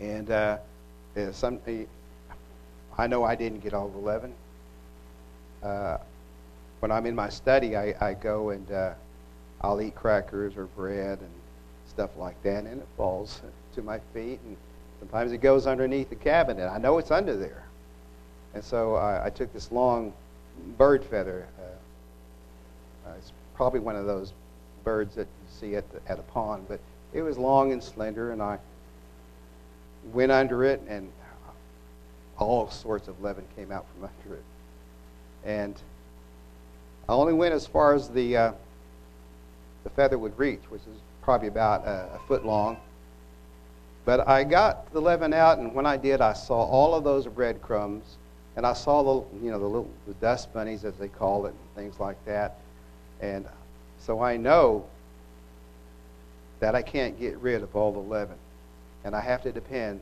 And 0.00 0.30
uh, 0.30 0.58
some, 1.32 1.60
I 2.98 3.06
know 3.06 3.24
I 3.24 3.34
didn't 3.34 3.60
get 3.60 3.74
all 3.74 3.88
the 3.88 3.98
leaven. 3.98 4.34
Uh, 5.62 5.98
when 6.80 6.90
I'm 6.90 7.06
in 7.06 7.14
my 7.14 7.28
study, 7.28 7.76
I, 7.76 7.94
I 8.00 8.14
go 8.14 8.50
and 8.50 8.70
uh, 8.70 8.92
I'll 9.60 9.80
eat 9.80 9.94
crackers 9.94 10.56
or 10.56 10.66
bread 10.66 11.18
and 11.20 11.30
stuff 11.88 12.10
like 12.16 12.40
that, 12.42 12.64
and 12.64 12.80
it 12.80 12.88
falls 12.96 13.40
to 13.74 13.82
my 13.82 13.98
feet. 14.12 14.40
And 14.44 14.56
sometimes 15.00 15.32
it 15.32 15.38
goes 15.38 15.66
underneath 15.66 16.10
the 16.10 16.16
cabinet. 16.16 16.68
I 16.68 16.78
know 16.78 16.98
it's 16.98 17.10
under 17.10 17.36
there. 17.36 17.64
And 18.54 18.62
so 18.62 18.94
I, 18.94 19.26
I 19.26 19.30
took 19.30 19.52
this 19.52 19.70
long 19.72 20.12
bird 20.78 21.04
feather. 21.04 21.46
Uh, 21.58 23.08
uh, 23.08 23.14
it's 23.18 23.32
probably 23.54 23.80
one 23.80 23.96
of 23.96 24.06
those 24.06 24.32
birds 24.84 25.14
that 25.14 25.26
you 25.26 25.48
see 25.48 25.76
at, 25.76 25.84
the, 25.92 26.00
at 26.10 26.18
a 26.18 26.22
pond, 26.22 26.66
but 26.68 26.80
it 27.12 27.22
was 27.22 27.38
long 27.38 27.72
and 27.72 27.82
slender, 27.82 28.32
and 28.32 28.42
I 28.42 28.58
went 30.12 30.32
under 30.32 30.64
it, 30.64 30.82
and 30.88 31.10
all 32.38 32.70
sorts 32.70 33.08
of 33.08 33.20
leaven 33.22 33.44
came 33.56 33.72
out 33.72 33.86
from 33.92 34.08
under 34.08 34.36
it. 34.36 34.44
And 35.44 35.74
I 37.08 37.12
only 37.12 37.32
went 37.32 37.54
as 37.54 37.66
far 37.66 37.94
as 37.94 38.08
the 38.08 38.36
uh, 38.36 38.52
the 39.86 39.90
feather 39.90 40.18
would 40.18 40.36
reach, 40.36 40.62
which 40.68 40.82
is 40.82 40.98
probably 41.22 41.46
about 41.46 41.86
a, 41.86 42.10
a 42.14 42.18
foot 42.26 42.44
long. 42.44 42.76
But 44.04 44.26
I 44.26 44.42
got 44.42 44.92
the 44.92 45.00
leaven 45.00 45.32
out, 45.32 45.58
and 45.58 45.72
when 45.74 45.86
I 45.86 45.96
did, 45.96 46.20
I 46.20 46.32
saw 46.32 46.64
all 46.64 46.92
of 46.94 47.04
those 47.04 47.26
breadcrumbs 47.28 48.16
and 48.56 48.66
I 48.66 48.72
saw 48.72 49.02
the 49.02 49.44
you 49.44 49.50
know 49.50 49.58
the 49.58 49.66
little 49.66 49.90
the 50.08 50.14
dust 50.14 50.52
bunnies 50.52 50.84
as 50.84 50.94
they 50.94 51.08
call 51.08 51.46
it 51.46 51.50
and 51.50 51.74
things 51.76 52.00
like 52.00 52.16
that, 52.24 52.56
and 53.20 53.46
so 53.98 54.20
I 54.20 54.36
know 54.36 54.86
that 56.58 56.74
I 56.74 56.82
can't 56.82 57.20
get 57.20 57.36
rid 57.38 57.62
of 57.62 57.76
all 57.76 57.92
the 57.92 58.00
leaven, 58.00 58.38
and 59.04 59.14
I 59.14 59.20
have 59.20 59.42
to 59.42 59.52
depend 59.52 60.00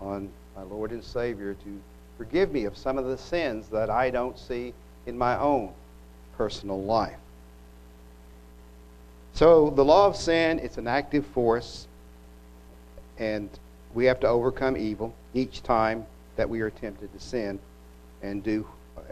on 0.00 0.30
my 0.56 0.62
Lord 0.62 0.90
and 0.90 1.04
Savior 1.04 1.54
to 1.54 1.80
forgive 2.16 2.50
me 2.50 2.64
of 2.64 2.76
some 2.76 2.98
of 2.98 3.04
the 3.04 3.18
sins 3.18 3.68
that 3.68 3.90
I 3.90 4.10
don't 4.10 4.38
see 4.38 4.72
in 5.04 5.16
my 5.16 5.38
own 5.38 5.72
personal 6.36 6.82
life. 6.82 7.18
So 9.36 9.68
the 9.68 9.84
law 9.84 10.06
of 10.06 10.16
sin, 10.16 10.58
it's 10.60 10.78
an 10.78 10.88
active 10.88 11.26
force, 11.26 11.86
and 13.18 13.50
we 13.92 14.06
have 14.06 14.18
to 14.20 14.28
overcome 14.28 14.78
evil 14.78 15.14
each 15.34 15.62
time 15.62 16.06
that 16.36 16.48
we 16.48 16.62
are 16.62 16.70
tempted 16.70 17.12
to 17.12 17.20
sin 17.20 17.58
and 18.22 18.42
do 18.42 18.66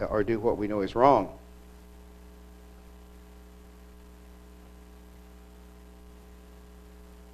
or 0.09 0.25
do 0.25 0.41
what 0.41 0.57
we 0.57 0.67
know 0.67 0.81
is 0.81 0.95
wrong. 0.95 1.31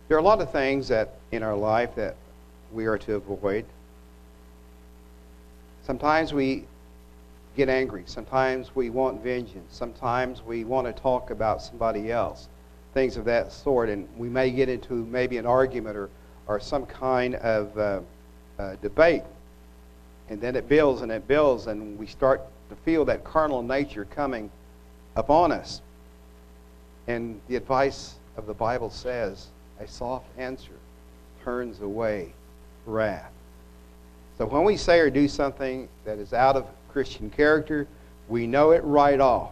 There 0.09 0.17
are 0.17 0.21
a 0.21 0.25
lot 0.25 0.41
of 0.41 0.51
things 0.51 0.89
that 0.89 1.15
in 1.31 1.45
our 1.45 1.57
life 1.57 1.95
that 1.95 2.17
we 2.73 2.87
are 2.87 2.99
to 2.99 3.15
avoid. 3.15 3.67
Sometimes 5.85 6.33
we 6.33 6.65
get 7.57 7.69
angry. 7.69 8.03
Sometimes 8.07 8.75
we 8.75 8.91
want 8.91 9.23
vengeance. 9.23 9.77
Sometimes 9.77 10.43
we 10.43 10.65
want 10.65 10.89
to 10.89 11.03
talk 11.03 11.31
about 11.31 11.63
somebody 11.63 12.11
else. 12.11 12.49
Things 12.95 13.17
of 13.17 13.25
that 13.27 13.53
sort. 13.53 13.89
And 13.89 14.09
we 14.17 14.29
may 14.29 14.51
get 14.51 14.69
into 14.69 14.95
maybe 14.95 15.39
an 15.39 15.47
argument 15.47 15.97
or, 15.97 16.11
or 16.47 16.61
some 16.61 16.87
kind 16.87 17.37
of 17.37 17.79
uh, 17.79 18.01
uh, 18.59 18.77
debate 18.83 19.23
and 20.31 20.41
then 20.41 20.55
it 20.57 20.69
builds 20.69 21.03
and 21.03 21.11
it 21.13 21.27
builds, 21.27 21.67
and 21.67 21.99
we 21.99 22.07
start 22.07 22.41
to 22.71 22.77
feel 22.77 23.05
that 23.05 23.25
carnal 23.25 23.63
nature 23.63 24.05
coming 24.05 24.49
upon 25.17 25.51
us. 25.51 25.83
And 27.09 27.41
the 27.49 27.57
advice 27.57 28.15
of 28.37 28.47
the 28.47 28.55
Bible 28.55 28.91
says 28.91 29.49
a 29.81 29.89
soft 29.89 30.27
answer 30.39 30.73
turns 31.43 31.81
away 31.81 32.33
wrath. 32.87 33.33
So 34.39 34.47
when 34.47 34.63
we 34.63 34.77
say 34.77 35.01
or 35.01 35.11
do 35.11 35.27
something 35.27 35.89
that 36.05 36.19
is 36.19 36.33
out 36.33 36.55
of 36.55 36.65
Christian 36.93 37.29
character, 37.29 37.89
we 38.29 38.47
know 38.47 38.71
it 38.71 38.85
right 38.85 39.21
off. 39.21 39.51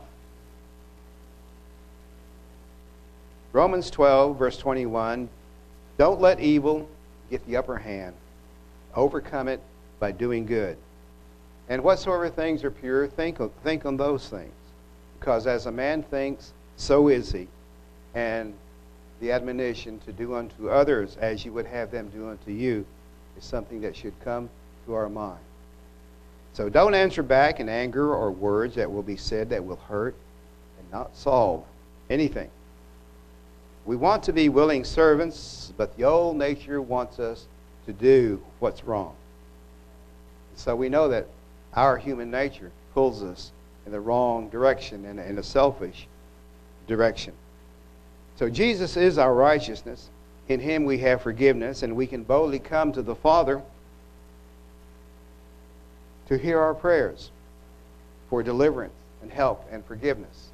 Romans 3.52 3.90
12, 3.90 4.38
verse 4.38 4.56
21 4.58 5.28
Don't 5.96 6.20
let 6.20 6.40
evil 6.40 6.88
get 7.30 7.44
the 7.46 7.56
upper 7.56 7.76
hand, 7.76 8.14
overcome 8.94 9.48
it 9.48 9.60
by 9.98 10.12
doing 10.12 10.46
good. 10.46 10.76
And 11.68 11.82
whatsoever 11.82 12.28
things 12.30 12.64
are 12.64 12.70
pure, 12.70 13.06
think, 13.06 13.38
think 13.62 13.84
on 13.84 13.96
those 13.96 14.28
things. 14.28 14.52
Because 15.18 15.46
as 15.46 15.66
a 15.66 15.72
man 15.72 16.02
thinks, 16.02 16.52
so 16.76 17.08
is 17.08 17.32
he. 17.32 17.48
And 18.14 18.54
the 19.20 19.32
admonition 19.32 19.98
to 20.00 20.12
do 20.12 20.34
unto 20.34 20.68
others 20.68 21.16
as 21.20 21.44
you 21.44 21.52
would 21.52 21.66
have 21.66 21.90
them 21.90 22.08
do 22.08 22.28
unto 22.28 22.50
you 22.50 22.86
is 23.36 23.44
something 23.44 23.80
that 23.80 23.96
should 23.96 24.18
come 24.24 24.48
to 24.86 24.94
our 24.94 25.08
mind. 25.08 25.40
So 26.52 26.68
don't 26.68 26.94
answer 26.94 27.22
back 27.22 27.60
in 27.60 27.68
anger 27.68 28.14
or 28.14 28.30
words 28.30 28.74
that 28.76 28.90
will 28.90 29.02
be 29.02 29.16
said 29.16 29.50
that 29.50 29.64
will 29.64 29.80
hurt 29.88 30.14
and 30.78 30.90
not 30.90 31.16
solve 31.16 31.64
anything. 32.08 32.50
We 33.88 33.96
want 33.96 34.22
to 34.24 34.34
be 34.34 34.50
willing 34.50 34.84
servants, 34.84 35.72
but 35.78 35.96
the 35.96 36.04
old 36.04 36.36
nature 36.36 36.82
wants 36.82 37.18
us 37.18 37.46
to 37.86 37.94
do 37.94 38.42
what's 38.58 38.84
wrong. 38.84 39.14
So 40.56 40.76
we 40.76 40.90
know 40.90 41.08
that 41.08 41.26
our 41.72 41.96
human 41.96 42.30
nature 42.30 42.70
pulls 42.92 43.22
us 43.22 43.50
in 43.86 43.92
the 43.92 43.98
wrong 43.98 44.50
direction, 44.50 45.06
in, 45.06 45.18
in 45.18 45.38
a 45.38 45.42
selfish 45.42 46.06
direction. 46.86 47.32
So 48.36 48.50
Jesus 48.50 48.98
is 48.98 49.16
our 49.16 49.32
righteousness. 49.32 50.10
In 50.48 50.60
him 50.60 50.84
we 50.84 50.98
have 50.98 51.22
forgiveness, 51.22 51.82
and 51.82 51.96
we 51.96 52.06
can 52.06 52.24
boldly 52.24 52.58
come 52.58 52.92
to 52.92 53.00
the 53.00 53.14
Father 53.14 53.62
to 56.26 56.36
hear 56.36 56.60
our 56.60 56.74
prayers 56.74 57.30
for 58.28 58.42
deliverance 58.42 58.92
and 59.22 59.32
help 59.32 59.66
and 59.70 59.82
forgiveness. 59.86 60.50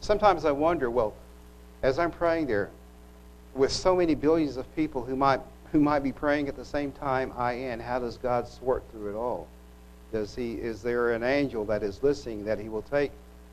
Sometimes 0.00 0.46
I 0.46 0.52
wonder, 0.52 0.90
well, 0.90 1.12
as 1.82 1.98
I'm 1.98 2.10
praying 2.10 2.46
there, 2.46 2.70
with 3.58 3.72
so 3.72 3.96
many 3.96 4.14
billions 4.14 4.56
of 4.56 4.74
people 4.74 5.04
who 5.04 5.16
might 5.16 5.40
who 5.72 5.80
might 5.80 6.02
be 6.02 6.12
praying 6.12 6.48
at 6.48 6.56
the 6.56 6.64
same 6.64 6.92
time 6.92 7.32
I 7.36 7.52
am, 7.52 7.80
how 7.80 7.98
does 7.98 8.16
God 8.16 8.48
sort 8.48 8.82
through 8.90 9.10
it 9.10 9.16
all? 9.16 9.46
Does 10.12 10.34
he, 10.34 10.54
is 10.54 10.82
there 10.82 11.12
an 11.12 11.22
angel 11.22 11.64
that 11.66 11.82
is 11.82 12.02
listening 12.02 12.44
that 12.46 12.58
he 12.58 12.68
will 12.68 12.82
take 12.82 13.10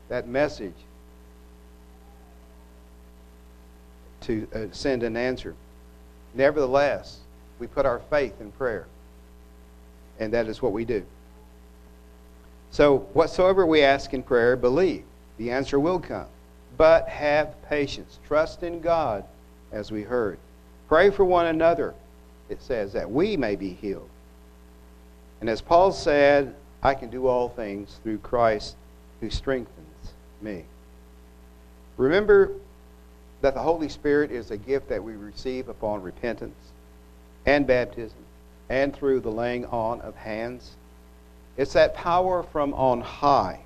that 0.08 0.26
message 0.26 0.74
to 4.22 4.48
uh, 4.54 4.60
send 4.72 5.02
an 5.02 5.16
answer? 5.16 5.54
Nevertheless, 6.34 7.18
we 7.58 7.66
put 7.66 7.84
our 7.84 7.98
faith 8.10 8.40
in 8.40 8.50
prayer, 8.52 8.86
and 10.18 10.32
that 10.32 10.46
is 10.46 10.62
what 10.62 10.72
we 10.72 10.84
do. 10.84 11.04
So, 12.70 12.98
whatsoever 13.12 13.66
we 13.66 13.82
ask 13.82 14.12
in 14.14 14.22
prayer, 14.22 14.56
believe 14.56 15.04
the 15.36 15.50
answer 15.50 15.78
will 15.78 16.00
come. 16.00 16.26
But 16.76 17.08
have 17.08 17.54
patience. 17.68 18.18
Trust 18.26 18.62
in 18.62 18.80
God, 18.80 19.24
as 19.76 19.92
we 19.92 20.02
heard. 20.02 20.38
Pray 20.88 21.10
for 21.10 21.24
one 21.24 21.46
another, 21.46 21.94
it 22.48 22.62
says, 22.62 22.92
that 22.94 23.10
we 23.10 23.36
may 23.36 23.54
be 23.54 23.70
healed. 23.70 24.08
And 25.40 25.50
as 25.50 25.60
Paul 25.60 25.92
said, 25.92 26.54
I 26.82 26.94
can 26.94 27.10
do 27.10 27.26
all 27.26 27.48
things 27.48 28.00
through 28.02 28.18
Christ 28.18 28.76
who 29.20 29.30
strengthens 29.30 30.12
me. 30.40 30.64
Remember 31.96 32.52
that 33.42 33.54
the 33.54 33.60
Holy 33.60 33.88
Spirit 33.88 34.30
is 34.30 34.50
a 34.50 34.56
gift 34.56 34.88
that 34.88 35.02
we 35.02 35.14
receive 35.14 35.68
upon 35.68 36.02
repentance 36.02 36.72
and 37.44 37.66
baptism 37.66 38.18
and 38.68 38.94
through 38.94 39.20
the 39.20 39.30
laying 39.30 39.66
on 39.66 40.00
of 40.00 40.16
hands. 40.16 40.76
It's 41.56 41.72
that 41.74 41.94
power 41.94 42.42
from 42.42 42.74
on 42.74 43.00
high 43.00 43.60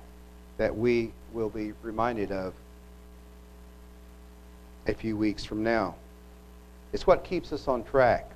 that 0.57 0.75
we 0.75 1.11
will 1.33 1.49
be 1.49 1.73
reminded 1.81 2.31
of 2.31 2.53
a 4.87 4.93
few 4.93 5.17
weeks 5.17 5.43
from 5.43 5.63
now. 5.63 5.95
It's 6.93 7.07
what 7.07 7.23
keeps 7.23 7.53
us 7.53 7.67
on 7.67 7.83
track 7.83 8.29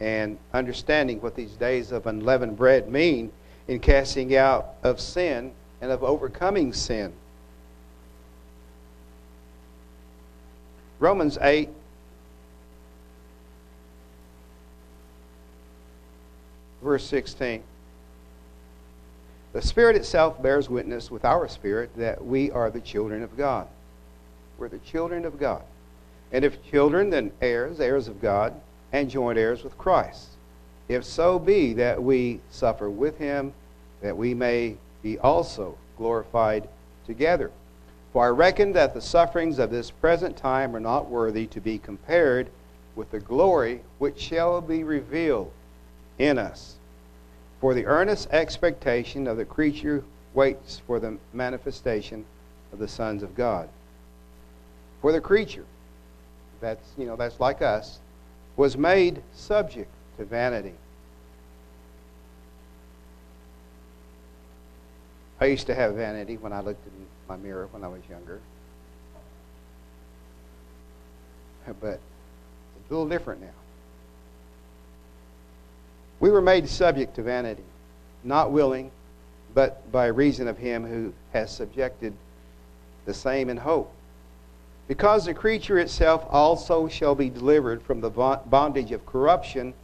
and 0.00 0.38
understanding 0.52 1.20
what 1.20 1.36
these 1.36 1.52
days 1.52 1.92
of 1.92 2.06
unleavened 2.06 2.56
bread 2.56 2.88
mean 2.88 3.32
in 3.68 3.80
casting 3.80 4.36
out 4.36 4.74
of 4.82 5.00
sin 5.00 5.52
and 5.80 5.90
of 5.90 6.02
overcoming 6.02 6.72
sin. 6.72 7.12
Romans 10.98 11.36
8 11.40 11.68
verse 16.82 17.04
16 17.04 17.62
The 19.52 19.62
Spirit 19.62 19.96
itself 19.96 20.40
bears 20.42 20.68
witness 20.68 21.10
with 21.10 21.24
our 21.24 21.48
spirit 21.48 21.90
that 21.96 22.24
we 22.24 22.50
are 22.50 22.70
the 22.70 22.80
children 22.80 23.22
of 23.22 23.36
God. 23.36 23.66
We're 24.58 24.68
the 24.68 24.78
children 24.78 25.24
of 25.24 25.38
God. 25.38 25.62
And 26.32 26.44
if 26.44 26.62
children, 26.64 27.10
then 27.10 27.30
heirs, 27.40 27.78
heirs 27.78 28.08
of 28.08 28.20
God, 28.20 28.54
and 28.92 29.10
joint 29.10 29.38
heirs 29.38 29.62
with 29.62 29.76
Christ. 29.78 30.28
If 30.88 31.04
so 31.04 31.38
be 31.38 31.74
that 31.74 32.02
we 32.02 32.40
suffer 32.50 32.90
with 32.90 33.18
him, 33.18 33.52
that 34.00 34.16
we 34.16 34.34
may 34.34 34.76
be 35.02 35.18
also 35.18 35.76
glorified 35.96 36.68
together. 37.06 37.50
For 38.12 38.26
I 38.26 38.28
reckon 38.28 38.72
that 38.72 38.94
the 38.94 39.00
sufferings 39.00 39.58
of 39.58 39.70
this 39.70 39.90
present 39.90 40.36
time 40.36 40.74
are 40.76 40.80
not 40.80 41.08
worthy 41.08 41.46
to 41.48 41.60
be 41.60 41.78
compared 41.78 42.48
with 42.94 43.10
the 43.10 43.20
glory 43.20 43.80
which 43.98 44.20
shall 44.20 44.60
be 44.60 44.84
revealed 44.84 45.50
in 46.18 46.38
us. 46.38 46.76
For 47.60 47.74
the 47.74 47.86
earnest 47.86 48.28
expectation 48.30 49.26
of 49.26 49.36
the 49.36 49.44
creature 49.44 50.04
waits 50.34 50.82
for 50.86 50.98
the 51.00 51.16
manifestation 51.32 52.24
of 52.72 52.78
the 52.78 52.88
sons 52.88 53.22
of 53.22 53.34
God. 53.34 53.68
For 55.00 55.12
the 55.12 55.20
creature, 55.20 55.64
that's 56.62 56.88
you 56.96 57.04
know 57.04 57.16
that's 57.16 57.38
like 57.38 57.60
us, 57.60 57.98
was 58.56 58.78
made 58.78 59.22
subject 59.34 59.90
to 60.16 60.24
vanity. 60.24 60.74
I 65.40 65.46
used 65.46 65.66
to 65.66 65.74
have 65.74 65.94
vanity 65.94 66.36
when 66.36 66.52
I 66.52 66.60
looked 66.60 66.86
in 66.86 66.92
my 67.28 67.36
mirror 67.36 67.68
when 67.72 67.82
I 67.82 67.88
was 67.88 68.00
younger. 68.08 68.40
But 71.80 72.00
it's 72.78 72.90
a 72.90 72.92
little 72.92 73.08
different 73.08 73.40
now. 73.40 73.48
We 76.20 76.30
were 76.30 76.40
made 76.40 76.68
subject 76.68 77.16
to 77.16 77.22
vanity, 77.22 77.64
not 78.22 78.52
willing, 78.52 78.92
but 79.54 79.90
by 79.90 80.06
reason 80.06 80.46
of 80.46 80.58
him 80.58 80.86
who 80.86 81.12
has 81.32 81.50
subjected 81.50 82.14
the 83.04 83.14
same 83.14 83.50
in 83.50 83.56
hope. 83.56 83.92
Because 84.88 85.24
the 85.24 85.34
creature 85.34 85.78
itself 85.78 86.26
also 86.28 86.88
shall 86.88 87.14
be 87.14 87.30
delivered 87.30 87.82
from 87.82 88.00
the 88.00 88.10
bondage 88.10 88.92
of 88.92 89.06
corruption 89.06 89.74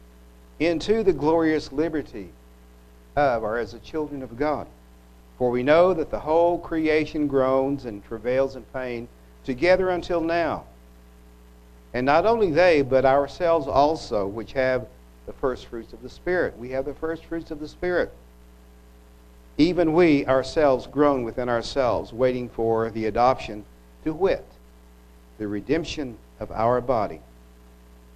into 0.59 1.03
the 1.03 1.13
glorious 1.13 1.71
liberty 1.71 2.29
of, 3.15 3.43
or 3.43 3.57
as 3.57 3.71
the 3.71 3.79
children 3.79 4.21
of 4.21 4.37
God. 4.37 4.67
For 5.37 5.49
we 5.49 5.63
know 5.63 5.93
that 5.93 6.11
the 6.11 6.19
whole 6.19 6.59
creation 6.59 7.27
groans 7.27 7.85
and 7.85 8.03
travails 8.03 8.55
in 8.55 8.63
pain 8.73 9.07
together 9.45 9.89
until 9.89 10.21
now. 10.21 10.65
And 11.93 12.05
not 12.05 12.25
only 12.25 12.51
they, 12.51 12.81
but 12.81 13.05
ourselves 13.05 13.67
also, 13.67 14.27
which 14.27 14.51
have 14.53 14.85
the 15.25 15.33
first 15.33 15.67
fruits 15.67 15.93
of 15.93 16.03
the 16.03 16.09
Spirit. 16.09 16.57
We 16.57 16.69
have 16.71 16.85
the 16.85 16.93
first 16.93 17.25
fruits 17.25 17.51
of 17.51 17.59
the 17.59 17.67
Spirit. 17.67 18.11
Even 19.57 19.93
we 19.93 20.25
ourselves 20.25 20.87
groan 20.87 21.23
within 21.23 21.49
ourselves, 21.49 22.13
waiting 22.13 22.49
for 22.49 22.89
the 22.91 23.05
adoption, 23.05 23.63
to 24.03 24.13
wit, 24.13 24.45
the 25.39 25.47
redemption 25.47 26.17
of 26.39 26.51
our 26.51 26.79
body. 26.81 27.21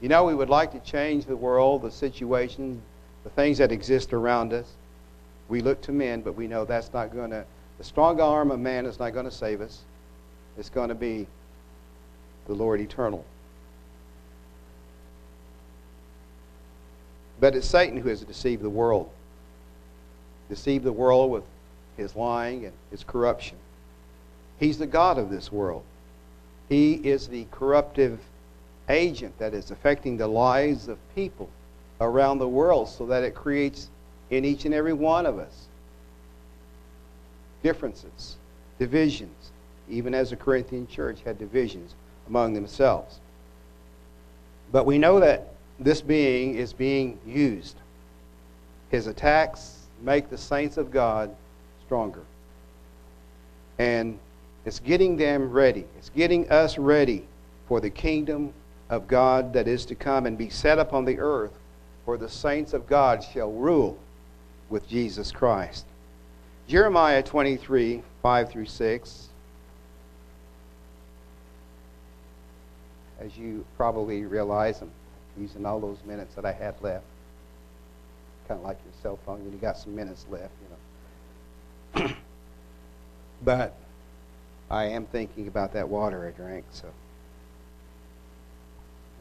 You 0.01 0.09
know, 0.09 0.25
we 0.25 0.35
would 0.35 0.49
like 0.49 0.71
to 0.73 0.79
change 0.79 1.25
the 1.25 1.35
world, 1.35 1.81
the 1.81 1.89
situation, 1.89 2.81
the 3.23 3.29
things 3.31 3.57
that 3.57 3.71
exist 3.71 4.13
around 4.13 4.53
us. 4.53 4.67
We 5.47 5.61
look 5.61 5.81
to 5.83 5.91
men, 5.91 6.21
but 6.21 6.35
we 6.35 6.45
know 6.45 6.65
that's 6.65 6.91
not 6.93 7.13
going 7.13 7.31
to, 7.31 7.45
the 7.77 7.83
strong 7.83 8.19
arm 8.19 8.51
of 8.51 8.59
man 8.59 8.85
is 8.85 8.99
not 8.99 9.13
going 9.13 9.25
to 9.25 9.31
save 9.31 9.61
us. 9.61 9.79
It's 10.57 10.69
going 10.69 10.89
to 10.89 10.95
be 10.95 11.25
the 12.45 12.53
Lord 12.53 12.81
eternal. 12.81 13.25
But 17.39 17.55
it's 17.55 17.67
Satan 17.67 17.97
who 17.97 18.09
has 18.09 18.21
deceived 18.21 18.61
the 18.61 18.69
world. 18.69 19.09
Deceived 20.49 20.83
the 20.83 20.91
world 20.91 21.31
with 21.31 21.43
his 21.95 22.15
lying 22.15 22.65
and 22.65 22.73
his 22.91 23.03
corruption. 23.03 23.57
He's 24.59 24.77
the 24.77 24.87
God 24.87 25.17
of 25.17 25.29
this 25.29 25.51
world. 25.51 25.83
He 26.73 26.93
is 27.03 27.27
the 27.27 27.45
corruptive 27.51 28.19
agent 28.89 29.37
that 29.37 29.53
is 29.53 29.69
affecting 29.69 30.17
the 30.17 30.27
lives 30.27 30.87
of 30.87 30.97
people 31.13 31.47
around 32.01 32.39
the 32.39 32.49
world 32.49 32.89
so 32.89 33.05
that 33.05 33.21
it 33.21 33.35
creates 33.35 33.89
in 34.31 34.43
each 34.43 34.65
and 34.65 34.73
every 34.73 34.93
one 34.93 35.27
of 35.27 35.37
us 35.37 35.67
differences, 37.61 38.37
divisions, 38.79 39.51
even 39.87 40.15
as 40.15 40.31
the 40.31 40.35
Corinthian 40.35 40.87
church 40.87 41.19
had 41.23 41.37
divisions 41.37 41.93
among 42.27 42.55
themselves. 42.55 43.19
But 44.71 44.87
we 44.87 44.97
know 44.97 45.19
that 45.19 45.53
this 45.79 46.01
being 46.01 46.55
is 46.55 46.73
being 46.73 47.19
used. 47.23 47.75
His 48.89 49.05
attacks 49.05 49.85
make 50.01 50.31
the 50.31 50.39
saints 50.39 50.77
of 50.77 50.89
God 50.89 51.35
stronger. 51.85 52.23
And 53.77 54.17
it's 54.65 54.79
getting 54.79 55.17
them 55.17 55.51
ready. 55.51 55.85
It's 55.97 56.09
getting 56.09 56.49
us 56.49 56.77
ready 56.77 57.25
for 57.67 57.81
the 57.81 57.89
kingdom 57.89 58.53
of 58.89 59.07
God 59.07 59.53
that 59.53 59.67
is 59.67 59.85
to 59.85 59.95
come 59.95 60.25
and 60.25 60.37
be 60.37 60.49
set 60.49 60.79
up 60.79 60.93
on 60.93 61.05
the 61.05 61.19
earth, 61.19 61.51
for 62.05 62.17
the 62.17 62.29
saints 62.29 62.73
of 62.73 62.87
God 62.87 63.23
shall 63.23 63.51
rule 63.51 63.97
with 64.69 64.87
Jesus 64.87 65.31
Christ. 65.31 65.85
Jeremiah 66.67 67.21
23 67.21 68.03
5 68.21 68.49
through 68.49 68.65
6. 68.65 69.27
As 73.19 73.37
you 73.37 73.65
probably 73.77 74.23
realize, 74.25 74.81
I'm 74.81 74.91
using 75.37 75.65
all 75.65 75.79
those 75.79 75.97
minutes 76.05 76.35
that 76.35 76.45
I 76.45 76.51
had 76.51 76.75
left. 76.81 77.05
Kind 78.47 78.59
of 78.59 78.65
like 78.65 78.77
your 78.85 78.93
cell 79.01 79.19
phone, 79.25 79.43
you 79.43 79.57
got 79.57 79.77
some 79.77 79.95
minutes 79.95 80.25
left, 80.29 80.51
you 81.95 82.03
know. 82.03 82.13
but 83.43 83.75
I 84.73 84.85
am 84.85 85.05
thinking 85.05 85.47
about 85.47 85.73
that 85.73 85.87
water 85.87 86.27
I 86.27 86.31
drank, 86.31 86.65
so. 86.71 86.87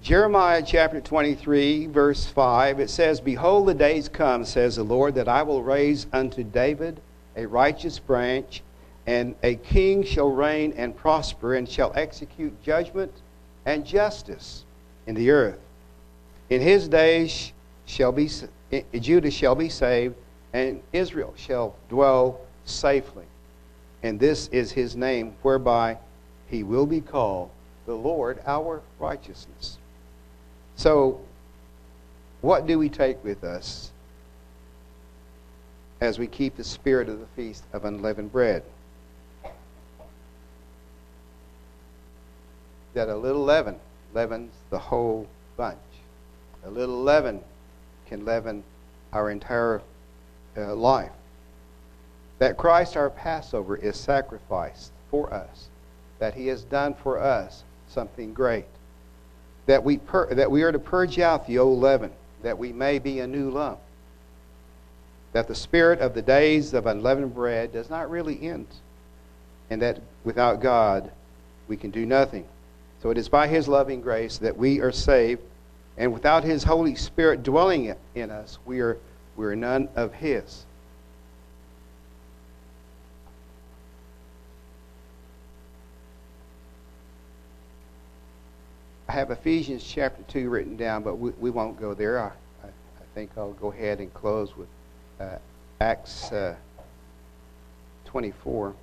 Jeremiah 0.00 0.62
chapter 0.66 0.98
23, 0.98 1.88
verse 1.88 2.24
5, 2.24 2.80
it 2.80 2.88
says, 2.88 3.20
Behold, 3.20 3.68
the 3.68 3.74
days 3.74 4.08
come, 4.08 4.46
says 4.46 4.76
the 4.76 4.82
Lord, 4.82 5.14
that 5.16 5.28
I 5.28 5.42
will 5.42 5.62
raise 5.62 6.06
unto 6.10 6.42
David 6.42 7.02
a 7.36 7.44
righteous 7.44 7.98
branch, 7.98 8.62
and 9.06 9.34
a 9.42 9.56
king 9.56 10.02
shall 10.04 10.30
reign 10.30 10.72
and 10.74 10.96
prosper, 10.96 11.54
and 11.54 11.68
shall 11.68 11.92
execute 11.94 12.62
judgment 12.62 13.12
and 13.66 13.84
justice 13.84 14.64
in 15.06 15.14
the 15.14 15.30
earth. 15.30 15.60
In 16.48 16.62
his 16.62 16.88
days 16.88 17.52
shall 17.84 18.10
be 18.10 18.30
Judah 18.98 19.30
shall 19.30 19.54
be 19.54 19.68
saved, 19.68 20.14
and 20.54 20.82
Israel 20.94 21.34
shall 21.36 21.76
dwell 21.90 22.40
safely. 22.64 23.26
And 24.02 24.18
this 24.18 24.48
is 24.48 24.72
his 24.72 24.96
name, 24.96 25.34
whereby 25.42 25.98
he 26.48 26.62
will 26.62 26.86
be 26.86 27.00
called 27.00 27.50
the 27.86 27.94
Lord 27.94 28.40
our 28.46 28.82
righteousness. 28.98 29.78
So, 30.76 31.20
what 32.40 32.66
do 32.66 32.78
we 32.78 32.88
take 32.88 33.22
with 33.22 33.44
us 33.44 33.90
as 36.00 36.18
we 36.18 36.26
keep 36.26 36.56
the 36.56 36.64
spirit 36.64 37.08
of 37.08 37.20
the 37.20 37.26
feast 37.36 37.64
of 37.72 37.84
unleavened 37.84 38.32
bread? 38.32 38.64
That 42.94 43.08
a 43.08 43.16
little 43.16 43.44
leaven 43.44 43.78
leavens 44.12 44.52
the 44.70 44.78
whole 44.78 45.26
bunch. 45.56 45.78
A 46.64 46.70
little 46.70 47.02
leaven 47.02 47.40
can 48.06 48.24
leaven 48.24 48.62
our 49.12 49.30
entire 49.30 49.80
uh, 50.56 50.74
life. 50.74 51.10
That 52.42 52.56
Christ, 52.56 52.96
our 52.96 53.08
Passover, 53.08 53.76
is 53.76 53.96
sacrificed 53.96 54.90
for 55.12 55.32
us. 55.32 55.68
That 56.18 56.34
he 56.34 56.48
has 56.48 56.64
done 56.64 56.92
for 56.92 57.20
us 57.20 57.62
something 57.86 58.34
great. 58.34 58.64
That 59.66 59.84
we, 59.84 59.98
pur- 59.98 60.34
that 60.34 60.50
we 60.50 60.64
are 60.64 60.72
to 60.72 60.78
purge 60.80 61.20
out 61.20 61.46
the 61.46 61.60
old 61.60 61.78
leaven, 61.78 62.10
that 62.42 62.58
we 62.58 62.72
may 62.72 62.98
be 62.98 63.20
a 63.20 63.28
new 63.28 63.48
lump. 63.48 63.78
That 65.32 65.46
the 65.46 65.54
spirit 65.54 66.00
of 66.00 66.14
the 66.14 66.22
days 66.22 66.74
of 66.74 66.86
unleavened 66.86 67.32
bread 67.32 67.72
does 67.72 67.88
not 67.88 68.10
really 68.10 68.42
end. 68.42 68.66
And 69.70 69.80
that 69.80 70.00
without 70.24 70.60
God, 70.60 71.12
we 71.68 71.76
can 71.76 71.92
do 71.92 72.04
nothing. 72.04 72.44
So 73.02 73.10
it 73.10 73.18
is 73.18 73.28
by 73.28 73.46
his 73.46 73.68
loving 73.68 74.00
grace 74.00 74.38
that 74.38 74.56
we 74.56 74.80
are 74.80 74.90
saved 74.90 75.42
and 75.96 76.12
without 76.12 76.42
His 76.42 76.64
Holy 76.64 76.96
Spirit 76.96 77.44
dwelling 77.44 77.94
in 78.16 78.30
us, 78.32 78.58
we 78.64 78.80
are, 78.80 78.98
we 79.36 79.46
are 79.46 79.54
none 79.54 79.88
of 79.94 80.12
His. 80.14 80.64
I 89.12 89.16
have 89.16 89.30
Ephesians 89.30 89.84
chapter 89.84 90.22
2 90.28 90.48
written 90.48 90.74
down, 90.74 91.02
but 91.02 91.16
we, 91.16 91.32
we 91.32 91.50
won't 91.50 91.78
go 91.78 91.92
there. 91.92 92.18
I, 92.18 92.28
I, 92.64 92.68
I, 92.68 93.04
think 93.14 93.30
I'll 93.36 93.52
go 93.52 93.70
ahead 93.70 94.00
and 94.00 94.12
close 94.14 94.56
with 94.56 94.68
uh, 95.20 95.36
Acts 95.82 96.32
uh, 96.32 96.54
24 98.06 98.74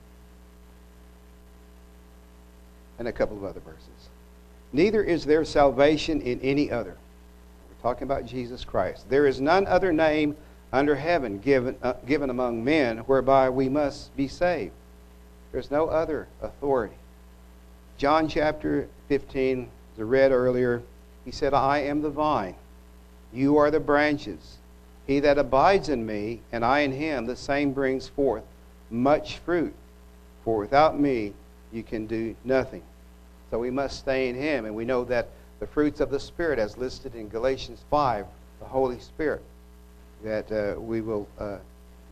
and 2.99 3.07
a 3.07 3.11
couple 3.11 3.38
of 3.38 3.43
other 3.43 3.59
verses. 3.61 4.09
Neither 4.71 5.01
is 5.01 5.25
there 5.25 5.43
salvation 5.43 6.21
in 6.21 6.39
any 6.41 6.69
other. 6.69 6.95
We're 7.67 7.82
talking 7.82 8.03
about 8.03 8.27
Jesus 8.27 8.63
Christ. 8.63 9.09
There 9.09 9.25
is 9.25 9.41
none 9.41 9.65
other 9.65 9.91
name 9.91 10.38
under 10.71 10.93
heaven 10.93 11.39
given, 11.39 11.75
uh, 11.82 11.93
given 12.05 12.30
among 12.30 12.63
men 12.63 12.99
whereby 12.99 13.49
we 13.49 13.67
must 13.67 14.15
be 14.15 14.27
saved. 14.27 14.73
There's 15.51 15.71
no 15.71 15.88
other 15.88 16.27
authority. 16.43 16.93
John 17.97 18.27
chapter 18.27 18.88
15, 19.07 19.63
as 19.63 19.67
I 20.00 20.04
read 20.04 20.32
earlier, 20.32 20.82
he 21.26 21.32
said, 21.32 21.54
I 21.54 21.80
am 21.80 22.02
the 22.02 22.10
vine, 22.10 22.56
you 23.34 23.58
are 23.58 23.70
the 23.70 23.80
branches. 23.80 24.58
He 25.06 25.20
that 25.20 25.38
abides 25.38 25.89
in 25.89 26.06
me, 26.06 26.41
and 26.52 26.64
I 26.64 26.80
in 26.82 26.91
him, 26.91 27.26
the 27.26 27.36
same 27.36 27.74
brings 27.74 28.08
forth 28.08 28.43
much 28.89 29.39
fruit. 29.39 29.74
For 30.45 30.58
without 30.58 31.00
me, 31.00 31.34
you 31.72 31.84
can 31.84 32.08
do 32.08 32.36
nothing. 32.43 32.84
So 33.50 33.60
we 33.60 33.72
must 33.72 34.00
stay 34.00 34.30
in 34.30 34.36
him, 34.36 34.66
and 34.66 34.76
we 34.76 34.86
know 34.86 35.04
that 35.06 35.30
the 35.60 35.68
fruits 35.68 36.00
of 36.00 36.12
the 36.12 36.20
Spirit, 36.20 36.60
as 36.60 36.78
listed 36.78 37.16
in 37.16 37.28
Galatians 37.28 37.84
5, 37.89 38.26
the 38.60 38.66
Holy 38.66 39.00
Spirit, 39.00 39.43
that 40.24 40.52
uh, 40.52 40.80
we 40.80 41.02
will, 41.02 41.28
uh, 41.39 41.58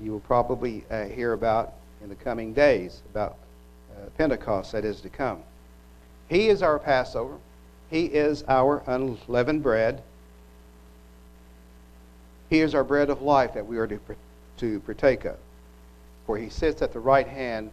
you 0.01 0.11
will 0.11 0.19
probably 0.21 0.83
uh, 0.89 1.05
hear 1.05 1.33
about 1.33 1.73
in 2.03 2.09
the 2.09 2.15
coming 2.15 2.53
days, 2.53 3.01
about 3.11 3.37
uh, 3.91 4.09
Pentecost 4.17 4.71
that 4.73 4.83
is 4.83 5.01
to 5.01 5.09
come. 5.09 5.41
He 6.29 6.49
is 6.49 6.61
our 6.61 6.79
Passover. 6.79 7.37
He 7.89 8.05
is 8.05 8.43
our 8.47 8.83
unleavened 8.85 9.63
bread. 9.63 10.01
He 12.49 12.59
is 12.59 12.75
our 12.75 12.83
bread 12.83 13.09
of 13.09 13.21
life 13.21 13.53
that 13.53 13.65
we 13.65 13.77
are 13.77 13.87
to, 13.87 13.99
to 14.57 14.79
partake 14.81 15.25
of. 15.25 15.37
For 16.25 16.37
he 16.37 16.49
sits 16.49 16.81
at 16.81 16.93
the 16.93 16.99
right 16.99 17.27
hand 17.27 17.71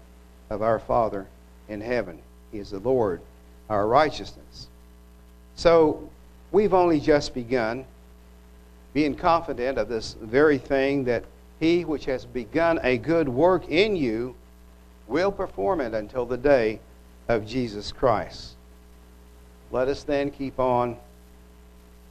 of 0.50 0.62
our 0.62 0.78
Father 0.78 1.26
in 1.68 1.80
heaven. 1.80 2.20
He 2.52 2.58
is 2.58 2.70
the 2.70 2.78
Lord, 2.78 3.20
our 3.68 3.86
righteousness. 3.86 4.68
So 5.56 6.08
we've 6.52 6.74
only 6.74 7.00
just 7.00 7.34
begun 7.34 7.84
being 8.92 9.16
confident 9.16 9.76
of 9.76 9.88
this 9.88 10.14
very 10.20 10.58
thing 10.58 11.04
that 11.04 11.24
he 11.58 11.84
which 11.84 12.04
has 12.04 12.24
begun 12.24 12.78
a 12.82 12.98
good 12.98 13.28
work 13.28 13.68
in 13.68 13.96
you 13.96 14.34
will 15.08 15.32
perform 15.32 15.80
it 15.80 15.94
until 15.94 16.26
the 16.26 16.36
day 16.36 16.80
of 17.28 17.46
Jesus 17.46 17.90
Christ. 17.90 18.53
Let 19.70 19.88
us 19.88 20.02
then 20.04 20.30
keep 20.30 20.58
on 20.58 20.96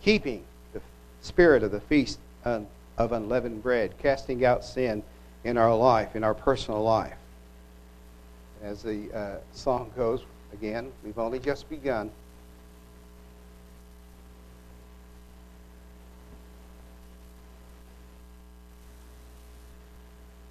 keeping 0.02 0.44
the 0.74 0.82
spirit 1.22 1.64
of 1.64 1.72
the 1.72 1.82
feast 1.82 2.20
of 2.46 3.12
unleavened 3.12 3.64
bread, 3.64 3.98
casting 3.98 4.44
out 4.46 4.64
sin 4.64 5.04
in 5.44 5.58
our 5.58 5.76
life, 5.76 6.16
in 6.16 6.24
our 6.24 6.34
personal 6.34 6.84
life. 6.84 7.18
As 8.62 8.84
the 8.84 9.12
uh, 9.14 9.38
song 9.54 9.92
goes, 9.96 10.22
again, 10.54 10.92
we've 11.04 11.20
only 11.20 11.40
just 11.40 11.70
begun. 11.70 12.12